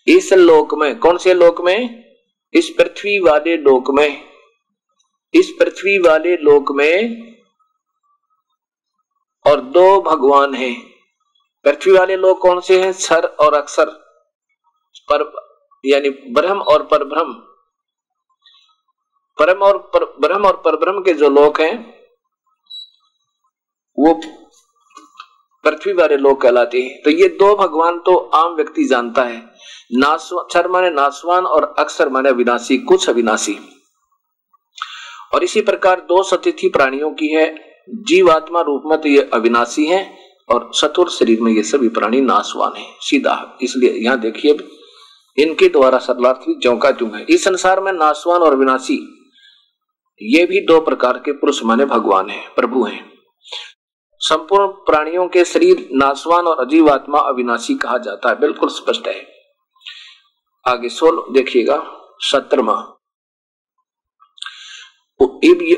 इस 0.08 0.34
लोक 0.34 0.74
में 0.74 1.00
कौन 1.00 1.18
से 1.18 1.34
लोक 1.34 1.62
में? 1.62 2.06
इस 2.54 2.70
पृथ्वी 2.70 3.20
वाले 3.20 3.58
लोक 3.58 3.92
में। 3.92 4.34
इस 5.34 5.56
पृथ्वी 5.60 5.98
वाले 5.98 6.38
लोक 6.38 6.72
में 6.72 7.22
और 9.48 9.62
दो 9.62 10.02
भगवान 10.02 10.54
हैं। 10.56 10.94
पृथ्वी 11.64 11.92
वाले 11.92 12.16
लोग 12.16 12.42
कौन 12.42 12.60
से 12.60 12.84
हैं? 12.84 12.94
सर 12.94 13.26
और 13.26 13.54
अक्षर। 13.54 13.86
पर 15.12 15.46
यानी 15.86 16.10
ब्रह्म 16.10 16.62
और 16.62 16.86
परब्रह्म। 16.86 17.34
परम 19.40 19.60
और 19.60 19.78
पर, 19.78 20.06
ब्रह्म 20.20 20.46
और 20.46 20.62
परब्रह्म 20.66 21.02
के 21.04 21.14
जो 21.14 21.30
लोग 21.30 21.62
हैं 21.62 21.95
वो 23.98 24.14
पृथ्वी 25.64 25.94
वाले 25.94 26.18
लोग 26.18 26.42
कहलाते 26.42 26.82
हैं। 26.82 27.02
तो 27.04 27.12
ये 27.12 27.28
दो 27.28 27.56
भगवान 27.56 28.00
तो 28.00 28.16
आम 28.16 28.56
व्यक्ति 28.56 28.84
जानता 28.84 29.24
है। 29.24 29.38
नासवान 29.94 30.70
माने 30.72 30.90
नासवान 30.90 31.46
और 31.46 31.74
अक्षर 31.80 32.10
माने 32.10 32.30
अविनाशी, 32.30 32.78
कुछ 32.78 33.10
अविनाशी। 33.10 33.58
और 35.34 35.44
इसी 35.44 35.62
प्रकार 35.62 36.00
दो 36.00 36.24
सतिथि 36.24 36.70
प्राणियों 36.70 37.12
की 37.12 37.28
है। 37.28 37.48
जीवात्मा 37.90 38.62
रूप 38.62 38.84
में 38.86 39.02
तो 39.02 39.10
ये 39.10 39.30
अविनाशी 39.34 39.86
है 39.86 40.18
और 40.50 40.70
सतुर 40.74 41.10
शरीर 41.10 41.42
में 41.42 41.52
ये 41.52 41.64
सभी 41.64 41.90
प्राणी 41.90 42.22
नासवान 42.22 42.78
है। 42.78 42.86
सीधा, 43.00 43.58
इसलिए 43.62 43.92
यहाँ 43.92 44.20
देखिए 44.20 44.58
इनके 45.38 45.68
द्वारा 45.68 45.98
सरलार्थ 45.98 46.46
ज्यो 46.62 46.76
का 46.78 46.90
है। 47.18 47.26
इस 47.30 47.44
संसार 47.44 47.80
में 47.80 47.92
नासवान 47.92 48.42
और 48.42 48.56
विनाशी 48.56 48.98
ये 50.22 50.46
भी 50.46 50.60
दो 50.60 50.80
प्रकार 50.82 51.18
के 51.18 51.32
पुरुष 51.32 51.64
माने 51.64 51.86
भगवान 51.86 52.30
है, 52.30 52.40
प्रभु 52.56 52.84
हैं। 52.84 53.15
संपूर्ण 54.28 54.68
प्राणियों 54.68 55.28
के 55.28 55.46
शरीर 55.46 55.90
नासवान 55.92 56.48
और 56.48 56.66
अजीव 56.66 56.90
आत्मा 56.90 57.20
अविनाशी 57.20 57.76
कहा 57.76 57.98
जाता 57.98 58.30
है। 58.30 58.40
बिल्कुल 58.40 58.70
स्पष्ट 58.70 59.08
है। 59.08 59.28
आगे 60.68 60.90
सोल 60.90 61.34
देखिएगा 61.34 61.92
सत्रमा 62.20 62.92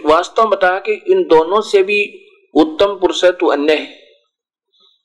वास्तव 0.05 0.45
बताया 0.45 0.79
कि 0.79 0.91
इन 0.91 1.23
दोनों 1.23 1.61
से 1.61 1.83
भी 1.83 2.25
उत्तम 2.55 2.99
पुरुष 2.99 3.23
है 3.23 3.31
तो 3.31 3.47
अन्य 3.47 3.75
है। 3.75 3.85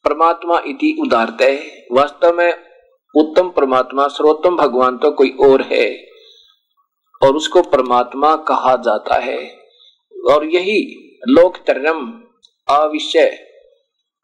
परमात्मा 0.05 0.63
इति 0.67 0.99
उदारत 1.01 1.39
है। 1.41 1.87
वास्तव 1.93 2.33
में 2.33 2.55
उत्तम 3.17 3.51
परमात्मा, 3.51 4.09
सर्वोत्तम 4.09 4.57
भगवान 4.57 4.99
तो 4.99 5.11
कोई 5.11 5.31
और 5.31 5.63
है। 5.63 6.07
और 7.23 7.37
उसको 7.37 7.63
परमात्मा 7.63 8.37
कहा 8.37 8.77
जाता 8.77 9.15
है। 9.15 9.59
और 10.31 10.47
यही 10.47 11.09
लोक 11.29 11.57
तरम 11.57 12.22
अविश्य 12.75 13.49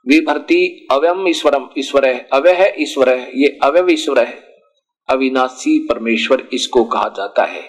विभर्ति 0.07 0.87
अव्यम 0.91 1.29
ईश्वरम, 1.29 1.69
ईश्वर 1.79 2.09
है 2.09 2.29
अव्य 2.33 2.53
है 2.53 2.75
ईश्वर 2.83 3.09
है 3.09 3.31
ये 3.35 3.59
अव्यव 3.63 3.91
ईश्वर 3.91 4.19
है। 4.19 4.49
अविनाशी 5.09 5.79
परमेश्वर 5.79 6.49
इसको 6.53 6.85
कहा 6.85 7.09
जाता 7.09 7.45
है। 7.45 7.63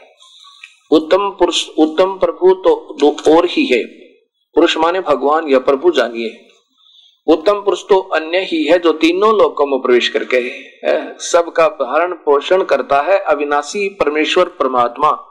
उत्तम 0.92 1.30
पुरुष, 1.30 1.70
उत्तम 1.70 2.18
प्रभु 2.18 2.54
तो 2.54 2.98
दो 3.00 3.38
और 3.38 3.46
ही 3.46 3.66
है। 3.66 3.84
पुरुष 4.56 4.78
माने 4.78 5.00
भगवान 5.00 5.48
या 5.48 5.60
प्रभु 5.60 5.92
जानिए। 5.92 6.46
उत्तम 7.28 7.62
पुरुष 7.62 7.84
तो 7.84 8.00
अन्य 8.00 8.38
ही 8.38 8.64
है 8.64 8.80
जो 8.80 8.92
तीनों 8.92 9.38
लोकों 9.38 9.66
में 9.66 9.80
प्रवेश 9.80 10.10
करके 10.10 10.40
सबका 11.20 11.68
भरण 11.70 12.14
पोषण 12.14 12.64
करता 12.64 13.02
है 13.02 13.20
अविनाशी 13.20 13.90
परमेश्वर 13.90 14.46
परमात्मा। 14.46 15.26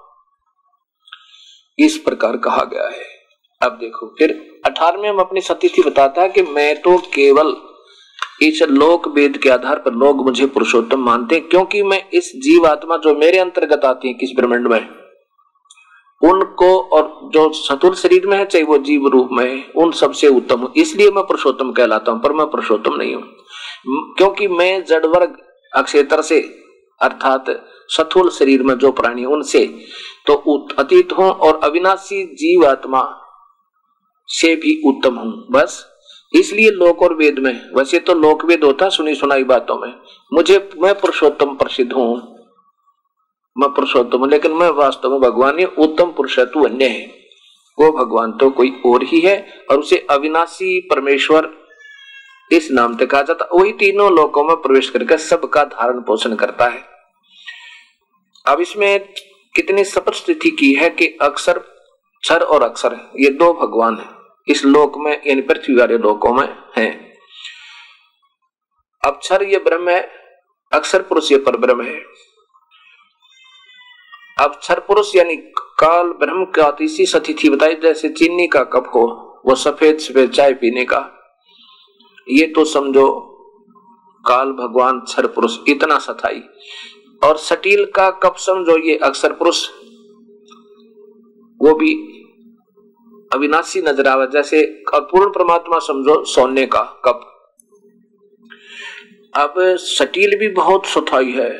इस 1.78 1.98
प्रकार 1.98 2.36
कहा 2.36 2.64
गया 2.64 2.88
है। 2.88 3.17
अब 3.60 3.72
देखो, 3.72 4.06
फिर 4.18 4.30
अठारहवें 4.66 5.12
में 5.12 5.18
अपनी 5.18 5.40
सतीथि 5.40 5.82
बताता 5.82 6.22
है 6.22 6.28
कि 6.28 6.42
मैं 6.42 6.80
तो 6.82 6.96
केवल 7.14 7.56
इस 8.42 8.62
लोक 8.62 9.08
वेद 9.08 9.36
के 9.36 9.48
आधार 9.50 9.78
पर 9.78 9.92
लोग 9.94 10.24
मुझे 10.24 10.46
पुरुषोत्तम 10.46 11.00
मानते 11.00 11.34
हैं, 11.34 11.48
क्योंकि 11.48 11.82
मैं 11.82 12.02
इस 12.14 12.32
जीव 12.36 12.66
आत्मा 12.66 12.96
जो 12.96 13.14
मेरे 13.14 13.38
अंतर्गत 13.38 13.84
आती 13.84 14.08
है, 14.08 14.14
किस 14.14 14.36
ब्रह्मंड 14.36 14.68
में? 14.68 14.88
उनको 16.22 16.68
और 16.92 17.30
जो 17.34 17.48
सतुर 17.54 17.94
शरीर 17.94 18.26
में 18.26 18.36
है, 18.38 18.44
चाहे 18.44 18.64
वो 18.64 18.78
जीव 18.78 19.06
रूप 19.06 19.28
में 19.32 19.44
है, 19.46 19.64
उन 19.76 19.92
सबसे 19.92 20.28
उत्तम 20.28 20.60
हूँ। 20.60 20.72
इसलिए 20.76 21.10
मैं 21.10 21.24
पुरुषोत्तम 21.24 21.72
कहलाता 21.72 22.12
हूँ, 22.12 22.20
पर 22.20 22.32
मैं 22.32 22.46
पुरुषोत्तम 22.46 22.94
नहीं 22.94 23.14
हूँ। 23.14 23.22
क्योंकि 24.18 24.48
मैं 24.48 24.84
जड़ 24.84 25.04
वर्ग 25.06 25.36
अक्षेत्र 25.72 26.22
से, 26.22 26.40
अर्थात 27.00 27.44
सथुल 27.90 28.30
शरीर 28.30 28.62
में 28.62 28.74
जो 28.74 28.90
प्राणी 28.92 29.24
उनसे 29.26 29.66
तो 30.26 30.34
अतीत 30.78 31.12
हूँ, 31.12 31.30
और 31.30 31.60
अविनाशी 31.64 32.24
जीव 32.34 32.66
आत्मा 32.66 33.08
से 34.30 34.54
भी 34.56 34.80
उत्तम 34.86 35.14
हूँ। 35.14 35.46
बस, 35.50 35.84
इसलिए 36.34 36.70
लोक 36.70 37.02
और 37.02 37.14
वेद 37.14 37.38
में, 37.38 37.70
वैसे 37.76 37.98
तो 37.98 38.14
लोक 38.14 38.44
वेद 38.44 38.64
होता 38.64 38.88
सुनी 38.88 39.14
सुनाई 39.14 39.44
बातों 39.44 39.78
में। 39.78 39.94
मुझे, 40.32 40.70
मैं 40.78 40.94
पुरुषोत्तम 40.94 41.54
प्रसिद्ध 41.54 41.92
हूँ। 41.92 42.16
मैं 43.56 43.68
पुरुषोत्तम 43.70 44.24
लेकिन 44.24 44.52
मैं 44.52 44.68
वास्तव 44.70 45.10
में 45.10 45.20
भगवान 45.20 45.58
ही 45.58 45.64
उत्तम 45.64 46.12
पुरुष 46.12 46.38
तू 46.38 46.64
अन्य 46.64 46.84
है। 46.84 47.06
वो 47.78 47.90
भगवान 47.92 48.32
तो 48.32 48.50
कोई 48.50 48.70
और 48.86 49.02
ही 49.02 49.20
है, 49.20 49.64
और 49.70 49.78
उसे 49.78 50.06
अविनाशी 50.10 50.80
परमेश्वर 50.80 51.50
इस 52.52 52.70
नाम 52.70 52.96
से 52.96 53.06
कहा 53.06 53.22
जाता, 53.22 53.48
वही 53.52 53.72
तीनों 53.72 54.10
लोकों 54.12 54.44
में 54.44 54.56
प्रवेश 54.56 54.90
करके 54.90 55.16
सबका 55.18 55.64
धारण 55.64 56.00
पोषण 56.00 56.34
करता 56.34 56.66
है। 56.66 56.82
अब 58.46 58.60
इसमें 58.60 58.98
कितनी 59.54 59.84
सपट 59.84 60.14
स्थिति 60.14 60.50
की 60.50 60.72
है 60.74 60.90
कि 60.90 61.06
अक्षर 61.22 61.58
क्षर 61.58 62.42
और 62.42 62.62
अक्षर 62.62 62.96
ये 63.16 63.30
दो 63.30 63.52
भगवान 63.52 63.96
है। 63.96 64.17
इस 64.48 64.64
लोक 64.64 64.96
में, 64.98 65.12
यानी 65.26 65.40
पृथ्वी 65.40 65.74
वाले 65.74 65.98
लोकों 65.98 66.32
में 66.34 66.46
है। 66.76 66.88
अक्षर 69.02 69.42
ये 69.42 69.58
ब्रह्म 69.58 69.88
है, 69.90 70.00
अक्षर 70.72 71.02
पुरुष 71.02 71.30
ये 71.32 71.38
पर 71.38 71.56
ब्रह्म 71.56 71.82
है। 71.82 72.00
अक्षर 74.38 74.80
पुरुष 74.80 75.14
यानी 75.16 75.36
काल 75.80 76.12
ब्रह्म 76.20 76.44
का 76.44 76.70
तीसरी 76.70 77.06
सतिथि 77.06 77.48
बताई 77.50 77.74
जैसे 77.74 78.08
चीनी 78.08 78.46
का 78.48 78.62
कप 78.64 78.90
हो 78.94 79.06
वो 79.46 79.54
सफ़ेद 79.54 79.98
सफ़ेद 79.98 80.30
चाय 80.30 80.52
पीने 80.54 80.84
का। 80.84 80.98
ये 82.26 82.46
तो 82.46 82.64
समझो, 82.64 83.08
काल 84.24 84.52
भगवान 84.52 85.00
क्षर 85.00 85.26
पुरुष, 85.26 85.56
इतना 85.68 85.98
सथाई 85.98 86.42
और 87.22 87.36
सटील 87.38 87.84
का 87.86 88.10
कप 88.22 88.36
समझो, 88.36 88.76
ये 88.78 88.96
अक्षर 88.96 89.32
पुरुष। 89.32 89.66
वो 91.60 91.74
भी 91.74 91.92
अविनाशी 93.32 93.80
नज़र 93.80 94.06
आवे 94.06 94.26
जैसे 94.26 94.62
पूर्ण 94.94 95.30
परमात्मा 95.30 95.78
समझो 95.78 96.24
सोने 96.24 96.66
का 96.66 96.80
कप। 97.04 97.24
अब 99.34 99.54
सटील 99.58 100.38
भी 100.38 100.48
बहुत 100.48 100.86
सुथाई 100.86 101.30
है, 101.30 101.50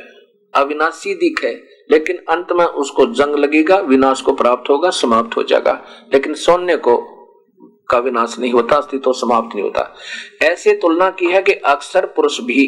अविनाशी 0.55 1.15
दिख, 1.15 1.45
लेकिन 1.91 2.17
अंत 2.31 2.53
में 2.53 2.65
उसको 2.65 3.07
जंग 3.07 3.37
लगेगा, 3.37 3.77
विनाश 3.77 4.21
को 4.21 4.33
प्राप्त 4.33 4.71
होगा, 4.71 4.91
समाप्त 4.91 5.37
हो 5.37 5.43
जाएगा। 5.43 5.73
लेकिन 6.15 6.35
सौन्य 6.35 6.77
को, 6.77 6.97
का 7.91 7.99
विनाश 7.99 8.39
नहीं 8.39 8.53
होता, 8.53 8.77
अस्तित्व 8.77 9.05
तो 9.05 9.13
समाप्त 9.13 9.55
नहीं 9.55 9.65
होता। 9.65 9.95
ऐसे 10.43 10.73
तुलना 10.73 11.11
की 11.11 11.27
है 11.27 11.43
कि 11.43 11.53
अक्सर 11.53 12.07
पुरुष 12.07 12.41
भी 12.41 12.67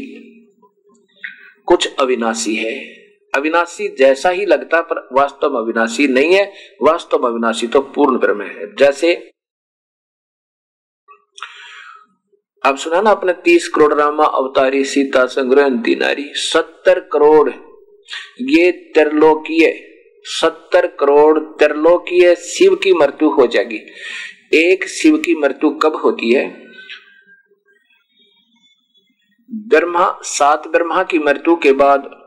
कुछ 1.67 1.95
अविनाशी 2.01 2.55
है। 2.55 3.00
अविनाशी 3.35 3.89
जैसा 3.89 4.29
ही 4.29 4.47
लगता, 4.47 4.81
पर 4.81 5.09
वास्तव 5.13 5.53
में 5.53 5.61
अविनाशी 5.61 6.09
नहीं 6.09 6.35
है। 6.35 6.53
वास्तव 6.83 7.19
में 7.19 7.31
अविनाशी 7.31 7.67
तो 7.67 7.81
पूर्ण 7.81 8.19
ब्रह्म 8.19 8.43
है। 8.43 8.77
जैसे 8.77 9.31
अब 12.65 12.77
सुना 12.77 13.01
ना 13.01 13.11
अपने 13.11 13.33
तीस 13.33 13.69
करोड़ 13.69 13.95
रामा 13.95 14.25
अवतारी, 14.25 14.85
सीता, 14.85 15.27
संग्रह 15.27 15.69
नारी, 15.69 16.31
सत्तर 16.35 17.01
करोड़। 17.01 17.51
ये 18.41 18.71
त्रिलोकीय, 18.73 19.87
सत्तर 20.25 20.87
करोड़ 20.87 21.39
त्रिलोकीय 21.39 22.35
शिव 22.35 22.75
की 22.75 22.93
मृत्यु 22.93 23.29
हो 23.29 23.47
जाएगी। 23.47 23.81
एक 24.55 24.89
शिव 24.89 25.17
की 25.17 25.35
मृत्यु 25.35 25.71
कब 25.71 25.97
होती 25.97 26.33
है? 26.33 26.67
ब्रह्मा, 29.51 30.19
सात 30.23 30.69
ब्रह्मा 30.69 31.03
की 31.03 31.19
मृत्यु 31.19 31.57
के 31.57 31.73
बाद 31.73 32.20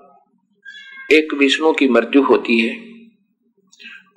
एक 1.14 1.34
विष्णु 1.34 1.72
की 1.74 1.88
मृत्यु 1.90 2.22
होती 2.22 2.60
है 2.60 2.76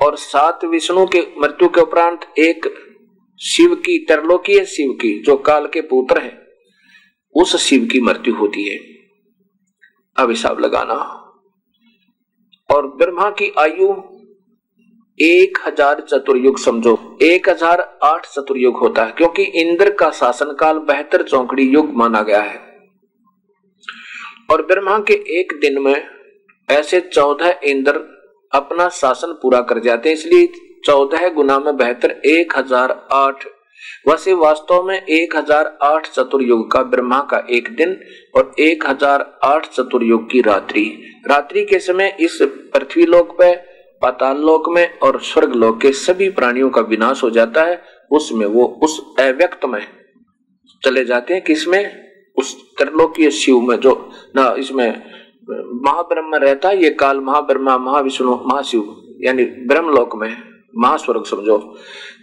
और 0.00 0.16
सात 0.16 0.64
विष्णु 0.64 1.06
के 1.06 1.20
मृत्यु 1.38 1.68
के 1.68 1.80
उपरांत 1.80 2.26
एक 2.38 2.66
शिव 3.40 3.74
की, 3.74 3.98
त्रिलोकीय 3.98 4.64
शिव 4.64 4.92
की, 4.92 5.18
जो 5.22 5.36
काल 5.36 5.66
के 5.66 5.80
पुत्र 5.80 6.20
है, 6.20 6.32
उस 7.34 7.56
शिव 7.56 7.88
की 7.92 8.00
मृत्यु 8.00 8.34
होती 8.34 8.68
है। 8.68 8.78
अब 10.16 10.30
हिसाब 10.30 10.60
लगाना। 10.60 10.94
और 12.70 12.86
ब्रह्मा 12.96 13.30
की 13.30 13.52
आयु 13.58 13.88
एक 15.18 15.58
हज़ार 15.66 16.00
चतुर्युग, 16.00 16.58
समझो, 16.58 17.18
एक 17.22 17.48
हज़ार 17.48 17.80
आठ 18.02 18.26
चतुर्युग 18.26 18.76
होता 18.76 19.04
है, 19.04 19.12
क्योंकि 19.12 19.42
इंद्र 19.42 19.90
का 19.90 20.10
शासन 20.10 20.56
काल 20.60 20.78
बेहतर 20.78 21.22
चौकड़ी 21.22 21.68
युग 21.68 21.94
माना 21.94 22.22
गया 22.22 22.40
है। 22.40 22.58
और 24.50 24.66
ब्रह्मा 24.66 24.98
के 24.98 25.14
एक 25.40 25.52
दिन 25.60 25.82
में 25.82 26.15
ऐसे 26.68 27.00
चौदह 27.02 27.60
इंद्र 27.64 28.00
अपना 28.52 28.88
शासन 28.92 29.32
पूरा 29.42 29.60
कर 29.62 29.78
जाते 29.78 30.12
इसलिए 30.12 30.46
चौदह 30.84 31.28
गुना 31.28 31.58
में 31.58 31.76
बेहतर 31.76 32.10
एक 32.26 32.56
हज़ार 32.58 32.90
आठ। 33.12 33.44
वैसे 34.08 34.32
वास्तव 34.34 34.82
में 34.82 34.96
एक 34.96 35.36
हज़ार 35.36 35.66
आठ 35.82 36.08
चतुर्युग 36.08 36.70
का 36.72 36.82
ब्रह्मा 36.84 37.20
का 37.30 37.42
एक 37.50 37.68
दिन 37.76 37.96
और 38.36 38.54
एक 38.60 38.86
हज़ार 38.86 39.24
आठ 39.44 39.66
चतुर्युग 39.68 40.30
की 40.30 40.40
रात्रि। 40.40 40.84
रात्रि 41.30 41.64
के 41.64 41.78
समय 41.78 42.16
इस 42.20 42.38
पृथ्वी 42.42 43.06
लोक 43.06 43.36
पे, 43.38 43.54
पाताल 44.02 44.40
लोक 44.40 44.68
में 44.68 44.98
और 44.98 45.20
स्वर्ग 45.22 45.54
लोक 45.54 45.80
के 45.80 45.92
सभी 45.94 46.28
प्राणियों 46.30 46.70
का 46.70 46.80
विनाश 46.82 47.22
हो 47.22 47.30
जाता 47.30 47.64
है। 47.64 47.82
उसमें 48.10 48.46
वो 48.46 48.66
उस 48.82 49.00
अव्यक्त 49.20 49.64
में 49.64 49.80
चले 50.82 51.04
जाते 51.04 51.34
हैं 51.34 51.42
किसमें 51.44 52.06
उस 52.36 52.54
त्रिलोकीय 52.78 53.30
शिव 53.32 53.60
में 53.60 53.76
जो, 53.76 54.10
ना, 54.36 54.54
इसमें 54.58 55.02
महाब्रह्म 55.48 56.34
रहता 56.36 56.68
है, 56.68 56.82
ये 56.82 56.90
काल 56.92 57.20
महाब्रह्मा, 57.20 57.76
महाविष्णु, 57.78 58.34
महाशिव, 58.44 58.94
यानी 59.20 59.44
ब्रह्मलोक 59.66 60.16
में, 60.16 60.36
महास्वर्ग 60.76 61.24
समझो। 61.24 61.56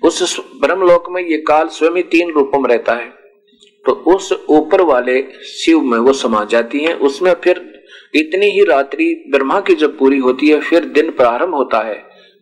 उस 0.03 0.39
ब्रह्मलोक 0.61 1.09
में 1.09 1.21
ये 1.21 1.37
काल 1.47 1.67
स्वयं 1.69 2.03
तीन 2.03 2.31
रूपों 2.31 2.59
में 2.59 2.69
रहता 2.69 2.93
है। 2.93 3.11
तो 3.85 3.91
उस 4.07 4.31
ऊपर 4.49 4.81
वाले 4.83 5.21
शिव 5.45 5.81
में 5.81 5.97
वो 5.99 6.13
समा 6.13 6.43
जाती 6.45 6.79
है, 6.79 6.93
उसमें 6.95 7.33
फिर 7.43 7.69
इतनी 8.15 8.49
ही 8.49 8.63
रात्रि 8.63 9.13
ब्रह्मा 9.31 9.59
की 9.59 9.75
जब 9.75 9.97
पूरी 9.97 10.17
होती 10.19 10.47
है, 10.47 10.59
फिर 10.61 10.85
दिन 10.87 11.09
प्रारंभ 11.11 11.55
होता 11.55 11.79
है 11.79 11.95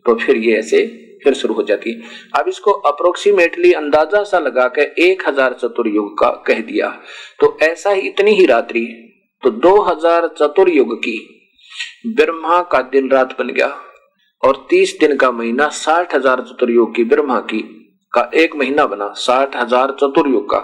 तो 0.05 0.15
फिर 0.15 0.37
ये 0.37 0.57
ऐसे 0.57 0.85
फिर 1.23 1.33
शुरू 1.33 1.53
हो 1.53 1.63
जाती 1.63 1.91
है। 1.91 2.01
अब 2.35 2.47
इसको 2.47 2.71
अप्रोक्सीमेटली 2.71 3.71
अंदाज़ा 3.73 4.23
सा 4.23 4.39
लगा 4.39 4.67
के 4.69 4.81
एक 5.03 5.27
हज़ार 5.27 5.53
चतुर्युग 5.53 6.17
का 6.19 6.29
कह 6.47 6.61
दिया। 6.61 6.87
तो 7.39 7.57
ऐसा 7.61 7.89
ही 7.89 8.01
इतनी 8.01 8.31
ही 8.31 8.45
रात्रि 8.45 8.81
तो 9.43 9.49
दो 9.51 9.79
हज़ार 9.81 10.27
चतुर्युग 10.37 10.95
की 10.97 11.17
ब्रह्मा 12.07 12.61
का 12.71 12.81
दिन 12.91 13.09
रात 13.11 13.37
बन 13.39 13.47
गया 13.47 13.67
और 14.43 14.65
तीस 14.69 14.95
दिन 14.99 15.15
का 15.17 15.31
महीना 15.31 15.67
साठ 15.75 16.13
हज़ार 16.15 16.41
चतुर्युग 16.41 16.95
की 16.95 17.03
ब्रह्मा 17.05 17.39
की 17.49 17.61
का 18.13 18.29
एक 18.35 18.55
महीना 18.55 18.85
बना 18.85 19.11
साठ 19.17 19.55
हज़ार 19.55 19.91
चतुर्युग 20.01 20.49
का। 20.51 20.59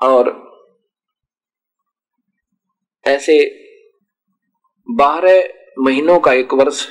और 0.00 0.28
ऐसे 3.04 3.38
बारह 4.88 5.42
महीनों 5.78 6.18
का 6.18 6.32
एक 6.32 6.54
वर्ष 6.54 6.86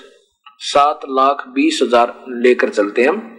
सात 0.64 1.02
लाख 1.10 1.48
बीस 1.48 1.80
हज़ार 1.84 2.14
लेकर 2.44 2.70
चलते 2.70 3.02
हैं 3.02 3.10
हम। 3.10 3.38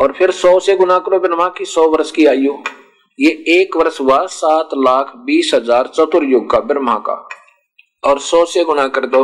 और 0.00 0.12
फिर 0.12 0.30
सौ 0.32 0.58
से 0.60 0.76
गुना 0.76 0.98
करो 0.98 1.18
ब्रह्मा 1.20 1.48
की 1.58 1.64
सौ 1.66 1.88
वर्ष 1.88 2.10
की 2.10 2.26
आयु। 2.26 2.56
ये 3.20 3.30
एक 3.52 3.76
वर्ष 3.76 4.00
हुआ, 4.00 4.24
सात 4.26 4.68
लाख 4.76 5.12
बीस 5.16 5.50
हज़ार 5.54 5.86
चतुर्युग 5.86 6.50
का 6.50 6.60
ब्रह्मा 6.62 6.96
का। 7.08 7.16
और 8.02 8.18
सौ 8.20 8.44
से 8.44 8.64
गुना 8.64 8.86
कर 8.88 9.06
दो, 9.06 9.22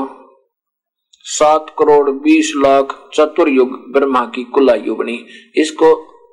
सात 1.27 1.75
करोड़ 1.79 2.11
बीस 2.11 2.53
लाख 2.57 2.95
चतुर्युग 3.15 3.73
ब्रह्मा 3.93 4.25
की 4.35 4.45
कुल 4.55 4.71
आयु 4.71 4.95
बनी। 4.95 5.19
इसको 5.57 5.89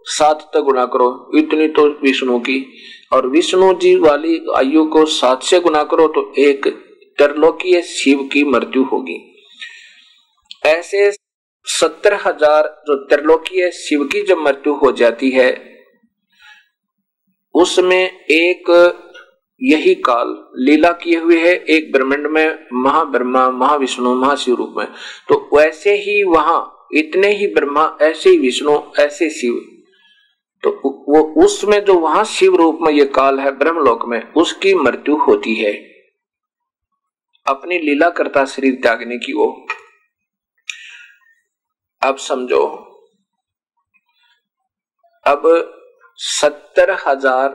सात 0.07 0.41
तक 0.53 0.59
गुना 0.61 0.85
करो, 0.85 1.31
इतनी 1.35 1.67
तो 1.69 1.87
विष्णु 2.03 2.39
की। 2.39 2.65
और 3.13 3.27
विष्णु 3.27 3.73
जी 3.73 3.95
वाली 3.97 4.39
आयु 4.57 4.85
को 4.85 5.05
सात 5.07 5.43
से 5.43 5.59
गुना 5.59 5.83
करो 5.83 6.07
तो 6.07 6.31
एक 6.39 6.67
त्रिलोकीय 7.19 7.81
शिव 7.87 8.29
की 8.33 8.43
मृत्यु 8.43 8.83
होगी। 8.83 9.19
ऐसे 10.65 11.11
सत्तर 11.67 12.13
हज़ार 12.25 12.67
जो 12.87 12.95
त्रिलोकीय 13.05 13.69
शिव 13.71 14.03
की 14.03 14.21
जब 14.25 14.37
मृत्यु 14.39 14.73
हो 14.75 14.91
जाती 14.93 15.29
है 15.31 15.51
उसमें 17.53 18.19
एक 18.19 18.99
यही 19.61 19.95
काल 19.95 20.51
लीला 20.55 20.91
किए 20.91 21.17
हुए 21.17 21.39
है, 21.39 21.55
एक 21.55 21.91
ब्रह्मांड 21.91 22.27
में 22.27 22.65
महाब्रह्मा, 22.73 23.49
महाविष्णु, 23.51 24.15
महाशिव 24.15 24.55
रूप 24.55 24.73
में। 24.77 24.87
तो 25.29 25.49
वैसे 25.57 25.95
ही 25.95 26.23
वहाँ 26.23 26.87
इतने 26.93 27.27
ही 27.27 27.47
ब्रह्मा, 27.47 27.97
ऐसे 28.01 28.29
ही 28.29 28.37
विष्णु, 28.37 28.79
ऐसे 28.99 29.29
शिव। 29.29 29.53
तो 30.63 30.69
वो 31.09 31.45
उसमें 31.45 31.85
जो 31.85 31.93
वहाँ 31.93 32.23
शिव 32.23 32.55
रूप 32.55 32.79
में 32.81 32.93
ये 32.93 33.05
काल 33.05 33.39
है, 33.39 33.51
ब्रह्मलोक 33.51 34.05
में, 34.05 34.33
उसकी 34.33 34.73
मृत्यु 34.75 35.15
होती 35.15 35.55
है। 35.55 35.73
अपनी 37.47 37.79
लीला 37.79 38.09
करता 38.09 38.45
शरीर 38.45 38.79
त्यागने 38.81 39.17
की 39.17 39.33
वो 39.33 39.67
अब 42.01 42.17
समझो। 42.17 42.65
अब 45.27 45.43
सत्तर 46.23 46.91
हज़ार 47.07 47.49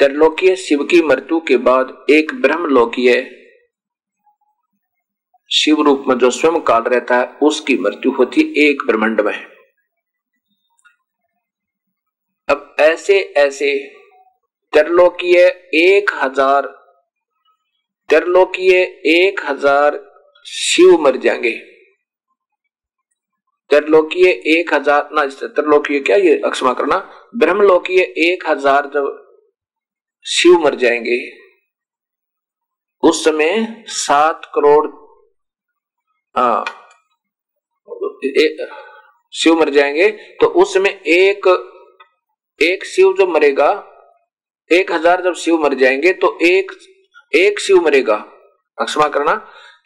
त्रिलोकीय 0.00 0.54
शिव 0.56 0.82
की 0.84 1.00
मृत्यु 1.02 1.40
के 1.40 1.56
बाद 1.56 2.06
एक 2.10 2.32
ब्रह्मलोकीय 2.34 3.12
शिव 5.50 5.80
रूप 5.82 6.04
में 6.08 6.16
जो 6.18 6.30
स्वयं 6.30 6.60
काल 6.60 6.82
रहता 6.82 7.16
है, 7.16 7.26
उसकी 7.42 7.76
मृत्यु 7.78 8.12
होती 8.12 8.40
है 8.40 8.64
एक 8.64 8.86
ब्रह्मांड 8.86 9.20
में। 9.20 9.34
अब 12.48 12.74
ऐसे 12.80 13.18
ऐसे 13.36 13.72
त्रिलोकीय 14.72 15.38
एक 15.74 16.10
हज़ार, 16.14 16.66
त्रिलोकीय 18.08 18.74
एक 19.16 19.44
हज़ार 19.48 20.00
शिव 20.46 20.98
मर 21.00 21.16
जाएँगे। 21.16 21.54
त्रिलोकीय 23.74 24.28
एक 24.50 24.72
हज़ार, 24.74 25.08
ना 25.12 25.24
त्रिलोकीय 25.26 26.00
क्या 26.00 26.16
ये 26.16 26.40
अक्षमा 26.46 26.72
करना 26.72 26.96
ब्रह्मलोकीय 27.34 28.00
एक 28.00 28.48
हज़ार 28.48 28.86
जब 28.94 29.06
शिव 30.26 30.58
मर 30.58 30.74
जाएँगे, 30.74 31.16
उस 33.02 33.24
समय 33.24 33.84
सात 33.88 34.44
करोड़ 34.54 34.86
हाँ 36.34 36.64
शिव 39.34 39.54
मर 39.54 39.70
जाएँगे 39.70 40.08
तो 40.40 40.46
उस 40.62 40.74
समय 40.74 41.00
एक 41.08 41.48
एक 42.60 42.84
शिव 42.86 43.14
जब 43.18 43.28
मरेगा, 43.28 43.70
एक 44.70 44.92
हज़ार 44.92 45.22
जब 45.22 45.34
शिव 45.34 45.56
मर 45.62 45.74
जाएँगे 45.74 46.12
तो 46.14 46.36
एक 46.42 46.72
एक 47.32 47.60
शिव 47.60 47.80
मरेगा 47.84 48.16
क्षमा 48.78 49.08
करना 49.08 49.34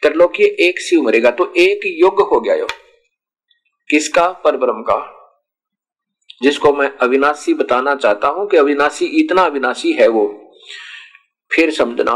त्रिलोकीय 0.03 0.45
एक 0.67 0.79
शिव 0.81 1.01
मरेगा 1.01 1.31
तो 1.31 1.51
एक 1.57 1.79
युग 1.95 2.21
हो 2.23 2.39
गया 2.39 2.55
यो। 2.55 2.67
किसका 3.89 4.27
पर 4.43 4.57
ब्रह्म 4.57 4.81
का? 4.81 5.15
जिसको 6.41 6.73
मैं 6.73 6.89
अविनाशी 6.97 7.53
बताना 7.53 7.95
चाहता 7.95 8.27
हूँ 8.27 8.47
कि 8.47 8.57
अविनाशी 8.57 9.05
इतना 9.21 9.41
अविनाशी 9.41 9.91
है 9.91 10.07
वो। 10.07 10.25
फिर 11.51 11.71
समझना 11.71 12.15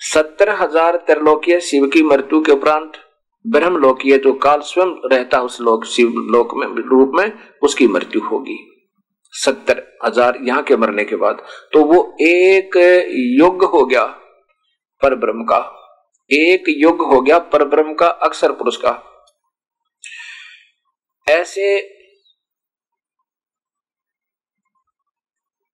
सत्तर 0.00 0.50
हज़ार 0.50 0.96
त्रिलोकीय 0.96 1.60
शिव 1.60 1.86
की 1.86 2.02
मृत्यु 2.02 2.40
के 2.40 2.52
उपरांत 2.52 2.92
ब्रह्म 3.44 3.76
लोकीय 3.76 4.16
जो 4.18 4.32
काल 4.32 4.60
स्वयं 4.60 4.94
रहता 5.12 5.40
उस 5.40 5.60
लोक, 5.60 5.84
शिव 5.84 6.08
लोक 6.32 6.54
में, 6.54 6.66
रूप 6.66 7.12
में, 7.14 7.32
उसकी 7.62 7.86
मृत्यु 7.88 8.20
होगी। 8.20 8.58
सत्तर 9.34 9.82
हज़ार 10.04 10.38
यहाँ 10.42 10.62
के 10.62 10.76
मरने 10.76 11.04
के 11.04 11.16
बाद। 11.16 11.42
तो 11.72 11.84
वो 11.84 12.16
एक 12.20 12.76
युग 13.38 13.64
हो 13.64 13.84
गया 13.86 14.04
पर 15.02 15.14
ब्रह्म 15.14 15.44
का। 15.44 15.58
एक 16.30 16.64
युग 16.68 17.02
हो 17.02 17.20
गया 17.20 17.38
पर 17.38 17.64
ब्रह्म 17.64 17.94
का 17.94 18.06
अक्षर 18.06 18.52
पुरुष 18.52 18.76
का। 18.76 18.90
ऐसे 21.26 21.76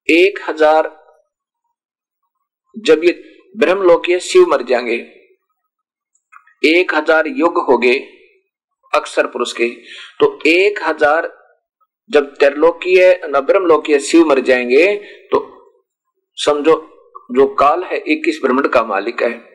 एक 0.09 0.39
हज़ार 0.49 0.91
जब 2.77 3.05
ये 3.05 3.13
ब्रह्मलोकीय 3.55 4.19
शिव 4.21 4.47
मर 4.49 4.63
जाएँगे, 4.63 4.97
एक 6.63 6.95
हज़ार 6.95 7.27
युग 7.29 7.59
हो 7.69 7.77
गए 7.79 7.99
अक्षर 8.93 9.27
पुरुष 9.27 9.53
के 9.53 9.69
तो 10.21 10.39
एक 10.47 10.83
हज़ार 10.83 11.31
जब 12.11 12.35
त्रिलोकीय 12.35 13.21
नब्रम 13.27 13.67
लोकीय 13.67 13.99
शिव 14.01 14.27
मर 14.27 14.41
जाएँगे 14.43 14.95
तो 15.33 15.41
समझो 16.39 16.77
जो 17.31 17.47
काल 17.55 17.83
है, 17.85 17.97
इक्कीस 17.99 18.41
ब्रह्मंड 18.43 18.69
का 18.69 18.83
मालिक 18.85 19.23
है। 19.23 19.52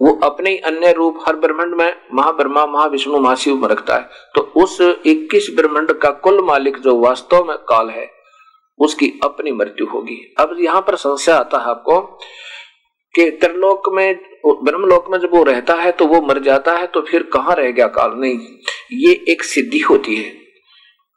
वो 0.00 0.12
अपने 0.22 0.50
ही 0.50 0.58
अन्य 0.58 0.92
रूप 0.92 1.18
हर 1.26 1.36
ब्रह्मंड 1.36 1.74
में 1.74 1.92
महाब्रह्मा 2.14 2.66
महाविष्णु, 2.66 3.18
महाशिव 3.18 3.56
में 3.56 3.68
रखता 3.68 3.94
है। 3.94 4.08
तो 4.34 4.40
उस 4.56 4.80
21 4.80 5.50
ब्रह्मंड 5.56 5.92
का 5.92 6.10
कुल 6.10 6.44
मालिक 6.44 6.78
जो 6.78 6.98
वास्तव 6.98 7.44
में 7.44 7.56
काल 7.58 7.90
है, 7.90 8.10
उसकी 8.78 9.12
अपनी 9.24 9.52
मृत्यु 9.52 9.86
होगी। 9.86 10.34
अब 10.38 10.56
यहाँ 10.60 10.80
पर 10.80 10.96
समस्या 10.96 11.36
आता 11.36 11.58
है 11.58 11.64
आपको 11.64 12.00
कि 13.14 13.30
त्रिलोक 13.30 13.88
में, 13.92 14.18
ब्रह्मलोक 14.46 15.10
में 15.10 15.18
जब 15.18 15.34
वो 15.34 15.42
रहता 15.42 15.74
है 15.74 15.92
तो 15.92 16.06
वो 16.06 16.20
मर 16.20 16.38
जाता 16.38 16.72
है 16.72 16.86
तो 16.86 17.00
फिर 17.00 17.22
कहाँ 17.22 17.54
रह 17.54 17.70
गया 17.70 17.86
काल? 17.88 18.12
नहीं, 18.14 18.38
ये 18.92 19.24
एक 19.28 19.42
सिद्धि 19.44 19.78
होती 19.80 20.16
है। 20.16 20.34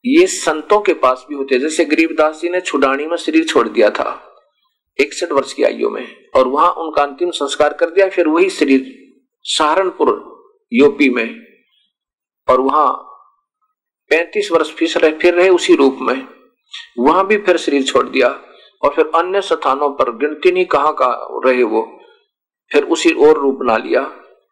ये 0.05 0.25
संतों 0.27 0.79
के 0.79 0.93
पास 0.93 1.25
भी 1.29 1.35
होते 1.35 1.55
हैं। 1.55 1.61
जैसे 1.61 1.85
गरीबदास 1.85 2.39
जी 2.41 2.49
ने 2.49 2.61
छुडानी 2.61 3.05
में 3.05 3.17
शरीर 3.17 3.43
छोड़ 3.43 3.67
दिया 3.67 3.89
था। 3.89 4.28
इकसठ 4.99 5.31
वर्ष 5.31 5.53
की 5.53 5.63
आयु 5.63 5.89
में 5.89 6.29
और 6.35 6.47
वहाँ 6.47 6.71
उनका 6.71 7.03
अंतिम 7.03 7.31
संस्कार 7.31 7.73
कर 7.73 7.89
दिया, 7.89 8.09
फिर 8.09 8.27
वही 8.27 8.49
शरीर 8.49 9.13
सहारनपुर, 9.43 10.39
यूपी 10.73 11.09
में। 11.09 11.39
और 12.49 12.61
वहाँ 12.61 12.93
पैंतीस 14.09 14.51
वर्ष 14.51 14.71
फिर 14.71 14.97
रहे 14.97 15.11
फिर 15.11 15.33
रहे 15.33 15.49
उसी 15.49 15.75
रूप 15.75 15.97
में। 16.01 16.27
वहाँ 16.99 17.27
भी 17.27 17.37
फिर 17.37 17.57
शरीर 17.57 17.83
छोड़ 17.83 18.09
दिया। 18.09 18.41
और 18.83 18.93
फिर 18.95 19.05
अन्य 19.15 19.41
स्थानों 19.41 19.89
पर 19.89 20.11
गिनती 20.11 20.51
नहीं 20.51 20.65
कहाँ 20.65 20.93
का 20.93 21.41
रहे 21.45 21.63
वो, 21.63 21.99
फिर 22.71 22.83
उसी 22.83 23.09
और 23.09 23.37
रूप 23.39 23.55
बना 23.55 23.77
लिया। 23.77 24.01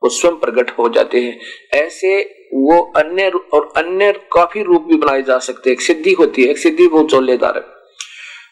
वो 0.03 0.09
स्वयं 0.09 0.35
प्रकट 0.35 0.71
हो 0.79 0.89
जाते 0.89 1.21
हैं। 1.21 1.39
ऐसे 1.73 2.23
वो 2.53 2.93
अन्य 2.95 3.29
और 3.29 3.73
अन्य 3.77 4.11
काफ़ी 4.33 4.63
रूप 4.63 4.83
भी 4.83 4.95
बनाए 4.95 5.21
जा 5.21 5.37
सकते 5.39 5.69
हैं। 5.69 5.77
एक 5.77 5.81
सिद्धि 5.81 6.11
होती 6.11 6.43
है, 6.43 6.49
एक 6.49 6.57
सिद्धि 6.57 6.87
बहुत 6.87 7.09
चोलेदार 7.09 7.57
है। 7.57 7.76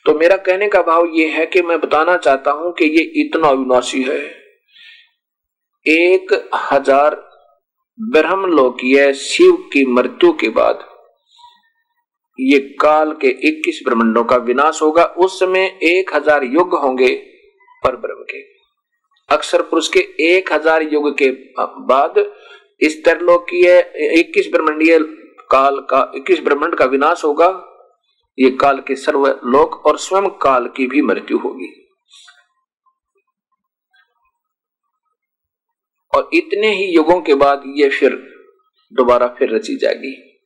तो 0.06 0.14
मेरा 0.14 0.38
कहने 0.38 0.68
का 0.68 0.82
भाव 0.82 1.06
ये 1.06 1.28
है 1.28 1.46
कि 1.46 1.62
मैं 1.62 1.80
बताना 1.82 2.18
चाहता 2.18 2.52
हूँ 2.52 2.74
कि 2.74 2.86
ये 2.86 3.04
इतना 3.22 3.48
अविनाशी 3.48 4.02
है। 4.04 4.18
एक 5.86 6.52
हज़ार 6.72 7.16
ब्रह्म 8.00 8.42
ब्रह्मलोकीय 8.42 9.14
शिव 9.14 9.54
की 9.74 9.86
मृत्यु 9.86 10.32
के 10.32 10.50
बाद 10.50 10.80
ये 12.40 12.60
काल 12.60 13.12
के 13.12 13.30
21 13.50 13.80
ब्रह्मंडों 13.86 14.24
का 14.24 14.36
विनाश 14.36 14.82
होगा। 14.82 15.04
उस 15.04 15.40
समय 15.40 15.80
एक 15.84 16.16
हज़ार 16.16 16.44
युग 16.44 16.76
होंगे 16.76 17.14
पर 17.84 17.96
ब्रह्म 17.96 18.24
के। 18.24 18.42
अक्षर 19.30 19.62
पुरुष 19.62 19.88
के 19.88 20.00
एक 20.00 20.54
हज़ार 20.54 20.84
युग 20.84 21.18
के 21.18 21.30
बाद 21.60 22.32
इस 22.82 23.04
तरलोकीय 23.06 23.80
इक्कीस 24.20 24.50
ब्रह्मंडीय 24.52 25.00
काल 25.52 25.80
का, 25.80 26.12
इक्कीस 26.16 26.40
ब्रह्मंड 26.40 26.76
का 26.76 26.86
विनाश 26.86 27.24
होगा। 27.24 27.48
ये 28.40 28.50
काल 28.50 28.80
के 28.80 28.96
सर्व 28.96 29.28
लोक 29.28 29.86
और 29.86 29.98
स्वयं 29.98 30.30
काल 30.30 30.68
की 30.68 30.88
भी 30.88 31.02
मृत्यु 31.02 31.38
होगी। 31.38 31.88
और 36.16 36.30
इतने 36.34 36.68
ही 36.68 36.96
युगों 36.96 37.22
के 37.22 37.34
बाद 37.34 37.64
ये 37.68 37.90
फिर 37.90 38.12
दोबारा 38.94 39.28
फिर 39.28 39.56
रची 39.56 39.76
जाएगी। 39.76 40.40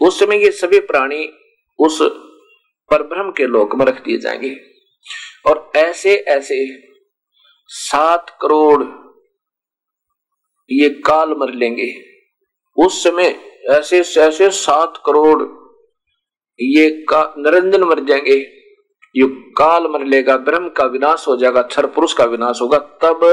उस 0.00 0.20
समय 0.20 0.44
ये 0.44 0.50
सभी 0.50 0.80
प्राणी 0.80 1.32
उस 1.78 1.98
परब्रह्म 2.90 3.30
के 3.30 3.46
लोक 3.46 3.74
में 3.74 3.86
रख 3.86 4.04
दिए 4.04 4.18
जाएँगे। 4.18 4.56
और 5.46 5.72
ऐसे 5.76 6.16
ऐसे 6.16 6.88
सात 7.66 8.38
करोड़ 8.42 8.84
ये 10.70 10.88
काल 10.88 11.30
मर 11.30 11.54
लेंगे। 11.54 11.94
उस 12.76 13.04
समय 13.04 13.58
ऐसे 13.70 14.00
ऐसे 14.00 14.50
सात 14.50 15.02
करोड़ 15.06 15.67
ये 16.60 16.90
का 17.08 17.34
निरंजन 17.38 17.84
मर 17.84 18.00
जाएँगे, 18.00 18.34
ये 19.14 19.26
काल 19.58 19.86
मर 19.86 20.04
लेगा, 20.04 20.36
ब्रह्म 20.36 20.68
का 20.68 20.84
विनाश 20.84 21.28
हो 21.28 21.36
जाएगा 21.36 21.62
क्षर 21.62 21.86
पुरुष 21.86 22.12
का 22.12 22.24
विनाश 22.24 22.60
होगा, 22.60 22.78
तब 22.78 23.24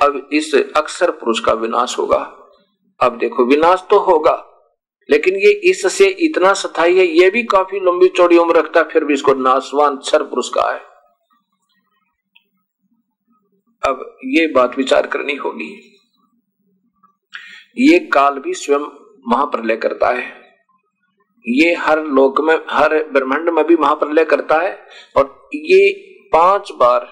अब 0.00 0.28
इस 0.32 0.54
अक्षर 0.76 1.10
पुरुष 1.10 1.40
का 1.40 1.52
विनाश 1.52 1.98
होगा। 1.98 2.18
अब 3.00 3.18
देखो, 3.18 3.44
विनाश 3.44 3.84
तो 3.90 3.98
होगा, 3.98 4.34
लेकिन 5.10 5.34
ये 5.34 5.50
इससे 5.70 6.06
इतना 6.06 6.52
सथाई 6.54 6.98
है, 6.98 7.06
ये 7.06 7.30
भी 7.30 7.42
काफ़ी 7.42 7.80
लंबी 7.80 8.08
चौड़ी 8.08 8.38
उम्र 8.38 8.56
रखता 8.56 8.80
है, 8.80 8.88
फिर 8.88 9.04
भी 9.04 9.14
इसको 9.14 9.34
नाशवान 9.34 9.96
क्षर 9.96 10.22
पुरुष 10.22 10.48
का 10.48 10.70
है। 10.72 10.80
अब 13.82 14.16
ये 14.24 14.46
बात 14.46 14.78
विचार 14.78 15.06
करनी 15.06 15.34
होगी। 15.34 15.90
ये 17.78 17.98
काल 17.98 18.38
भी 18.38 18.54
स्वयं 18.54 18.86
महाप्रलय 19.28 19.76
करता 19.76 20.08
है। 20.08 20.43
ये 21.46 21.74
हर 21.76 22.00
लोक 22.08 22.40
में, 22.40 22.54
हर 22.70 22.94
ब्रह्मांड 23.12 23.48
में 23.50 23.64
भी 23.66 23.76
महाप्रलय 23.76 24.24
करता 24.24 24.58
है। 24.58 24.76
और 25.16 25.48
ये 25.54 25.90
पाँच 26.32 26.72
बार 26.72 27.06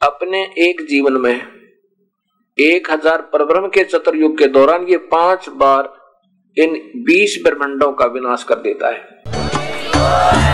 अपने 0.00 0.42
एक 0.60 0.86
जीवन 0.88 1.12
में, 1.12 1.34
एक 2.58 2.90
हज़ार 2.90 3.22
परब्रह्म 3.32 3.68
के 3.68 3.84
चतुर्युग 3.84 4.36
के 4.38 4.46
दौरान 4.48 4.86
ये 4.88 4.96
पाँच 5.12 5.48
बार 5.56 5.92
इन 6.56 6.74
बीस 7.04 7.38
ब्रह्मांडों 7.44 7.92
का 7.92 8.06
विनाश 8.08 8.44
कर 8.44 8.60
देता 8.60 8.90
है। 8.90 10.53